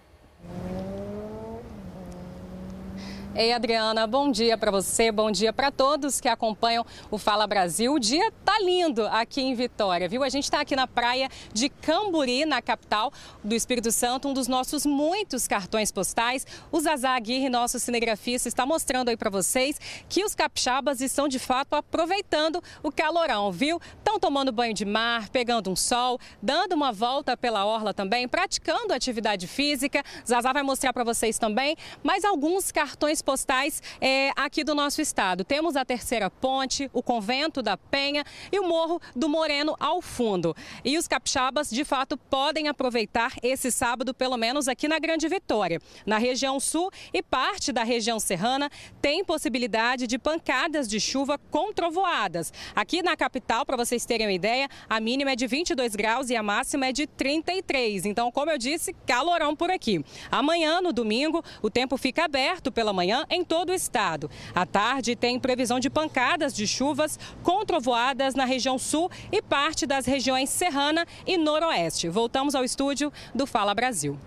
[3.35, 7.91] Ei, Adriana, bom dia para você, bom dia para todos que acompanham o Fala Brasil.
[7.91, 10.23] O dia tá lindo aqui em Vitória, viu?
[10.23, 13.11] A gente está aqui na praia de Camburi, na capital
[13.43, 16.45] do Espírito Santo, um dos nossos muitos cartões postais.
[16.72, 21.39] O Zazá Aguirre, nosso cinegrafista, está mostrando aí para vocês que os capixabas estão de
[21.39, 23.81] fato aproveitando o calorão, viu?
[23.97, 28.93] Estão tomando banho de mar, pegando um sol, dando uma volta pela orla também, praticando
[28.93, 30.03] atividade física.
[30.23, 35.44] Zazá vai mostrar para vocês também mais alguns cartões postais é, aqui do nosso estado.
[35.44, 40.56] Temos a Terceira Ponte, o Convento da Penha e o Morro do Moreno ao fundo.
[40.84, 45.82] E os capixabas, de fato, podem aproveitar esse sábado, pelo menos aqui na Grande Vitória.
[46.06, 48.70] Na região sul e parte da região serrana,
[49.02, 52.52] tem possibilidade de pancadas de chuva com trovoadas.
[52.76, 56.36] Aqui na capital, para vocês terem uma ideia, a mínima é de 22 graus e
[56.36, 58.06] a máxima é de 33.
[58.06, 60.04] Então, como eu disse, calorão por aqui.
[60.30, 64.30] Amanhã, no domingo, o tempo fica aberto pela manhã manhã em todo o estado.
[64.56, 69.85] À tarde tem previsão de pancadas de chuvas com trovoadas na região sul e parte
[69.85, 72.10] das regiões serrana e noroeste.
[72.10, 74.18] Voltamos ao estúdio do Fala Brasil.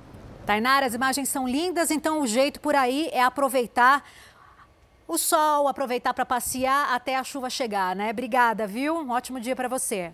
[0.47, 4.05] Tainara, as imagens são lindas, então o jeito por aí é aproveitar
[5.09, 8.11] o sol, aproveitar para passear até a chuva chegar, né?
[8.11, 8.97] Obrigada, viu?
[8.97, 10.13] Um ótimo dia para você.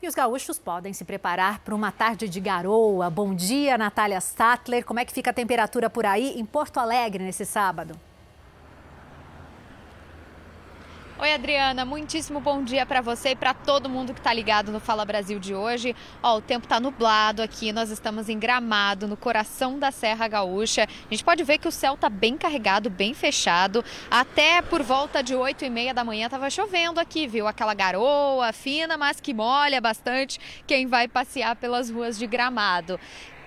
[0.00, 3.10] E os gaúchos podem se preparar para uma tarde de garoa.
[3.10, 4.84] Bom dia, Natália Sattler.
[4.84, 7.98] Como é que fica a temperatura por aí em Porto Alegre nesse sábado?
[11.20, 14.78] Oi, Adriana, muitíssimo bom dia para você e para todo mundo que está ligado no
[14.78, 15.96] Fala Brasil de hoje.
[16.22, 20.84] Ó, o tempo está nublado aqui, nós estamos em Gramado, no coração da Serra Gaúcha.
[20.84, 23.84] A gente pode ver que o céu está bem carregado, bem fechado.
[24.08, 27.48] Até por volta de 8 e meia da manhã estava chovendo aqui, viu?
[27.48, 30.38] Aquela garoa fina, mas que molha bastante
[30.68, 32.96] quem vai passear pelas ruas de Gramado.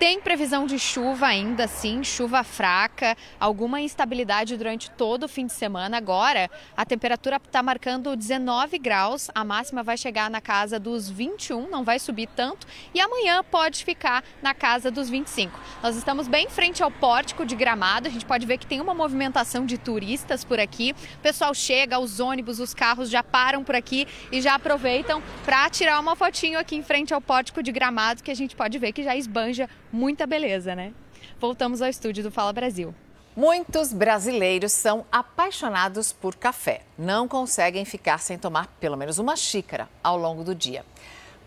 [0.02, 5.54] Tem previsão de chuva ainda, sim, chuva fraca, alguma instabilidade durante todo o fim de
[5.54, 5.96] semana.
[5.96, 11.70] Agora, a temperatura está marcando 19 graus, a máxima vai chegar na casa dos 21,
[11.70, 12.66] não vai subir tanto,
[12.96, 15.60] e amanhã pode ficar na casa dos 25.
[15.84, 18.82] Nós estamos bem em frente ao pórtico de Gramado, a gente pode ver que tem
[18.82, 20.96] uma movimentação de turistas por aqui.
[21.18, 25.70] O pessoal chega, os ônibus, os carros já param por aqui e já aproveitam para
[25.70, 28.94] tirar uma fotinho aqui em frente ao pórtico de Gramado, que a gente pode ver
[28.94, 30.94] que já esbanja muita beleza, né?
[31.40, 32.94] Voltamos ao estúdio do Fala Brasil.
[33.36, 36.82] Muitos brasileiros são apaixonados por café.
[36.98, 40.86] Não conseguem ficar sem tomar pelo menos uma xícara ao longo do dia.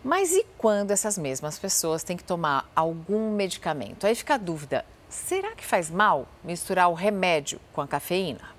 [0.03, 4.05] Mas e quando essas mesmas pessoas têm que tomar algum medicamento?
[4.05, 8.55] Aí fica a dúvida: será que faz mal misturar o remédio com a cafeína?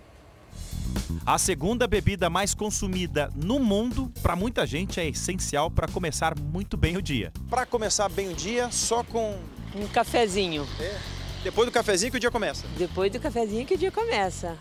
[1.24, 6.76] A segunda bebida mais consumida no mundo, para muita gente, é essencial para começar muito
[6.76, 7.32] bem o dia.
[7.50, 9.36] Para começar bem o dia, só com
[9.74, 10.66] um cafezinho.
[10.80, 10.98] É.
[11.42, 12.66] Depois do cafezinho que o dia começa?
[12.76, 14.56] Depois do cafezinho que o dia começa.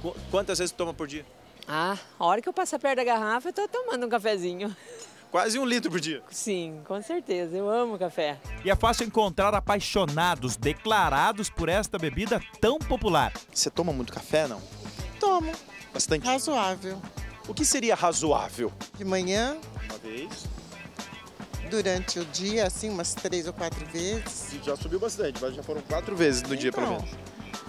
[0.00, 1.24] Qu quantas vezes toma por dia?
[1.68, 4.74] Ah, a hora que eu passo perto da garrafa, eu tô tomando um cafezinho.
[5.30, 6.22] Quase um litro por dia.
[6.28, 7.56] Sim, com certeza.
[7.56, 8.36] Eu amo café.
[8.64, 13.32] E é fácil encontrar apaixonados declarados por esta bebida tão popular.
[13.52, 14.60] Você toma muito café, não?
[15.20, 15.52] Tomo.
[15.94, 16.26] Bastante?
[16.26, 17.00] Razoável.
[17.46, 18.72] O que seria razoável?
[18.96, 19.56] De manhã.
[19.88, 20.46] Uma vez.
[21.70, 24.58] Durante o dia, assim, umas três ou quatro vezes.
[24.64, 27.10] Já subiu bastante, mas já foram quatro vezes no então, dia, pelo menos.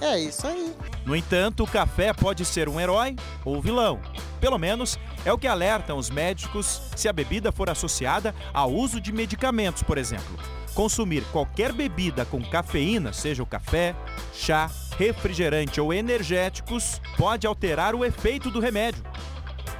[0.01, 0.73] É isso aí.
[1.05, 3.15] No entanto, o café pode ser um herói
[3.45, 4.01] ou vilão.
[4.39, 8.99] Pelo menos é o que alertam os médicos se a bebida for associada ao uso
[8.99, 10.39] de medicamentos, por exemplo.
[10.73, 13.95] Consumir qualquer bebida com cafeína, seja o café,
[14.33, 19.03] chá, refrigerante ou energéticos, pode alterar o efeito do remédio.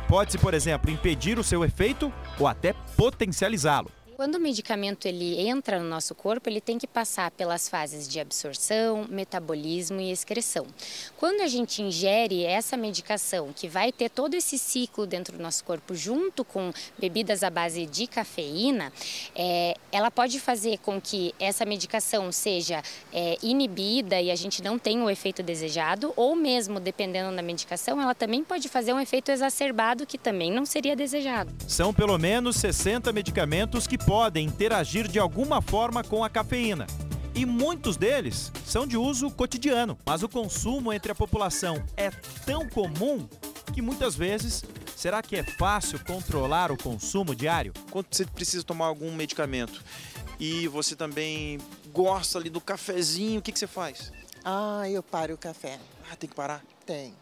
[0.08, 3.90] Pode-se, por exemplo, impedir o seu efeito ou até potencializá-lo.
[4.22, 8.20] Quando o medicamento ele entra no nosso corpo, ele tem que passar pelas fases de
[8.20, 10.68] absorção, metabolismo e excreção.
[11.18, 15.64] Quando a gente ingere essa medicação, que vai ter todo esse ciclo dentro do nosso
[15.64, 18.94] corpo, junto com bebidas à base de cafeína,
[19.36, 24.78] é, ela pode fazer com que essa medicação seja é, inibida e a gente não
[24.78, 29.32] tenha o efeito desejado, ou mesmo, dependendo da medicação, ela também pode fazer um efeito
[29.32, 31.52] exacerbado que também não seria desejado.
[31.68, 36.86] São pelo menos 60 medicamentos que podem interagir de alguma forma com a cafeína.
[37.34, 42.12] E muitos deles são de uso cotidiano, mas o consumo entre a população é
[42.46, 43.26] tão comum
[43.74, 44.66] que muitas vezes
[44.98, 47.72] será que é fácil controlar o consumo diário?
[47.90, 49.82] Quando você precisa tomar algum medicamento
[50.38, 51.58] e você também
[51.94, 54.12] gosta ali do cafezinho, o que, que você faz?
[54.44, 55.80] Ah, eu paro o café.
[56.12, 56.62] Ah, tem que parar?
[56.86, 57.14] Tem.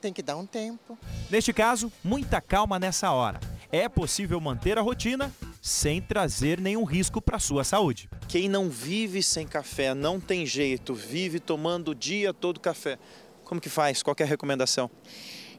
[0.00, 0.98] Tem que dar um tempo.
[1.30, 3.38] Neste caso, muita calma nessa hora.
[3.74, 5.32] É possível manter a rotina
[5.62, 8.06] sem trazer nenhum risco para a sua saúde.
[8.28, 12.98] Quem não vive sem café, não tem jeito, vive tomando o dia todo café.
[13.42, 14.02] Como que faz?
[14.02, 14.90] Qual é a recomendação?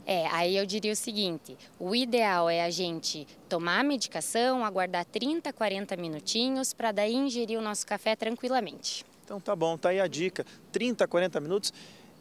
[0.06, 5.06] É, aí eu diria o seguinte: o ideal é a gente tomar a medicação, aguardar
[5.06, 9.03] 30, 40 minutinhos para daí ingerir o nosso café tranquilamente.
[9.26, 10.45] Então tá bom, tá aí a dica.
[10.72, 11.73] 30, 40 minutos.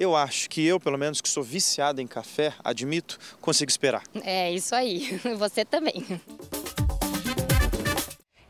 [0.03, 4.03] Eu acho que eu, pelo menos que sou viciado em café, admito, consigo esperar.
[4.25, 5.21] É isso aí.
[5.39, 6.05] Você também.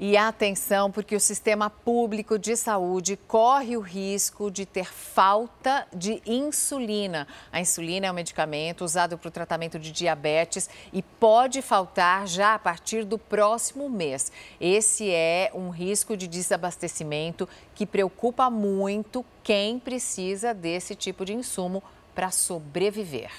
[0.04, 6.20] E atenção, porque o sistema público de saúde corre o risco de ter falta de
[6.26, 7.28] insulina.
[7.52, 12.54] A insulina é um medicamento usado para o tratamento de diabetes e pode faltar já
[12.54, 14.32] a partir do próximo mês.
[14.60, 21.80] Esse é um risco de desabastecimento que preocupa muito quem precisa desse tipo de insumo
[22.12, 23.30] para sobreviver.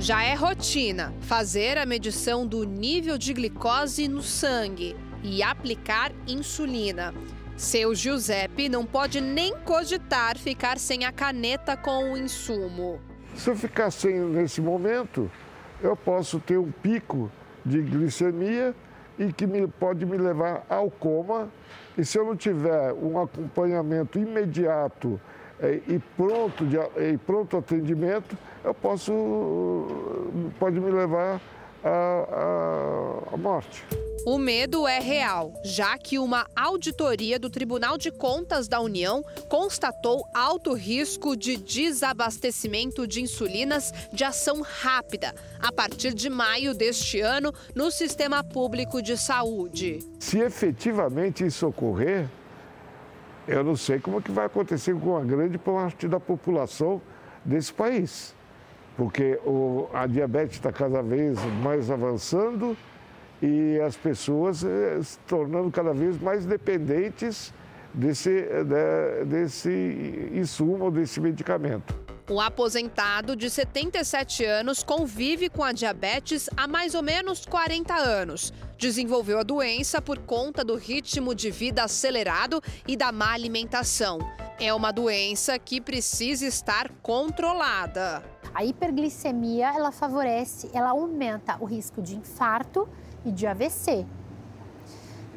[0.00, 4.96] Já é rotina fazer a medição do nível de glicose no sangue
[5.28, 7.12] e aplicar insulina.
[7.56, 12.98] Seu Giuseppe não pode nem cogitar ficar sem a caneta com o insumo.
[13.36, 15.30] Se eu ficar sem nesse momento,
[15.82, 17.30] eu posso ter um pico
[17.64, 18.74] de glicemia
[19.18, 21.48] e que me, pode me levar ao coma.
[21.96, 25.20] E se eu não tiver um acompanhamento imediato
[25.60, 29.12] é, e, pronto de, e pronto atendimento, eu posso
[30.58, 31.40] pode me levar
[31.84, 33.84] a, a, a morte.
[34.26, 40.22] O medo é real, já que uma auditoria do Tribunal de Contas da União constatou
[40.34, 47.54] alto risco de desabastecimento de insulinas de ação rápida a partir de maio deste ano
[47.74, 50.00] no sistema público de saúde.
[50.18, 52.28] Se efetivamente isso ocorrer,
[53.46, 57.00] eu não sei como é que vai acontecer com a grande parte da população
[57.42, 58.34] desse país,
[58.98, 62.76] porque o, a diabetes está cada vez mais avançando
[63.40, 67.54] e as pessoas eh, se tornando cada vez mais dependentes
[67.94, 71.94] desse, né, desse insumo, desse medicamento.
[72.28, 78.52] O aposentado de 77 anos convive com a diabetes há mais ou menos 40 anos.
[78.76, 84.18] Desenvolveu a doença por conta do ritmo de vida acelerado e da má alimentação.
[84.60, 88.37] É uma doença que precisa estar controlada.
[88.54, 92.88] A hiperglicemia, ela favorece, ela aumenta o risco de infarto
[93.24, 94.06] e de AVC.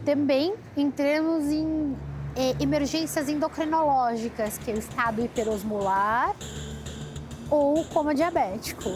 [0.06, 1.96] Também entramos em
[2.36, 6.36] é, emergências endocrinológicas, que é o estado hiperosmolar
[7.50, 8.90] ou coma diabético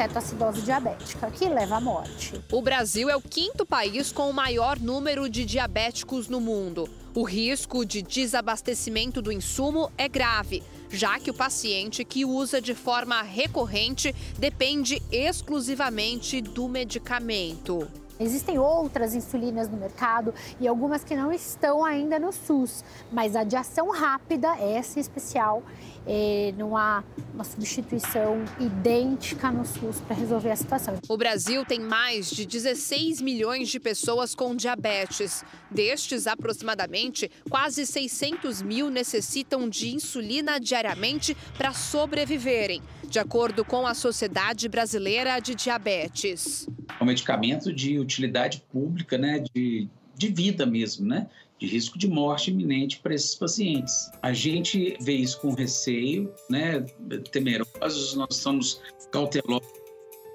[0.00, 2.40] cetoacidose diabética, que leva à morte.
[2.50, 6.88] O Brasil é o quinto país com o maior número de diabéticos no mundo.
[7.14, 12.74] O risco de desabastecimento do insumo é grave, já que o paciente que usa de
[12.74, 17.88] forma recorrente depende exclusivamente do medicamento.
[18.20, 23.44] Existem outras insulinas no mercado e algumas que não estão ainda no SUS, mas a
[23.44, 25.62] de ação rápida, essa em especial,
[26.06, 27.04] é, não há
[27.34, 30.98] uma substituição idêntica no SUS para resolver a situação.
[31.08, 35.44] O Brasil tem mais de 16 milhões de pessoas com diabetes.
[35.70, 43.94] Destes, aproximadamente, quase 600 mil necessitam de insulina diariamente para sobreviverem, de acordo com a
[43.94, 46.66] Sociedade Brasileira de Diabetes.
[46.98, 51.28] É um medicamento de utilidade pública, né, de, de vida mesmo, né?
[51.60, 54.10] De risco de morte iminente para esses pacientes.
[54.22, 56.80] A gente vê isso com receio, né,
[57.30, 58.80] temerosos, nós estamos
[59.12, 59.68] cautelosos,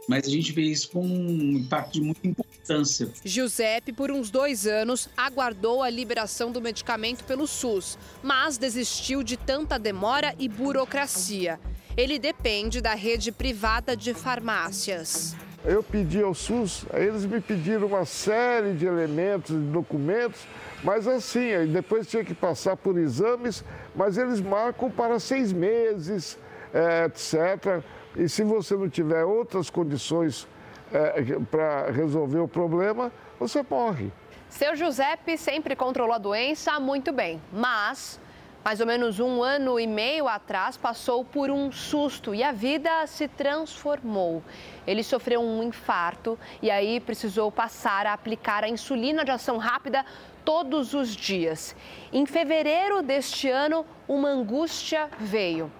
[0.07, 3.09] mas a gente vê isso com um impacto de muita importância.
[3.23, 9.35] Giuseppe, por uns dois anos, aguardou a liberação do medicamento pelo SUS, mas desistiu de
[9.35, 11.59] tanta demora e burocracia.
[11.97, 15.35] Ele depende da rede privada de farmácias.
[15.63, 20.41] Eu pedi ao SUS, eles me pediram uma série de elementos, de documentos,
[20.83, 23.63] mas assim, depois tinha que passar por exames,
[23.95, 26.37] mas eles marcam para seis meses,
[26.73, 27.83] é, etc.
[28.15, 30.47] E se você não tiver outras condições
[30.91, 34.11] é, para resolver o problema, você morre.
[34.49, 38.19] Seu Giuseppe sempre controlou a doença muito bem, mas
[38.65, 43.05] mais ou menos um ano e meio atrás, passou por um susto e a vida
[43.05, 44.43] se transformou.
[44.87, 50.03] Ele sofreu um infarto e aí precisou passar a aplicar a insulina de ação rápida
[50.43, 51.75] todos os dias.
[52.11, 55.71] Em fevereiro deste ano, uma angústia veio.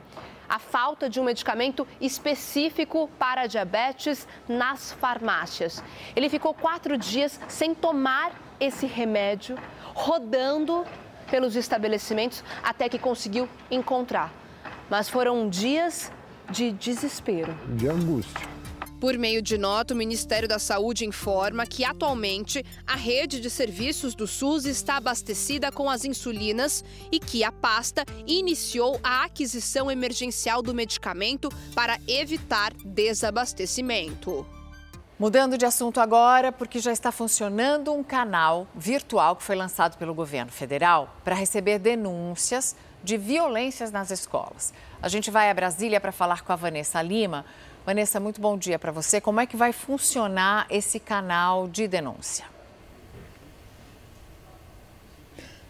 [0.48, 5.84] A falta de um medicamento específico para diabetes nas farmácias.
[6.16, 9.58] Ele ficou quatro dias sem tomar esse remédio,
[9.96, 10.86] rodando
[11.30, 14.34] pelos estabelecimentos até que conseguiu encontrar.
[14.90, 16.12] Mas foram dias
[16.50, 17.56] de desespero.
[17.76, 18.56] De angústia.
[19.00, 24.16] Por meio de nota, o Ministério da Saúde informa que atualmente a rede de serviços
[24.16, 30.62] do SUS está abastecida com as insulinas e que a pasta iniciou a aquisição emergencial
[30.62, 34.46] do medicamento para evitar desabastecimento.
[35.18, 40.14] Mudando de assunto agora, porque já está funcionando um canal virtual que foi lançado pelo
[40.14, 44.74] governo federal para receber denúncias de violências nas escolas.
[45.02, 47.46] A gente vai a Brasília para falar com a Vanessa Lima.
[47.86, 49.22] Vanessa, muito bom dia para você.
[49.22, 52.55] Como é que vai funcionar esse canal de denúncia?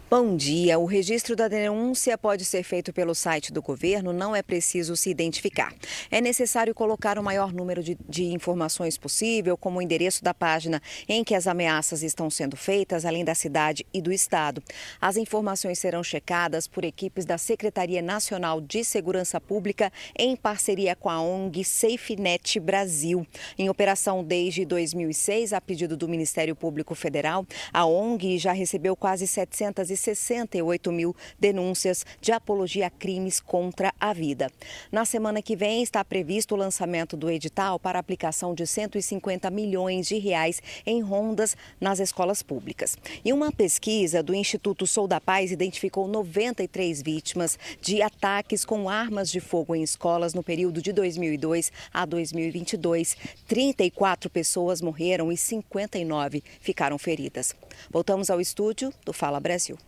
[0.08, 0.78] Bom dia.
[0.78, 5.10] O registro da denúncia pode ser feito pelo site do governo, não é preciso se
[5.10, 5.74] identificar.
[6.12, 10.80] É necessário colocar o maior número de, de, informações possível, como o endereço da página
[11.08, 14.62] em que as ameaças estão sendo feitas, além da cidade e do estado.
[15.00, 21.10] As informações serão checadas por equipes da Secretaria Nacional de Segurança Pública em parceria com
[21.10, 23.26] a ONG SafeNet Brasil.
[23.58, 29.26] Em operação desde 2006, a pedido do Ministério Público Federal, a ONG já recebeu quase
[29.26, 34.50] 700 de 68 mil denúncias de apologia a crimes contra a vida.
[34.92, 40.06] Na semana que vem está previsto o lançamento do edital para aplicação de 150 milhões
[40.06, 42.96] de reais em rondas nas escolas públicas.
[43.24, 49.30] E uma pesquisa do Instituto Sou da Paz identificou 93 vítimas de ataques com armas
[49.30, 53.16] de fogo em escolas no período de 2002 a 2022.
[53.48, 57.54] 34 pessoas morreram e 59 ficaram feridas.
[57.90, 59.78] Voltamos ao estúdio do Fala Brasil.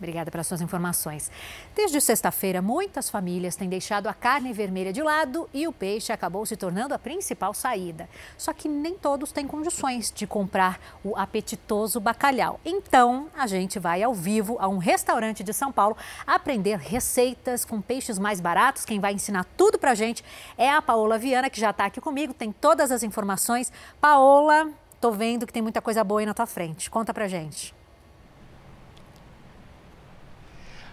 [0.00, 1.30] Obrigada pelas suas informações.
[1.74, 6.46] Desde sexta-feira, muitas famílias têm deixado a carne vermelha de lado e o peixe acabou
[6.46, 8.08] se tornando a principal saída.
[8.38, 12.58] Só que nem todos têm condições de comprar o apetitoso bacalhau.
[12.64, 15.94] Então, a gente vai ao vivo a um restaurante de São Paulo
[16.26, 18.86] aprender receitas com peixes mais baratos.
[18.86, 20.24] Quem vai ensinar tudo pra gente
[20.56, 23.70] é a Paola Viana, que já está aqui comigo, tem todas as informações.
[24.00, 26.88] Paola, tô vendo que tem muita coisa boa aí na tua frente.
[26.88, 27.78] Conta pra gente.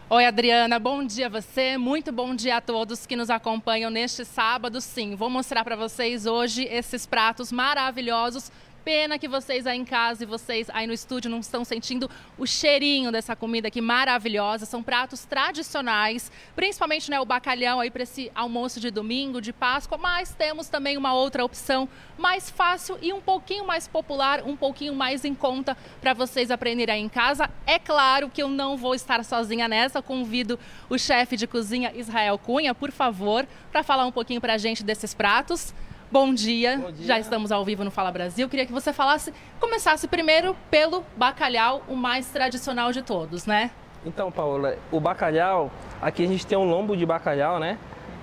[0.10, 1.78] Oi, Adriana, bom dia a você.
[1.78, 4.80] Muito bom dia a todos que nos acompanham neste sábado.
[4.80, 8.50] Sim, vou mostrar para vocês hoje esses pratos maravilhosos
[8.88, 12.48] Pena que vocês aí em casa e vocês aí no estúdio não estão sentindo o
[12.48, 14.66] cheirinho dessa comida aqui maravilhosa.
[14.66, 19.98] São pratos tradicionais, principalmente né, o bacalhau aí para esse almoço de domingo, de Páscoa,
[19.98, 24.96] mas temos também uma outra opção mais fácil e um pouquinho mais popular, um pouquinho
[24.96, 27.50] mais em conta para vocês aprenderem aí em casa.
[27.66, 30.58] É claro que eu não vou estar sozinha nessa, convido
[30.90, 34.82] o chefe de cozinha Israel Cunha, por favor, para falar um pouquinho para a gente
[34.82, 35.74] desses pratos.
[36.10, 36.78] Bom dia.
[36.78, 37.06] Bom dia.
[37.06, 38.48] Já estamos ao vivo no Fala Brasil.
[38.48, 43.72] Queria que você falasse, começasse primeiro pelo bacalhau, o mais tradicional de todos, né?
[44.06, 45.70] Então, Paola, o bacalhau,
[46.02, 47.78] aqui a gente tem um lombo de bacalhau, né?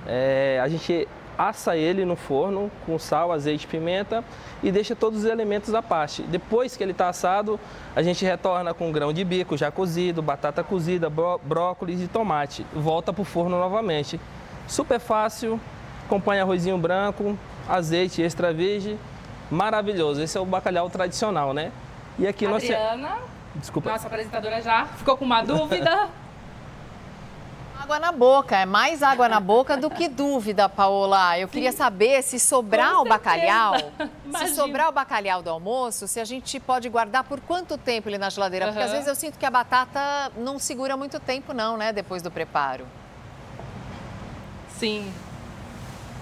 [0.07, 1.07] É, a gente
[1.37, 4.25] assa ele no forno com sal, azeite, pimenta
[4.63, 6.23] e deixa todos os elementos à parte.
[6.23, 7.61] Depois que ele está assado,
[7.95, 12.65] a gente retorna com grão de bico já cozido, batata cozida, brócolis e tomate.
[12.73, 14.19] Volta para o forno novamente.
[14.67, 15.61] Super fácil,
[16.07, 17.37] acompanha arrozinho branco,
[17.69, 18.99] azeite extra virgem,
[19.51, 20.23] maravilhoso.
[20.23, 21.73] Esse é o bacalhau tradicional, né?
[22.19, 23.19] E aqui Adriana, nós...
[23.57, 23.91] Desculpa.
[23.91, 26.09] Nossa apresentadora já ficou com uma dúvida.
[27.85, 31.39] Água na boca, é mais água na boca do que dúvida, Paola.
[31.39, 31.53] Eu Sim.
[31.53, 33.75] queria saber se sobrar o bacalhau,
[34.39, 38.17] se sobrar o bacalhau do almoço, se a gente pode guardar por quanto tempo ele
[38.17, 38.67] na geladeira?
[38.67, 38.73] Uhum.
[38.73, 42.23] Porque às vezes eu sinto que a batata não segura muito tempo não, né, depois
[42.23, 42.87] do preparo.
[44.79, 45.13] Sim.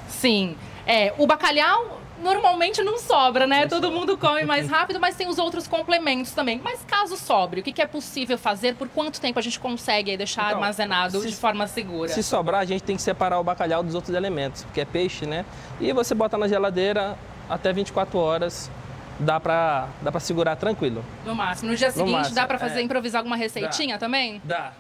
[0.08, 0.56] Sim.
[0.86, 3.66] É, o bacalhau normalmente não sobra, né?
[3.66, 6.60] Todo mundo come mais rápido, mas tem os outros complementos também.
[6.62, 8.76] Mas caso sobre, o que, é possível fazer?
[8.76, 12.08] Por quanto tempo a gente consegue deixar então, armazenado se, de forma segura?
[12.08, 15.26] Se sobrar, a gente tem que separar o bacalhau dos outros elementos, porque é peixe,
[15.26, 15.44] né?
[15.80, 17.18] E você bota na geladeira
[17.50, 18.70] até 24 horas.
[19.18, 21.04] Dá pra, dá pra segurar tranquilo.
[21.24, 21.70] No máximo.
[21.70, 22.82] No dia no seguinte, máximo, dá pra fazer, é.
[22.82, 24.00] improvisar alguma receitinha dá.
[24.00, 24.40] também?
[24.42, 24.72] Dá.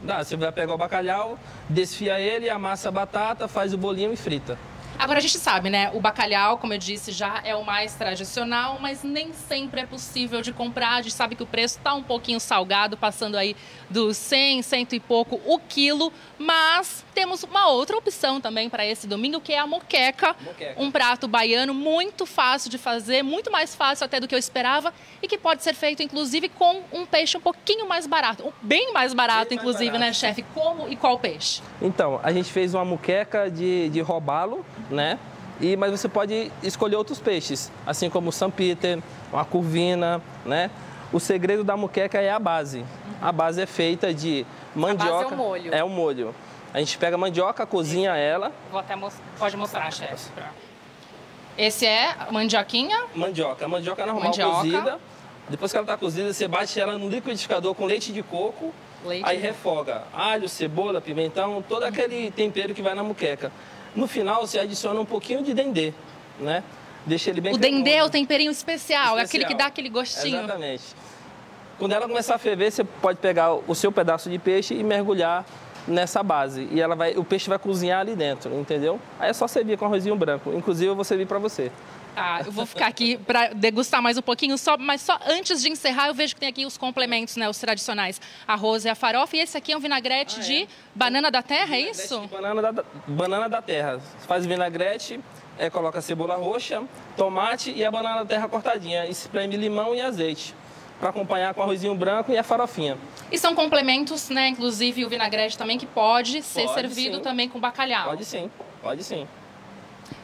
[0.00, 0.22] Dá.
[0.22, 4.58] Você vai pegar o bacalhau, desfia ele, amassa a batata, faz o bolinho e frita.
[4.98, 5.90] Agora a gente sabe, né?
[5.94, 10.42] O bacalhau, como eu disse, já é o mais tradicional, mas nem sempre é possível
[10.42, 10.96] de comprar.
[10.96, 13.54] A gente sabe que o preço está um pouquinho salgado, passando aí
[13.88, 16.12] dos 100, cento e pouco o quilo.
[16.36, 20.34] Mas temos uma outra opção também para esse domingo, que é a moqueca.
[20.40, 20.74] moqueca.
[20.80, 24.92] Um prato baiano muito fácil de fazer, muito mais fácil até do que eu esperava
[25.22, 28.52] e que pode ser feito, inclusive, com um peixe um pouquinho mais barato.
[28.60, 30.10] Bem mais barato, bem inclusive, mais barato.
[30.10, 30.42] né, chefe?
[30.54, 31.62] Como e qual peixe?
[31.80, 35.18] Então, a gente fez uma moqueca de, de robalo né?
[35.60, 38.98] E, mas você pode escolher outros peixes, assim como o São Peter,
[39.32, 40.70] uma curvina, né?
[41.12, 42.84] O segredo da muqueca é a base.
[43.20, 45.04] A base é feita de mandioca.
[45.04, 45.74] A base é o molho.
[45.74, 46.34] É o molho.
[46.72, 48.52] A gente pega a mandioca, cozinha ela.
[48.70, 48.94] Vou até
[49.38, 50.30] pode mostrar, chefe.
[51.56, 53.06] Esse é mandioquinha?
[53.14, 53.64] Mandioca.
[53.64, 54.56] A mandioca normal mandioca.
[54.56, 54.98] cozida.
[55.48, 58.72] Depois que ela está cozida, você bate ela no liquidificador com leite de coco.
[59.04, 63.50] Leite aí refoga alho, cebola, pimentão, todo aquele tempero que vai na muqueca.
[63.98, 65.92] No final, você adiciona um pouquinho de dendê,
[66.38, 66.62] né?
[67.04, 67.82] Deixa ele bem O cremoso.
[67.82, 70.38] dendê é o temperinho especial, especial, é aquele que dá aquele gostinho.
[70.38, 70.84] Exatamente.
[71.80, 75.44] Quando ela começar a ferver, você pode pegar o seu pedaço de peixe e mergulhar
[75.86, 76.68] nessa base.
[76.70, 79.00] E ela vai, o peixe vai cozinhar ali dentro, entendeu?
[79.18, 80.52] Aí é só servir com arrozinho branco.
[80.52, 81.72] Inclusive, eu vou servir para você.
[82.18, 85.70] Ah, eu vou ficar aqui para degustar mais um pouquinho, só, mas só antes de
[85.70, 88.20] encerrar, eu vejo que tem aqui os complementos, né, os tradicionais.
[88.46, 90.66] Arroz e a farofa, e esse aqui é um vinagrete ah, de é.
[90.94, 92.20] banana da terra, é isso?
[92.28, 94.00] banana da, banana da terra.
[94.26, 95.20] Faz vinagrete,
[95.58, 96.82] é, coloca cebola roxa,
[97.16, 99.06] tomate e a banana da terra cortadinha.
[99.06, 100.54] Espreme limão e azeite
[100.98, 102.98] para acompanhar com arrozinho branco e a farofinha.
[103.30, 104.48] E são complementos, né?
[104.48, 107.22] Inclusive o vinagrete também que pode ser pode servido sim.
[107.22, 108.08] também com bacalhau.
[108.08, 108.50] Pode sim,
[108.82, 109.26] pode sim.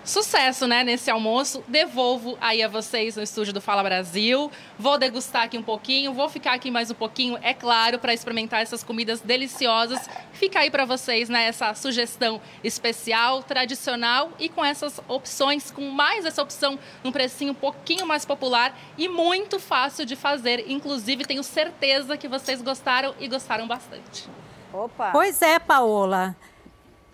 [0.04, 1.64] Sucesso, né, nesse almoço.
[1.66, 4.50] Devolvo aí a vocês no estúdio do Fala Brasil.
[4.78, 8.62] Vou degustar aqui um pouquinho, vou ficar aqui mais um pouquinho, é claro, para experimentar
[8.62, 10.08] essas comidas deliciosas.
[10.32, 16.24] Fica aí para vocês, né, essa sugestão especial, tradicional e com essas opções, com mais
[16.24, 20.70] essa opção num precinho um pouquinho mais popular e muito fácil de fazer.
[20.70, 24.28] Inclusive, tenho certeza que vocês gostaram e gostaram bastante.
[24.72, 25.10] Opa!
[25.12, 26.36] Pois é, Paola.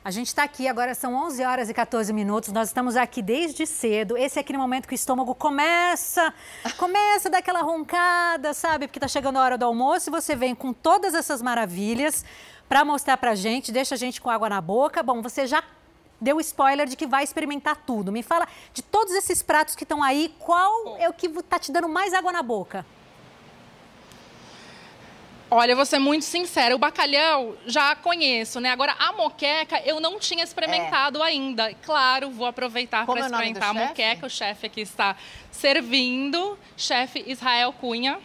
[0.03, 3.67] A gente está aqui, agora são 11 horas e 14 minutos, nós estamos aqui desde
[3.67, 4.17] cedo.
[4.17, 6.33] Esse é aquele momento que o estômago começa,
[6.79, 8.87] começa a dar aquela roncada, sabe?
[8.87, 12.25] Porque está chegando a hora do almoço e você vem com todas essas maravilhas
[12.67, 15.03] para mostrar para gente, deixa a gente com água na boca.
[15.03, 15.63] Bom, você já
[16.19, 18.11] deu spoiler de que vai experimentar tudo.
[18.11, 21.71] Me fala de todos esses pratos que estão aí, qual é o que está te
[21.71, 22.87] dando mais água na boca?
[25.51, 28.71] Olha, eu vou ser muito sincera, o bacalhau já conheço, né?
[28.71, 31.27] Agora, a moqueca eu não tinha experimentado é.
[31.27, 31.75] ainda.
[31.83, 34.27] Claro, vou aproveitar para é experimentar a moqueca.
[34.27, 35.17] O chefe aqui está
[35.51, 38.21] servindo, chefe Israel Cunha.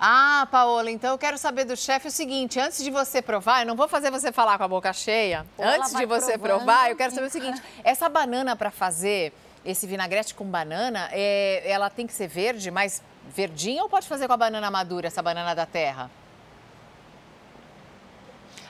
[0.00, 3.66] Ah, Paola, então eu quero saber do chefe o seguinte: antes de você provar, eu
[3.66, 5.44] não vou fazer você falar com a boca cheia.
[5.58, 6.64] antes de você provando.
[6.64, 9.32] provar, eu quero saber o seguinte: essa banana para fazer
[9.64, 13.02] esse vinagrete com banana, é, ela tem que ser verde, mas
[13.34, 16.10] verdinha ou pode fazer com a banana madura, essa banana da terra?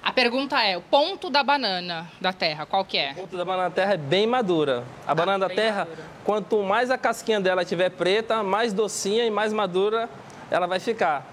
[0.02, 3.12] A pergunta é, o ponto da banana da terra, qual que é?
[3.12, 4.84] O ponto da banana da terra é bem madura.
[5.06, 6.04] A ah, banana da terra, madura.
[6.24, 10.08] quanto mais a casquinha dela estiver preta, mais docinha e mais madura
[10.50, 11.26] ela vai ficar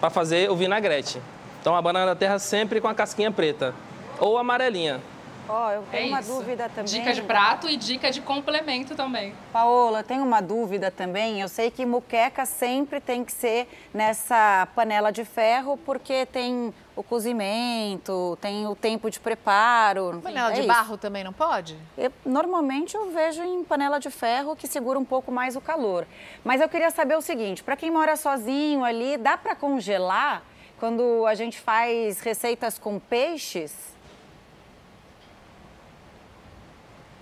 [0.00, 1.20] para fazer o vinagrete.
[1.60, 3.74] Então a banana da terra sempre com a casquinha preta
[4.18, 5.00] ou amarelinha.
[5.48, 6.32] Ó, oh, eu tenho é uma isso.
[6.32, 6.92] dúvida também.
[6.92, 9.32] Dica de prato e dica de complemento também.
[9.50, 11.40] Paola, tenho uma dúvida também.
[11.40, 17.02] Eu sei que muqueca sempre tem que ser nessa panela de ferro, porque tem o
[17.02, 20.20] cozimento, tem o tempo de preparo.
[20.22, 20.68] Panela é de isso.
[20.68, 21.78] barro também não pode?
[21.96, 26.06] Eu, normalmente eu vejo em panela de ferro que segura um pouco mais o calor.
[26.44, 30.42] Mas eu queria saber o seguinte: para quem mora sozinho ali, dá para congelar
[30.78, 33.97] quando a gente faz receitas com peixes?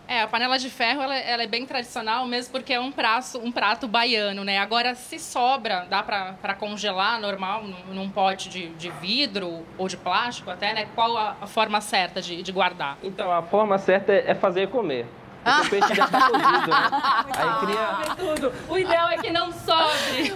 [0.08, 3.38] É, a panela de ferro ela, ela, é bem tradicional, mesmo porque é um prato,
[3.38, 4.58] um prato baiano, né?
[4.58, 10.50] Agora, se sobra, dá para congelar normal, num, pote de, de, vidro ou de plástico
[10.50, 10.86] até, né?
[10.94, 12.96] Qual a, a forma certa de, de, guardar?
[13.02, 15.06] Então, a forma certa é, é fazer comer.
[15.46, 16.90] Porque o peixe já está cozido, né?
[17.36, 18.16] Aí cria...
[18.16, 18.52] Tudo.
[18.68, 20.32] O ideal é que não sobre.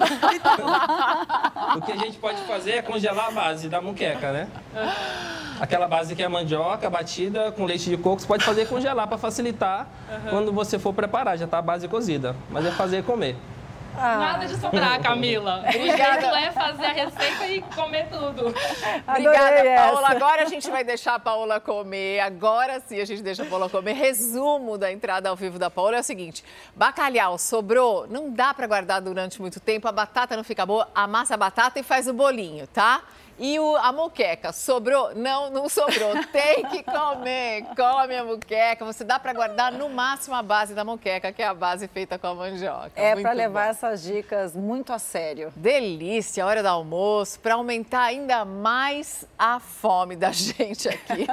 [1.76, 4.48] o que a gente pode fazer é congelar a base da muqueca, né?
[5.60, 9.18] Aquela base que é mandioca batida com leite de coco, você pode fazer congelar para
[9.18, 10.30] facilitar uhum.
[10.30, 12.36] quando você for preparar, já está a base cozida.
[12.48, 13.36] Mas é fazer comer.
[14.02, 14.16] Ah.
[14.16, 15.62] Nada de sobrar, Camila.
[15.68, 18.46] O jeito é fazer a receita e comer tudo.
[19.06, 20.08] Obrigada, Paola.
[20.08, 22.20] Agora a gente vai deixar a Paola comer.
[22.20, 23.92] Agora sim a gente deixa a Paola comer.
[23.92, 26.42] Resumo da entrada ao vivo da Paola é o seguinte:
[26.74, 31.34] bacalhau sobrou, não dá para guardar durante muito tempo, a batata não fica boa, amassa
[31.34, 33.02] a batata e faz o bolinho, tá?
[33.42, 35.14] E o, a muqueca, sobrou?
[35.14, 36.12] Não, não sobrou.
[36.30, 37.64] Tem que comer.
[37.74, 38.84] Come a muqueca.
[38.84, 42.18] Você dá para guardar no máximo a base da muqueca, que é a base feita
[42.18, 42.92] com a mandioca.
[42.94, 43.70] É para levar bom.
[43.70, 45.50] essas dicas muito a sério.
[45.56, 51.26] Delícia, hora do almoço, para aumentar ainda mais a fome da gente aqui.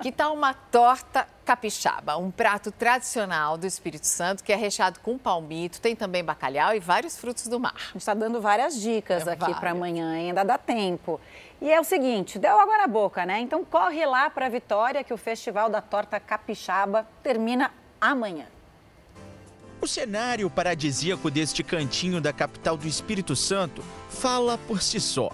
[0.00, 5.18] que tal uma torta capixaba, um prato tradicional do Espírito Santo que é recheado com
[5.18, 7.74] palmito, tem também bacalhau e vários frutos do mar.
[7.76, 11.20] A gente está dando várias dicas é aqui para amanhã, ainda dá tempo.
[11.60, 13.40] E é o seguinte, deu água na boca, né?
[13.40, 17.70] Então corre lá para Vitória que o Festival da Torta Capixaba termina
[18.00, 18.46] amanhã.
[19.80, 25.30] O cenário paradisíaco deste cantinho da capital do Espírito Santo fala por si só.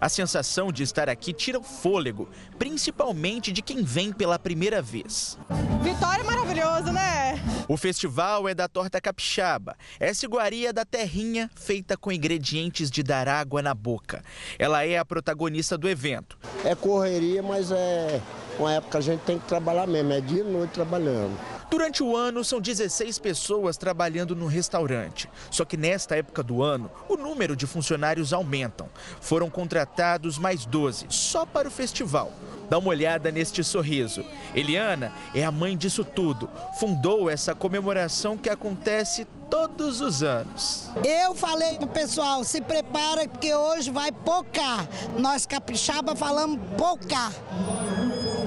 [0.00, 2.28] A sensação de estar aqui tira o fôlego,
[2.62, 5.36] principalmente de quem vem pela primeira vez.
[5.82, 7.42] Vitória é maravilhoso, né?
[7.66, 9.76] O festival é da torta capixaba.
[9.98, 14.22] Essa iguaria da terrinha feita com ingredientes de dar água na boca.
[14.60, 16.38] Ela é a protagonista do evento.
[16.64, 18.20] É correria, mas é
[18.56, 21.36] uma época a gente tem que trabalhar mesmo, é dia e noite trabalhando.
[21.72, 25.26] Durante o ano, são 16 pessoas trabalhando no restaurante.
[25.50, 28.90] Só que nesta época do ano, o número de funcionários aumentam.
[29.22, 32.30] Foram contratados mais 12 só para o festival.
[32.68, 34.24] Dá uma olhada neste sorriso.
[34.54, 36.48] Eliana é a mãe disso tudo.
[36.78, 40.88] Fundou essa comemoração que acontece todos os anos.
[41.04, 44.88] Eu falei pro pessoal, se prepara porque hoje vai pocar.
[45.18, 47.32] Nós capixaba falamos pocar.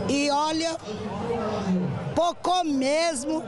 [0.09, 0.75] E olha,
[2.15, 3.43] pocou mesmo,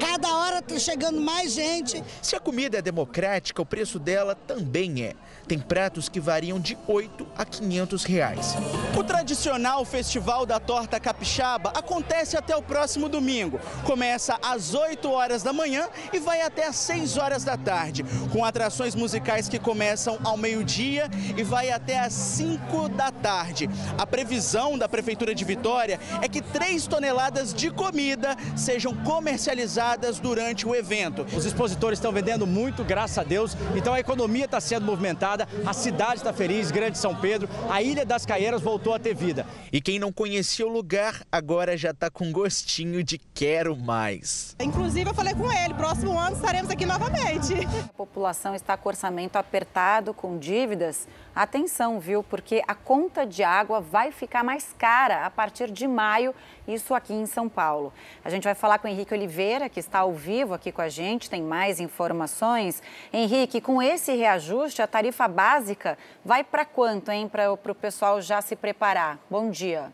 [0.00, 2.02] Cada hora tá chegando mais gente.
[2.22, 5.14] Se a comida é democrática, o preço dela também é.
[5.50, 8.54] Tem pratos que variam de 8 a 500 reais.
[8.96, 13.58] O tradicional Festival da Torta Capixaba acontece até o próximo domingo.
[13.84, 18.44] Começa às 8 horas da manhã e vai até às 6 horas da tarde, com
[18.44, 23.68] atrações musicais que começam ao meio-dia e vai até às 5 da tarde.
[23.98, 30.64] A previsão da Prefeitura de Vitória é que 3 toneladas de comida sejam comercializadas durante
[30.64, 31.26] o evento.
[31.36, 35.72] Os expositores estão vendendo muito, graças a Deus, então a economia está sendo movimentada a
[35.72, 39.46] cidade está feliz, Grande São Pedro, a Ilha das Caieiras voltou a ter vida.
[39.72, 44.56] E quem não conhecia o lugar, agora já está com gostinho de quero mais.
[44.60, 47.54] Inclusive, eu falei com ele, próximo ano estaremos aqui novamente.
[47.84, 51.06] A população está com orçamento apertado, com dívidas.
[51.40, 52.22] Atenção, viu?
[52.22, 56.34] Porque a conta de água vai ficar mais cara a partir de maio,
[56.68, 57.94] isso aqui em São Paulo.
[58.22, 60.90] A gente vai falar com o Henrique Oliveira, que está ao vivo aqui com a
[60.90, 62.82] gente, tem mais informações.
[63.10, 67.26] Henrique, com esse reajuste, a tarifa básica vai para quanto, hein?
[67.26, 69.18] Para o pessoal já se preparar.
[69.30, 69.90] Bom dia.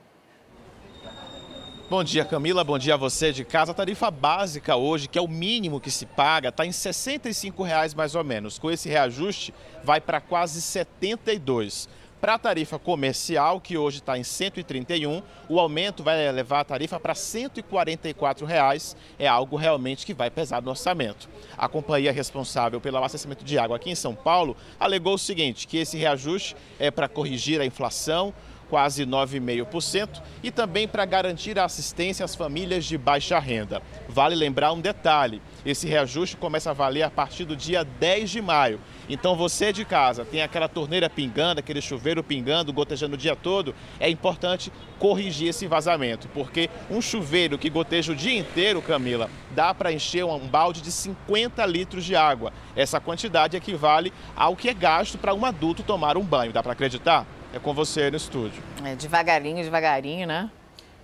[1.88, 2.64] Bom dia, Camila.
[2.64, 3.70] Bom dia a você de casa.
[3.70, 7.94] A tarifa básica hoje, que é o mínimo que se paga, está em 65 reais
[7.94, 8.58] mais ou menos.
[8.58, 9.54] Com esse reajuste,
[9.84, 11.88] vai para quase R$ 72.
[12.20, 16.98] Para a tarifa comercial, que hoje está em 131, o aumento vai levar a tarifa
[16.98, 18.96] para 144 reais.
[19.16, 21.28] É algo realmente que vai pesar no orçamento.
[21.56, 25.76] A companhia responsável pelo abastecimento de água aqui em São Paulo alegou o seguinte, que
[25.76, 28.34] esse reajuste é para corrigir a inflação,
[28.68, 33.82] quase 9,5%, e também para garantir a assistência às famílias de baixa renda.
[34.08, 38.42] Vale lembrar um detalhe: esse reajuste começa a valer a partir do dia 10 de
[38.42, 38.80] maio.
[39.08, 43.74] Então você de casa tem aquela torneira pingando, aquele chuveiro pingando, gotejando o dia todo,
[44.00, 49.72] é importante corrigir esse vazamento, porque um chuveiro que goteja o dia inteiro, Camila, dá
[49.72, 52.52] para encher um balde de 50 litros de água.
[52.74, 56.52] Essa quantidade equivale ao que é gasto para um adulto tomar um banho.
[56.52, 57.26] Dá para acreditar?
[57.52, 58.62] É com você no estúdio.
[58.84, 60.50] É devagarinho, devagarinho, né?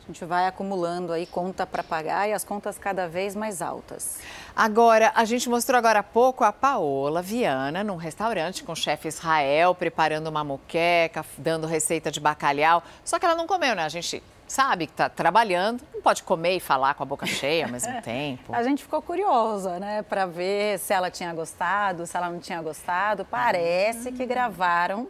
[0.03, 4.19] A gente vai acumulando aí conta para pagar e as contas cada vez mais altas.
[4.55, 9.07] Agora, a gente mostrou agora há pouco a Paola Viana num restaurante com o chefe
[9.07, 12.83] Israel preparando uma moqueca, dando receita de bacalhau.
[13.05, 13.85] Só que ela não comeu, né?
[13.85, 14.21] A gente
[14.53, 17.91] sabe que está trabalhando, não pode comer e falar com a boca cheia ao mesmo
[18.03, 18.55] tempo.
[18.55, 22.61] A gente ficou curiosa, né, para ver se ela tinha gostado, se ela não tinha
[22.61, 23.25] gostado.
[23.25, 25.09] Parece que gravaram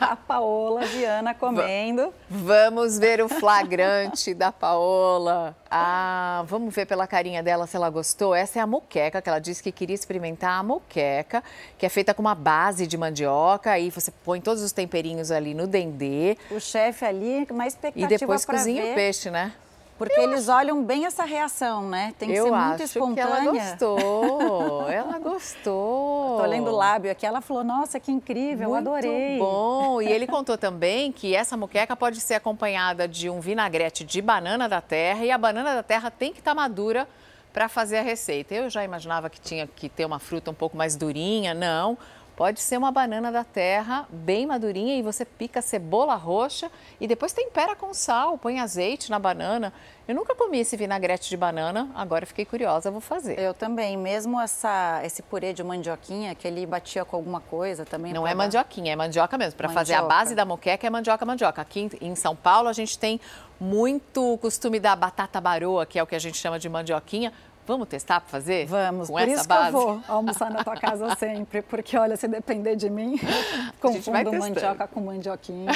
[0.00, 2.14] a Paola Viana comendo.
[2.30, 5.56] Vamos ver o flagrante da Paola.
[5.68, 8.32] Ah, vamos ver pela carinha dela se ela gostou.
[8.32, 11.42] Essa é a moqueca, que ela disse que queria experimentar a moqueca,
[11.76, 13.72] que é feita com uma base de mandioca.
[13.72, 16.38] Aí você põe todos os temperinhos ali no dendê.
[16.52, 18.92] O chefe ali, mais expectativa E depois cozinha ver.
[18.92, 19.52] o peixe, né?
[19.96, 20.58] Porque eu eles acho...
[20.58, 22.12] olham bem essa reação, né?
[22.18, 23.26] Tem que eu ser muito espontânea.
[23.26, 26.38] Que ela gostou, ela gostou.
[26.38, 29.38] Tô lendo o lábio aqui, ela falou, nossa, que incrível, muito adorei.
[29.38, 30.02] bom.
[30.02, 34.68] E ele contou também que essa moqueca pode ser acompanhada de um vinagrete de banana
[34.68, 37.06] da terra e a banana da terra tem que estar tá madura
[37.52, 38.52] para fazer a receita.
[38.52, 41.96] Eu já imaginava que tinha que ter uma fruta um pouco mais durinha, não.
[42.36, 46.68] Pode ser uma banana da terra bem madurinha e você pica cebola roxa
[47.00, 49.72] e depois tempera com sal, põe azeite na banana.
[50.08, 53.38] Eu nunca comi esse vinagrete de banana, agora fiquei curiosa, vou fazer.
[53.38, 58.12] Eu também, mesmo essa, esse purê de mandioquinha que ele batia com alguma coisa também.
[58.12, 59.56] Não é mandioquinha, é mandioca mesmo.
[59.56, 61.62] Para fazer a base da moqueca é mandioca, mandioca.
[61.62, 63.20] Aqui em São Paulo a gente tem
[63.60, 67.32] muito costume da batata baroa, que é o que a gente chama de mandioquinha.
[67.66, 68.66] Vamos testar para fazer?
[68.66, 69.70] Vamos, com por essa isso base?
[69.70, 73.18] que eu vou almoçar na tua casa sempre, porque olha, se depender de mim,
[73.80, 75.72] confundo mandioca com mandioquinha.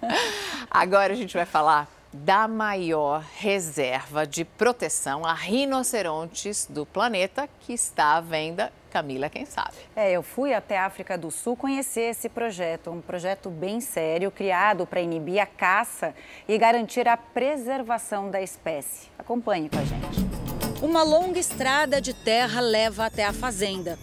[0.70, 7.72] Agora a gente vai falar da maior reserva de proteção a rinocerontes do planeta que
[7.72, 8.72] está à venda.
[8.90, 9.72] Camila, quem sabe?
[9.96, 14.30] É, eu fui até a África do Sul conhecer esse projeto, um projeto bem sério,
[14.30, 16.14] criado para inibir a caça
[16.46, 19.08] e garantir a preservação da espécie.
[19.18, 20.41] Acompanhe com a gente.
[20.82, 23.96] Uma longa estrada de terra leva até a fazenda.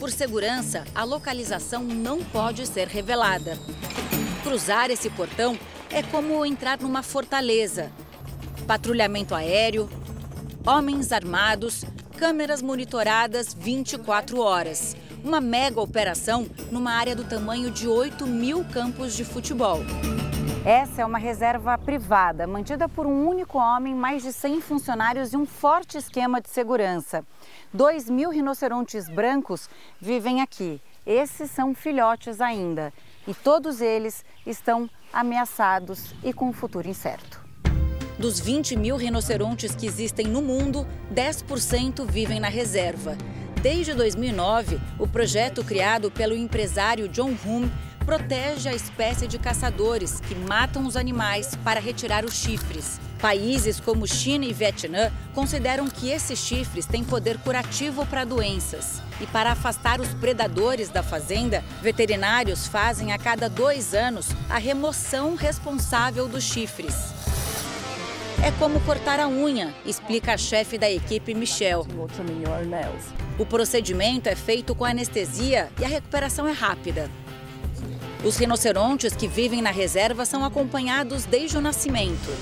[0.00, 3.58] Por segurança, a localização não pode ser revelada.
[4.42, 5.58] Cruzar esse portão
[5.90, 7.92] é como entrar numa fortaleza.
[8.66, 9.90] Patrulhamento aéreo,
[10.66, 11.84] homens armados,
[12.22, 14.96] câmeras monitoradas 24 horas.
[15.24, 19.80] Uma mega operação numa área do tamanho de 8 mil campos de futebol.
[20.64, 25.36] Essa é uma reserva privada, mantida por um único homem, mais de 100 funcionários e
[25.36, 27.26] um forte esquema de segurança.
[27.74, 29.68] 2 mil rinocerontes brancos
[30.00, 30.80] vivem aqui.
[31.04, 32.92] Esses são filhotes ainda.
[33.26, 37.41] E todos eles estão ameaçados e com um futuro incerto.
[38.22, 43.18] Dos 20 mil rinocerontes que existem no mundo, 10% vivem na reserva.
[43.60, 47.68] Desde 2009, o projeto criado pelo empresário John Hume
[48.06, 53.00] protege a espécie de caçadores que matam os animais para retirar os chifres.
[53.20, 59.02] Países como China e Vietnã consideram que esses chifres têm poder curativo para doenças.
[59.20, 65.34] E para afastar os predadores da fazenda, veterinários fazem a cada dois anos a remoção
[65.34, 67.31] responsável dos chifres.
[68.44, 71.84] É como cortar a unha, explica a chefe da equipe Michelle.
[73.38, 77.08] O procedimento é feito com anestesia e a recuperação é rápida.
[78.24, 82.36] Os rinocerontes que vivem na reserva são acompanhados desde o nascimento.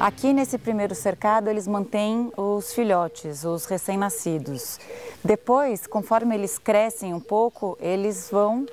[0.00, 4.78] Aqui nesse primeiro cercado, eles mantêm os filhotes, os recém-nascidos.
[5.22, 8.64] Depois, conforme eles crescem um pouco, eles vão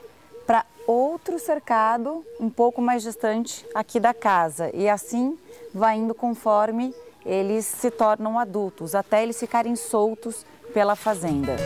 [0.48, 4.72] para outro cercado um pouco mais distante aqui da casa.
[4.74, 5.38] E assim
[5.76, 6.96] vai indo conforme
[7.26, 11.58] eles se tornam adultos, até eles ficarem soltos pela fazenda.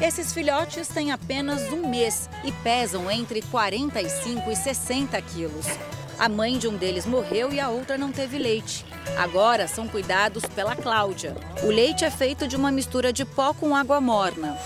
[0.00, 5.66] Esses filhotes têm apenas um mês e pesam entre 45 e 60 quilos.
[6.18, 8.84] A mãe de um deles morreu e a outra não teve leite.
[9.16, 11.36] Agora são cuidados pela Cláudia.
[11.62, 14.58] O leite é feito de uma mistura de pó com água morna.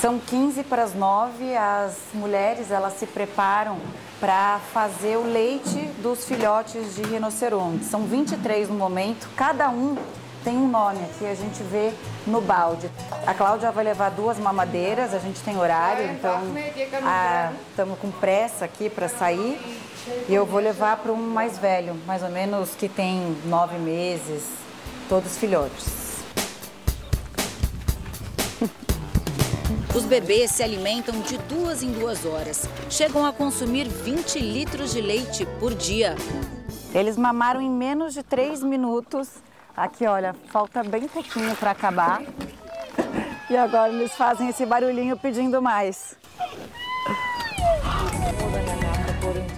[0.00, 3.80] São 15 para as 9, as mulheres elas se preparam
[4.20, 7.84] para fazer o leite dos filhotes de rinoceronte.
[7.84, 9.96] São 23 no momento, cada um
[10.42, 11.92] tem um nome aqui, a gente vê
[12.26, 12.88] no balde.
[13.26, 16.40] A Cláudia vai levar duas mamadeiras, a gente tem horário, então
[17.70, 19.58] estamos com pressa aqui para sair.
[20.28, 24.44] E eu vou levar para um mais velho, mais ou menos que tem nove meses,
[25.08, 26.05] todos filhotes.
[29.96, 32.68] Os bebês se alimentam de duas em duas horas.
[32.90, 36.14] Chegam a consumir 20 litros de leite por dia.
[36.94, 39.28] Eles mamaram em menos de três minutos
[39.76, 42.22] Aqui, olha, falta bem pouquinho para acabar.
[43.50, 46.16] E agora eles fazem esse barulhinho pedindo mais.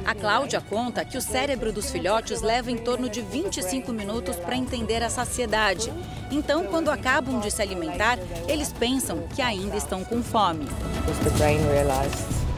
[0.08, 4.56] A Cláudia conta que o cérebro dos filhotes leva em torno de 25 minutos para
[4.56, 5.92] entender a saciedade.
[6.30, 8.18] Então, quando acabam de se alimentar,
[8.48, 10.66] eles pensam que ainda estão com fome.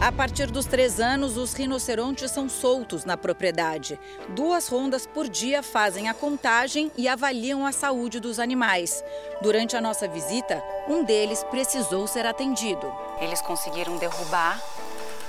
[0.01, 3.99] A partir dos três anos, os rinocerontes são soltos na propriedade.
[4.29, 9.03] Duas rondas por dia fazem a contagem e avaliam a saúde dos animais.
[9.43, 12.93] Durante a nossa visita, um deles precisou ser atendido.
[13.21, 14.63] Eles conseguiram derrubar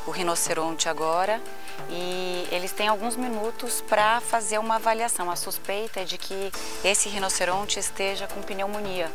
[0.05, 1.41] o rinoceronte agora
[1.89, 5.29] e eles têm alguns minutos para fazer uma avaliação.
[5.29, 6.51] A suspeita é de que
[6.83, 9.11] esse rinoceronte esteja com pneumonia.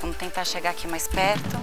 [0.00, 1.60] Vamos tentar chegar aqui mais perto.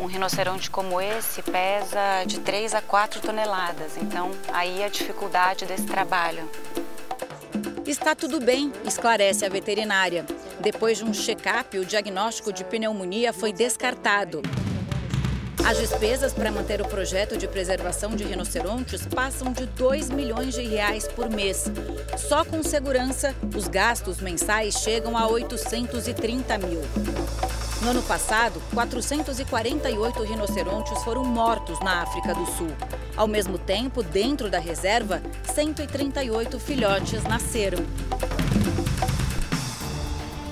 [0.00, 5.86] Um rinoceronte como esse pesa de 3 a 4 toneladas, então aí a dificuldade desse
[5.86, 6.48] trabalho.
[7.84, 10.26] Está tudo bem, esclarece a veterinária.
[10.60, 14.42] Depois de um check-up, o diagnóstico de pneumonia foi descartado.
[15.64, 20.62] As despesas para manter o projeto de preservação de rinocerontes passam de 2 milhões de
[20.62, 21.70] reais por mês.
[22.16, 26.80] Só com segurança, os gastos mensais chegam a 830 mil.
[27.82, 32.70] No ano passado, 448 rinocerontes foram mortos na África do Sul.
[33.16, 35.22] Ao mesmo tempo, dentro da reserva,
[35.54, 37.84] 138 filhotes nasceram.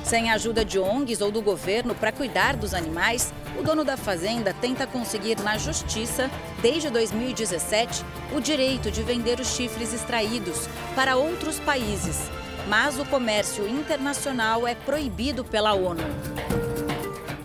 [0.04, 3.96] Sem a ajuda de ONGs ou do governo para cuidar dos animais, o dono da
[3.96, 6.30] fazenda tenta conseguir na justiça,
[6.60, 8.04] desde 2017,
[8.34, 12.30] o direito de vender os chifres extraídos para outros países.
[12.68, 16.02] Mas o comércio internacional é proibido pela ONU.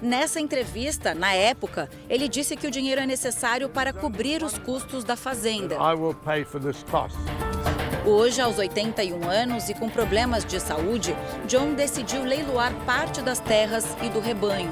[0.01, 5.03] Nessa entrevista, na época, ele disse que o dinheiro é necessário para cobrir os custos
[5.03, 5.77] da fazenda.
[8.03, 11.15] Hoje, aos 81 anos e com problemas de saúde,
[11.47, 14.71] John decidiu leiloar parte das terras e do rebanho.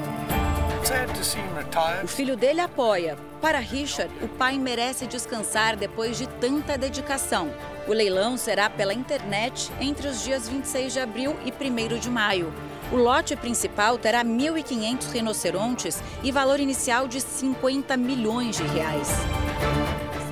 [2.03, 3.15] O filho dele apoia.
[3.39, 7.53] Para Richard, o pai merece descansar depois de tanta dedicação.
[7.87, 12.51] O leilão será pela internet entre os dias 26 de abril e 1 de maio.
[12.91, 19.09] O lote principal terá 1.500 rinocerontes e valor inicial de 50 milhões de reais.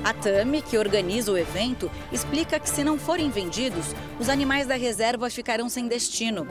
[0.02, 4.74] A Tami, que organiza o evento, explica que se não forem vendidos, os animais da
[4.74, 6.48] reserva ficarão sem destino.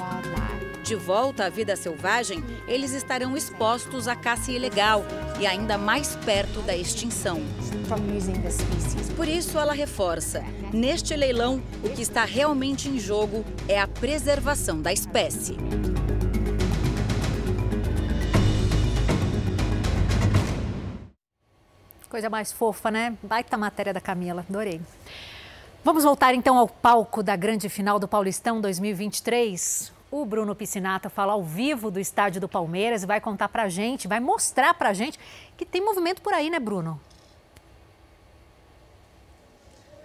[0.87, 5.03] De volta à vida selvagem, eles estarão expostos à caça ilegal
[5.37, 7.41] e ainda mais perto da extinção.
[9.17, 10.41] Por isso, ela reforça:
[10.71, 15.57] neste leilão, o que está realmente em jogo é a preservação da espécie.
[22.07, 23.17] Coisa mais fofa, né?
[23.21, 24.79] Baita matéria da Camila, adorei.
[25.83, 29.96] Vamos voltar então ao palco da grande final do Paulistão 2023.
[30.09, 34.07] O Bruno Piscinato fala ao vivo do estádio do Palmeiras e vai contar pra gente,
[34.07, 35.19] vai mostrar pra gente
[35.57, 36.99] que tem movimento por aí, né, Bruno?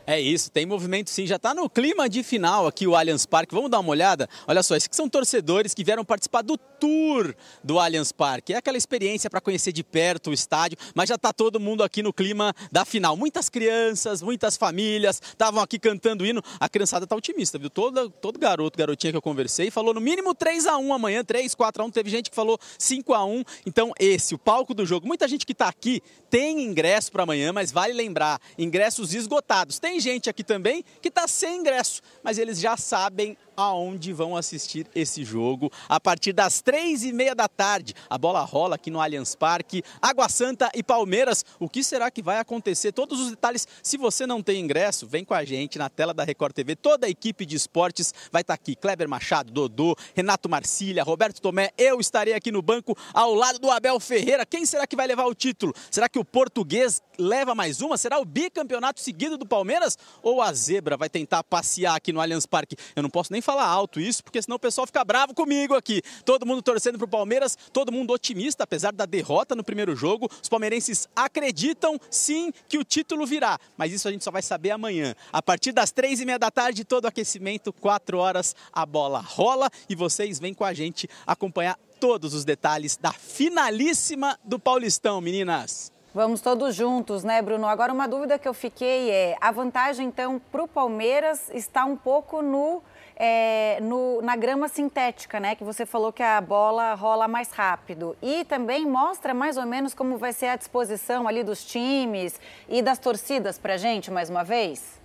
[0.07, 1.27] É isso, tem movimento sim.
[1.27, 3.55] Já está no clima de final aqui o Allianz Parque.
[3.55, 4.29] Vamos dar uma olhada?
[4.49, 8.53] Olha só, esses são torcedores que vieram participar do tour do Allianz Parque.
[8.53, 12.03] É aquela experiência para conhecer de perto o estádio, mas já está todo mundo aqui
[12.03, 13.17] no clima da final.
[13.17, 16.43] Muitas crianças, muitas famílias estavam aqui cantando hino.
[16.59, 17.71] A criançada está otimista, viu?
[17.71, 21.55] Todo, todo garoto, garotinha que eu conversei, falou no mínimo 3 a 1 amanhã, 3,
[21.55, 24.85] 4 a 1 Teve gente que falou 5 a 1 Então, esse, o palco do
[24.85, 25.07] jogo.
[25.07, 29.79] Muita gente que está aqui tem ingresso para amanhã, mas vale lembrar, ingressos esgotados.
[29.79, 34.87] Tem gente aqui também que está sem ingresso, mas eles já sabem aonde vão assistir
[34.95, 37.95] esse jogo a partir das três e meia da tarde.
[38.09, 41.45] A bola rola aqui no Allianz Parque, Água Santa e Palmeiras.
[41.59, 42.93] O que será que vai acontecer?
[42.93, 43.67] Todos os detalhes.
[43.83, 46.77] Se você não tem ingresso, vem com a gente na tela da Record TV.
[46.77, 48.75] Toda a equipe de esportes vai estar aqui.
[48.75, 51.71] Kleber Machado, Dodô, Renato Marcília, Roberto Tomé.
[51.77, 54.47] Eu estarei aqui no banco ao lado do Abel Ferreira.
[54.47, 55.75] Quem será que vai levar o título?
[55.91, 57.99] Será que o português leva mais uma?
[57.99, 59.99] Será o bicampeonato seguido do Palmeiras?
[60.23, 62.77] Ou a zebra vai tentar passear aqui no Allianz Parque?
[62.97, 66.03] Eu não posso nem falar alto isso, porque senão o pessoal fica bravo comigo aqui.
[66.25, 70.31] Todo mundo torcendo para o Palmeiras, todo mundo otimista, apesar da derrota no primeiro jogo.
[70.43, 74.71] Os palmeirenses acreditam sim que o título virá, mas isso a gente só vai saber
[74.71, 75.15] amanhã.
[75.33, 79.71] A partir das três e meia da tarde, todo aquecimento, quatro horas, a bola rola
[79.89, 85.93] e vocês vêm com a gente acompanhar todos os detalhes da finalíssima do Paulistão, meninas.
[86.15, 87.67] Vamos todos juntos, né, Bruno?
[87.67, 91.97] Agora, uma dúvida que eu fiquei é: a vantagem, então, para o Palmeiras está um
[91.97, 92.83] pouco no,
[93.17, 95.55] é, no, na grama sintética, né?
[95.55, 98.17] Que você falou que a bola rola mais rápido.
[98.23, 102.81] E também mostra mais ou menos como vai ser a disposição ali dos times e
[102.83, 105.02] das torcidas para gente, mais uma vez?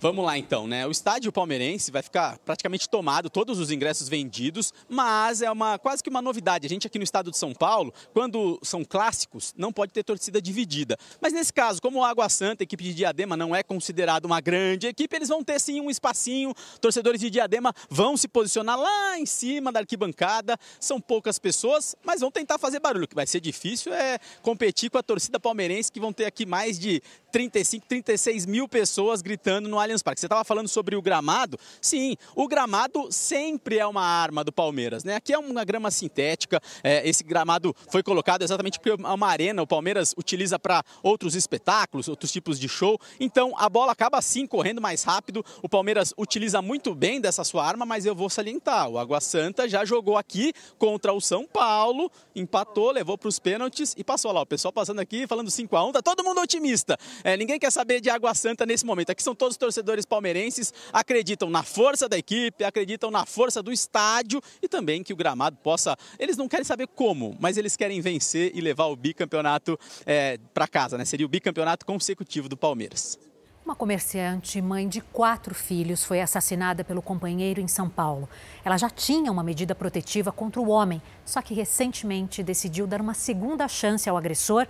[0.00, 0.86] Vamos lá então, né?
[0.86, 6.02] O estádio palmeirense vai ficar praticamente tomado, todos os ingressos vendidos, mas é uma quase
[6.02, 6.66] que uma novidade.
[6.66, 10.42] A gente aqui no estado de São Paulo, quando são clássicos, não pode ter torcida
[10.42, 10.98] dividida.
[11.22, 14.42] Mas nesse caso, como a Água Santa, a equipe de Diadema não é considerada uma
[14.42, 16.52] grande equipe, eles vão ter sim um espacinho.
[16.82, 20.58] Torcedores de Diadema vão se posicionar lá em cima da arquibancada.
[20.78, 23.04] São poucas pessoas, mas vão tentar fazer barulho.
[23.04, 26.44] O que vai ser difícil é competir com a torcida palmeirense, que vão ter aqui
[26.44, 27.02] mais de
[27.34, 30.20] 35, 36 mil pessoas gritando no Allianz Parque.
[30.20, 31.58] Você estava falando sobre o gramado?
[31.80, 35.16] Sim, o gramado sempre é uma arma do Palmeiras, né?
[35.16, 36.60] Aqui é uma grama sintética.
[36.84, 39.60] É, esse gramado foi colocado exatamente porque é uma arena.
[39.60, 43.00] O Palmeiras utiliza para outros espetáculos, outros tipos de show.
[43.18, 45.44] Então a bola acaba assim correndo mais rápido.
[45.60, 49.68] O Palmeiras utiliza muito bem dessa sua arma, mas eu vou salientar: o Água Santa
[49.68, 54.42] já jogou aqui contra o São Paulo, empatou, levou para os pênaltis e passou lá.
[54.42, 56.96] O pessoal passando aqui falando 5 a 1 tá todo mundo otimista.
[57.24, 59.08] É, ninguém quer saber de Água Santa nesse momento.
[59.08, 64.42] Aqui são todos torcedores palmeirenses, acreditam na força da equipe, acreditam na força do estádio
[64.60, 65.96] e também que o gramado possa.
[66.18, 70.68] Eles não querem saber como, mas eles querem vencer e levar o bicampeonato é, para
[70.68, 71.06] casa, né?
[71.06, 73.18] Seria o bicampeonato consecutivo do Palmeiras.
[73.64, 78.28] Uma comerciante, mãe de quatro filhos, foi assassinada pelo companheiro em São Paulo.
[78.62, 83.14] Ela já tinha uma medida protetiva contra o homem, só que recentemente decidiu dar uma
[83.14, 84.66] segunda chance ao agressor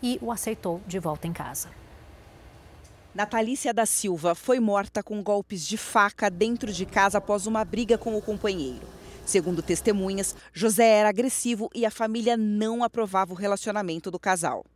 [0.00, 1.68] e o aceitou de volta em casa.
[3.16, 7.96] Natalícia da Silva foi morta com golpes de faca dentro de casa após uma briga
[7.96, 8.86] com o companheiro.
[9.24, 14.66] Segundo testemunhas, José era agressivo e a família não aprovava o relacionamento do casal.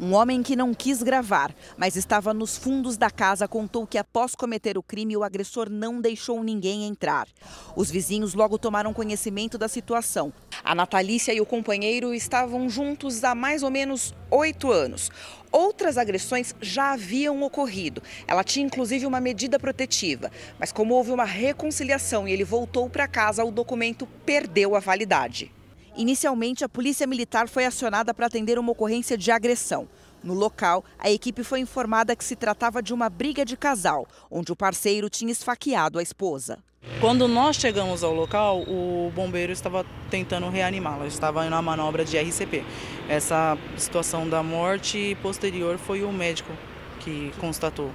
[0.00, 4.34] Um homem que não quis gravar, mas estava nos fundos da casa, contou que após
[4.34, 7.28] cometer o crime, o agressor não deixou ninguém entrar.
[7.76, 10.32] Os vizinhos logo tomaram conhecimento da situação.
[10.64, 15.10] A Natalícia e o companheiro estavam juntos há mais ou menos oito anos.
[15.52, 18.02] Outras agressões já haviam ocorrido.
[18.26, 20.28] Ela tinha inclusive uma medida protetiva,
[20.58, 25.52] mas como houve uma reconciliação e ele voltou para casa, o documento perdeu a validade.
[25.96, 29.88] Inicialmente, a Polícia Militar foi acionada para atender uma ocorrência de agressão.
[30.24, 34.50] No local, a equipe foi informada que se tratava de uma briga de casal, onde
[34.50, 36.58] o parceiro tinha esfaqueado a esposa.
[37.00, 42.64] Quando nós chegamos ao local, o bombeiro estava tentando reanimá-la, estava na manobra de RCP.
[43.08, 46.52] Essa situação da morte posterior foi o médico
[47.00, 47.90] que constatou.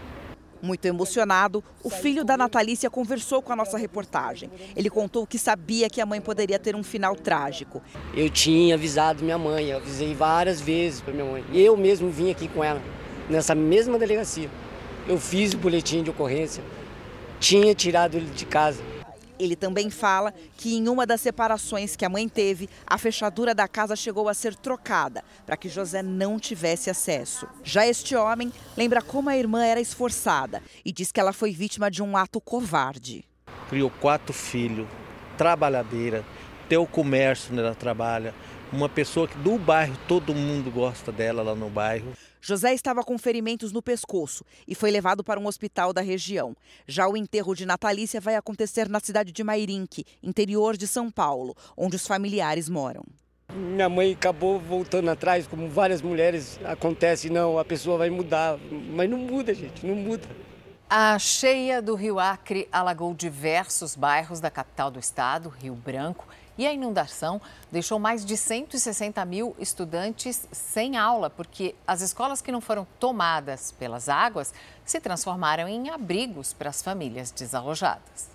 [0.62, 4.50] Muito emocionado, o filho da Natalícia conversou com a nossa reportagem.
[4.76, 7.82] Ele contou que sabia que a mãe poderia ter um final trágico.
[8.14, 11.46] Eu tinha avisado minha mãe, eu avisei várias vezes para minha mãe.
[11.54, 12.82] Eu mesmo vim aqui com ela,
[13.30, 14.50] nessa mesma delegacia.
[15.08, 16.62] Eu fiz o boletim de ocorrência,
[17.40, 18.89] tinha tirado ele de casa.
[19.40, 23.68] Ele também fala que em uma das separações que a mãe teve, a fechadura da
[23.68, 27.48] casa chegou a ser trocada para que José não tivesse acesso.
[27.64, 31.90] Já este homem lembra como a irmã era esforçada e diz que ela foi vítima
[31.90, 33.24] de um ato covarde.
[33.70, 34.88] Criou quatro filhos,
[35.38, 36.26] trabalhadeira,
[36.68, 38.34] tem o comércio onde ela trabalha,
[38.72, 42.12] uma pessoa que do bairro todo mundo gosta dela lá no bairro.
[42.42, 46.56] José estava com ferimentos no pescoço e foi levado para um hospital da região.
[46.88, 51.56] Já o enterro de Natalícia vai acontecer na cidade de Mairinque, interior de São Paulo,
[51.76, 53.04] onde os familiares moram.
[53.54, 58.60] Minha mãe acabou voltando atrás, como várias mulheres acontece, não, a pessoa vai mudar,
[58.94, 60.28] mas não muda, gente, não muda.
[60.88, 66.28] A cheia do Rio Acre alagou diversos bairros da capital do estado, Rio Branco,
[66.60, 67.42] e a inundação
[67.72, 73.72] deixou mais de 160 mil estudantes sem aula, porque as escolas que não foram tomadas
[73.72, 74.54] pelas águas
[74.84, 78.30] se transformaram em abrigos para as famílias desalojadas.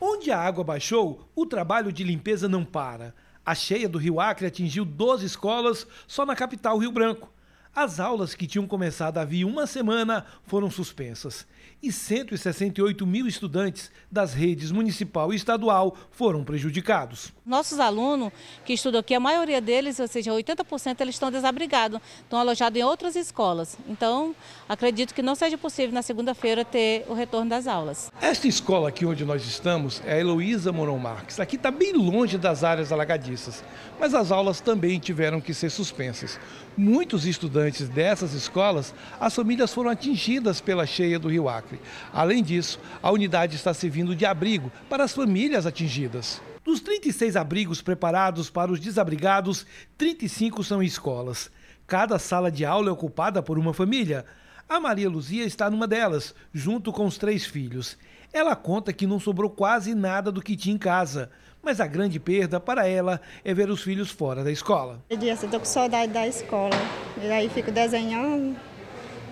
[0.00, 3.12] Onde a água baixou, o trabalho de limpeza não para.
[3.44, 7.32] A cheia do Rio Acre atingiu 12 escolas só na capital Rio Branco.
[7.74, 11.44] As aulas que tinham começado havia uma semana foram suspensas
[11.84, 17.30] e 168 mil estudantes das redes municipal e estadual foram prejudicados.
[17.44, 18.32] Nossos alunos
[18.64, 22.82] que estudam aqui, a maioria deles, ou seja, 80%, eles estão desabrigados, estão alojados em
[22.82, 23.76] outras escolas.
[23.86, 24.34] Então,
[24.66, 28.10] acredito que não seja possível na segunda-feira ter o retorno das aulas.
[28.18, 31.38] Esta escola aqui onde nós estamos é a Heloísa Moron Marques.
[31.38, 33.62] Aqui está bem longe das áreas alagadiças,
[34.00, 36.40] mas as aulas também tiveram que ser suspensas.
[36.76, 41.80] Muitos estudantes dessas escolas, as famílias foram atingidas pela cheia do Rio Acre.
[42.12, 46.42] Além disso, a unidade está servindo de abrigo para as famílias atingidas.
[46.64, 49.64] Dos 36 abrigos preparados para os desabrigados,
[49.96, 51.48] 35 são escolas.
[51.86, 54.24] Cada sala de aula é ocupada por uma família.
[54.68, 57.96] A Maria Luzia está numa delas, junto com os três filhos.
[58.32, 61.30] Ela conta que não sobrou quase nada do que tinha em casa,
[61.64, 65.02] mas a grande perda para ela é ver os filhos fora da escola.
[65.08, 66.76] Eu estou com saudade da escola,
[67.20, 68.54] e aí fico desenhando,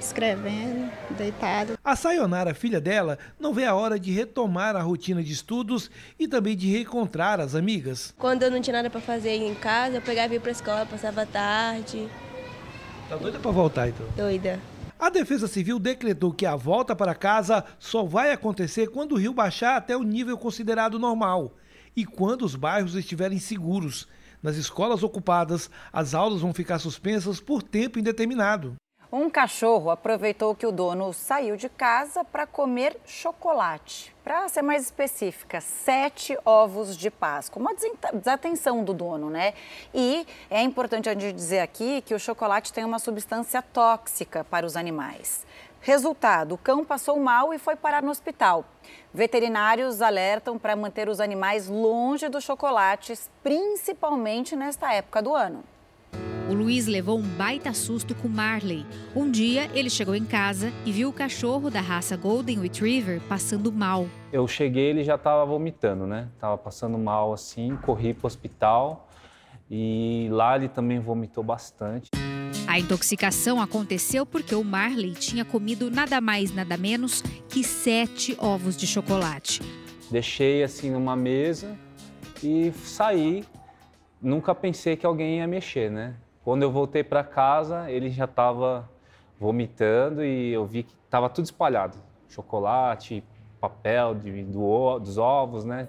[0.01, 1.79] escrevendo, deitado.
[1.85, 6.27] A Sayonara, filha dela, não vê a hora de retomar a rotina de estudos e
[6.27, 8.15] também de reencontrar as amigas.
[8.19, 10.53] Quando eu não tinha nada para fazer em casa, eu pegava e ia para a
[10.53, 12.09] escola, passava a tarde.
[13.11, 14.07] Tá doida para voltar então?
[14.17, 14.59] Doida.
[14.99, 19.35] A Defesa Civil decretou que a volta para casa só vai acontecer quando o rio
[19.35, 21.53] baixar até o nível considerado normal
[21.97, 24.09] e quando os bairros estiverem seguros.
[24.43, 28.75] Nas escolas ocupadas, as aulas vão ficar suspensas por tempo indeterminado.
[29.15, 34.17] Um cachorro aproveitou que o dono saiu de casa para comer chocolate.
[34.25, 37.61] Para ser mais específica, sete ovos de Páscoa.
[37.61, 37.75] Uma
[38.15, 39.53] desatenção do dono, né?
[39.93, 44.65] E é importante a gente dizer aqui que o chocolate tem uma substância tóxica para
[44.65, 45.45] os animais.
[45.85, 48.65] Resultado: o cão passou mal e foi parar no hospital.
[49.13, 55.65] Veterinários alertam para manter os animais longe dos chocolates, principalmente nesta época do ano.
[56.49, 58.87] O Luiz levou um baita susto com Marley.
[59.17, 63.73] Um dia, ele chegou em casa e viu o cachorro da raça Golden Retriever passando
[63.73, 64.07] mal.
[64.33, 66.29] Eu cheguei, ele já estava vomitando, né?
[66.39, 69.09] Tava passando mal assim, corri para o hospital
[69.69, 72.11] e lá ele também vomitou bastante.
[72.73, 78.79] A intoxicação aconteceu porque o Marley tinha comido nada mais, nada menos que sete ovos
[78.79, 79.61] de chocolate.
[80.11, 81.77] Deixei assim numa mesa
[82.43, 83.45] e saí.
[84.23, 86.15] Nunca pensei que alguém ia mexer, né?
[86.43, 88.91] Quando eu voltei para casa, ele já estava
[89.39, 91.99] vomitando e eu vi que estava tudo espalhado.
[92.31, 93.23] Chocolate,
[93.61, 95.89] papel de, do, dos ovos, né?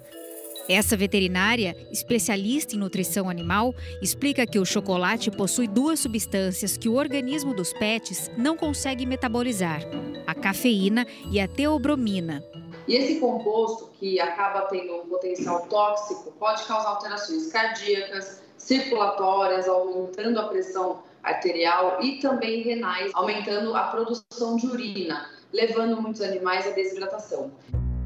[0.68, 6.96] Essa veterinária, especialista em nutrição animal, explica que o chocolate possui duas substâncias que o
[6.96, 9.82] organismo dos pets não consegue metabolizar:
[10.26, 12.42] a cafeína e a teobromina.
[12.88, 20.40] E esse composto, que acaba tendo um potencial tóxico, pode causar alterações cardíacas, circulatórias, aumentando
[20.40, 26.72] a pressão arterial e também renais, aumentando a produção de urina, levando muitos animais à
[26.72, 27.52] desidratação.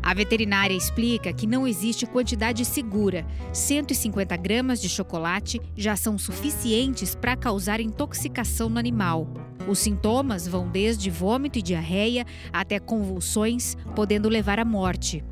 [0.01, 3.25] A veterinária explica que não existe quantidade segura.
[3.51, 9.27] 150 gramas de chocolate já são suficientes para causar intoxicação no animal.
[9.67, 15.23] Os sintomas vão desde vômito e diarreia até convulsões, podendo levar à morte.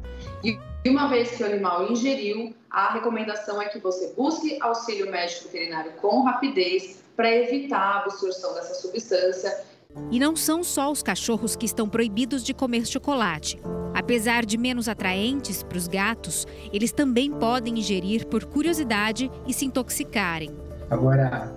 [0.43, 5.45] E uma vez que o animal ingeriu, a recomendação é que você busque auxílio médico
[5.45, 9.65] veterinário com rapidez para evitar a absorção dessa substância
[10.11, 13.59] e não são só os cachorros que estão proibidos de comer chocolate.
[13.93, 19.65] Apesar de menos atraentes para os gatos, eles também podem ingerir por curiosidade e se
[19.65, 20.51] intoxicarem.
[20.89, 21.53] Agora,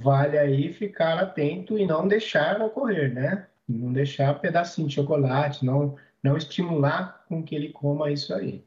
[0.00, 3.46] vale aí ficar atento e não deixar ocorrer, né?
[3.68, 8.64] Não deixar pedacinho de chocolate, não, não estimular com que ele coma isso aí.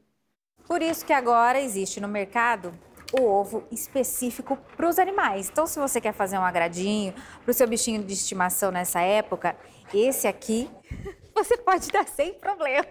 [0.66, 2.72] Por isso que agora existe no mercado
[3.12, 5.48] o ovo específico para os animais.
[5.50, 7.14] Então, se você quer fazer um agradinho
[7.44, 9.56] para o seu bichinho de estimação nessa época,
[9.92, 10.68] esse aqui
[11.34, 12.86] você pode dar sem problema.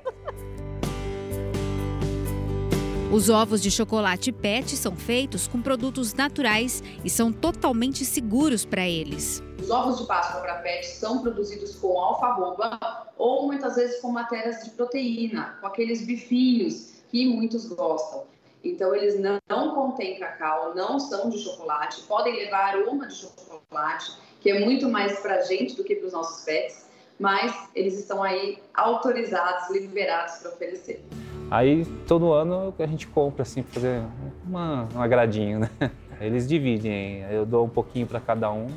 [3.12, 8.86] Os ovos de chocolate PET são feitos com produtos naturais e são totalmente seguros para
[8.86, 9.42] eles.
[9.62, 12.78] Os ovos de Páscoa para PET são produzidos com alfarroba
[13.18, 18.35] ou muitas vezes com matérias de proteína, com aqueles bifinhos que muitos gostam.
[18.66, 24.18] Então, eles não, não contêm cacau, não são de chocolate, podem levar aroma de chocolate,
[24.42, 26.90] que é muito mais para a gente do que para os nossos pets,
[27.20, 31.06] mas eles estão aí autorizados, liberados para oferecer.
[31.52, 34.04] Aí, todo ano a gente compra, assim, para fazer
[34.44, 35.70] uma, um agradinho, né?
[36.20, 38.68] Eles dividem, eu dou um pouquinho para cada um,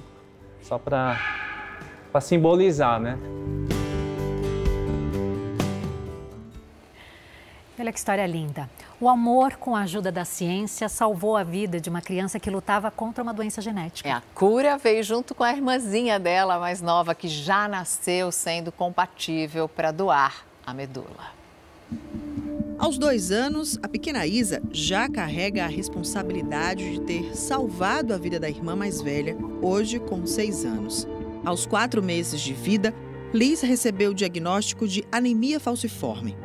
[0.61, 1.17] só para
[2.21, 3.17] simbolizar, né?
[7.81, 8.69] Olha que história linda.
[9.01, 12.91] O amor, com a ajuda da ciência, salvou a vida de uma criança que lutava
[12.91, 14.09] contra uma doença genética.
[14.09, 18.73] É, a cura veio junto com a irmãzinha dela, mais nova, que já nasceu sendo
[18.73, 21.39] compatível para doar a medula.
[22.77, 28.41] Aos dois anos, a pequena Isa já carrega a responsabilidade de ter salvado a vida
[28.41, 31.07] da irmã mais velha, hoje com seis anos.
[31.45, 32.93] Aos quatro meses de vida,
[33.33, 36.37] Liz recebeu o diagnóstico de anemia falciforme.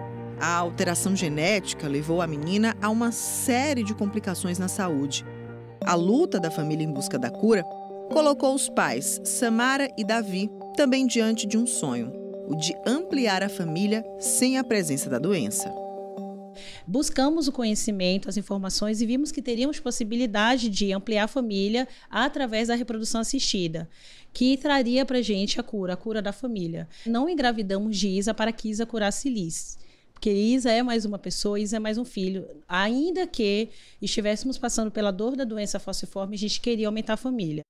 [0.43, 5.23] A alteração genética levou a menina a uma série de complicações na saúde.
[5.85, 7.63] A luta da família em busca da cura
[8.11, 12.11] colocou os pais, Samara e Davi, também diante de um sonho:
[12.45, 15.73] o de ampliar a família sem a presença da doença.
[16.85, 22.67] Buscamos o conhecimento, as informações e vimos que teríamos possibilidade de ampliar a família através
[22.67, 23.89] da reprodução assistida
[24.33, 26.89] que traria para gente a cura, a cura da família.
[27.05, 29.77] Não engravidamos de Isa para que Isa curasse Liz.
[30.23, 32.47] Porque Isa é mais uma pessoa, Isa é mais um filho.
[32.65, 33.67] Ainda que
[34.01, 37.61] estivéssemos passando pela dor da doença falciforme, a gente queria aumentar a família.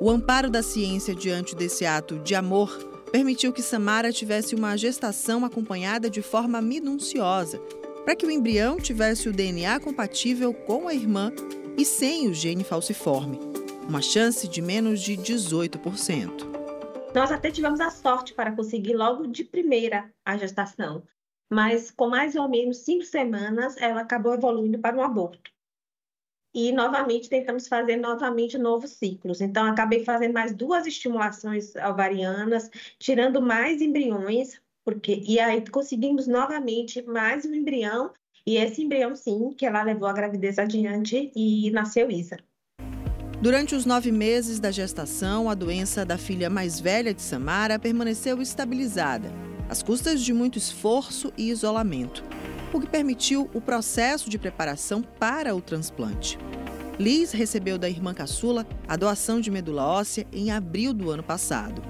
[0.00, 2.76] O amparo da ciência diante desse ato de amor
[3.12, 7.60] permitiu que Samara tivesse uma gestação acompanhada de forma minuciosa,
[8.04, 11.30] para que o embrião tivesse o DNA compatível com a irmã
[11.78, 13.38] e sem o gene falciforme,
[13.88, 16.54] uma chance de menos de 18%.
[17.14, 21.04] Nós até tivemos a sorte para conseguir logo de primeira a gestação,
[21.54, 25.52] mas com mais ou menos cinco semanas ela acabou evoluindo para um aborto.
[26.52, 29.40] E novamente tentamos fazer novamente novos ciclos.
[29.40, 32.68] Então acabei fazendo mais duas estimulações ovarianas,
[32.98, 38.12] tirando mais embriões, porque e aí conseguimos novamente mais um embrião
[38.44, 42.36] e esse embrião sim que ela levou a gravidez adiante e nasceu Isa.
[43.40, 48.40] Durante os nove meses da gestação, a doença da filha mais velha de Samara permaneceu
[48.40, 52.22] estabilizada às custas de muito esforço e isolamento,
[52.72, 56.38] o que permitiu o processo de preparação para o transplante.
[56.96, 61.82] Liz recebeu da irmã caçula a doação de medula óssea em abril do ano passado.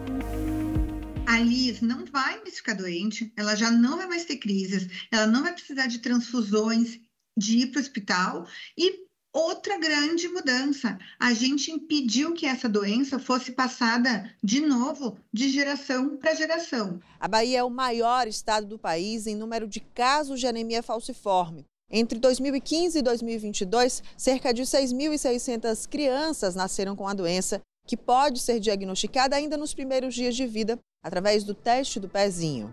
[1.27, 5.27] A Liz não vai mais ficar doente, ela já não vai mais ter crises, ela
[5.27, 6.99] não vai precisar de transfusões,
[7.37, 8.49] de ir para o hospital
[8.79, 9.04] e
[9.35, 16.17] Outra grande mudança, a gente impediu que essa doença fosse passada de novo de geração
[16.17, 17.01] para geração.
[17.19, 21.67] A Bahia é o maior estado do país em número de casos de anemia falciforme.
[21.91, 28.61] Entre 2015 e 2022, cerca de 6.600 crianças nasceram com a doença, que pode ser
[28.61, 32.73] diagnosticada ainda nos primeiros dias de vida através do teste do pezinho.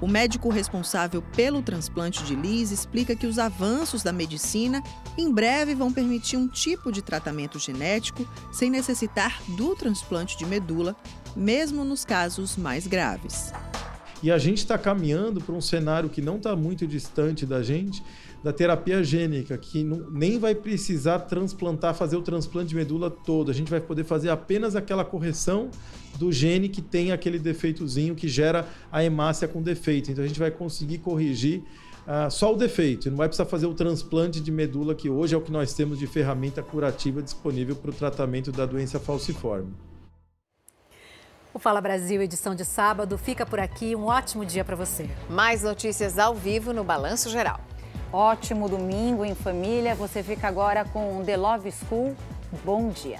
[0.00, 4.82] O médico responsável pelo transplante de Liz explica que os avanços da medicina
[5.16, 10.96] em breve vão permitir um tipo de tratamento genético sem necessitar do transplante de medula,
[11.36, 13.52] mesmo nos casos mais graves.
[14.22, 18.02] E a gente está caminhando para um cenário que não está muito distante da gente,
[18.44, 23.50] da terapia gênica, que não, nem vai precisar transplantar, fazer o transplante de medula todo.
[23.50, 25.70] A gente vai poder fazer apenas aquela correção
[26.18, 30.12] do gene que tem aquele defeitozinho que gera a hemácia com defeito.
[30.12, 31.62] Então a gente vai conseguir corrigir
[32.06, 33.08] uh, só o defeito.
[33.08, 35.98] Não vai precisar fazer o transplante de medula, que hoje é o que nós temos
[35.98, 39.72] de ferramenta curativa disponível para o tratamento da doença falciforme.
[41.54, 43.96] O Fala Brasil, edição de sábado, fica por aqui.
[43.96, 45.08] Um ótimo dia para você.
[45.30, 47.58] Mais notícias ao vivo no Balanço Geral.
[48.14, 49.92] Ótimo domingo em família.
[49.96, 52.14] Você fica agora com The Love School.
[52.64, 53.18] Bom dia.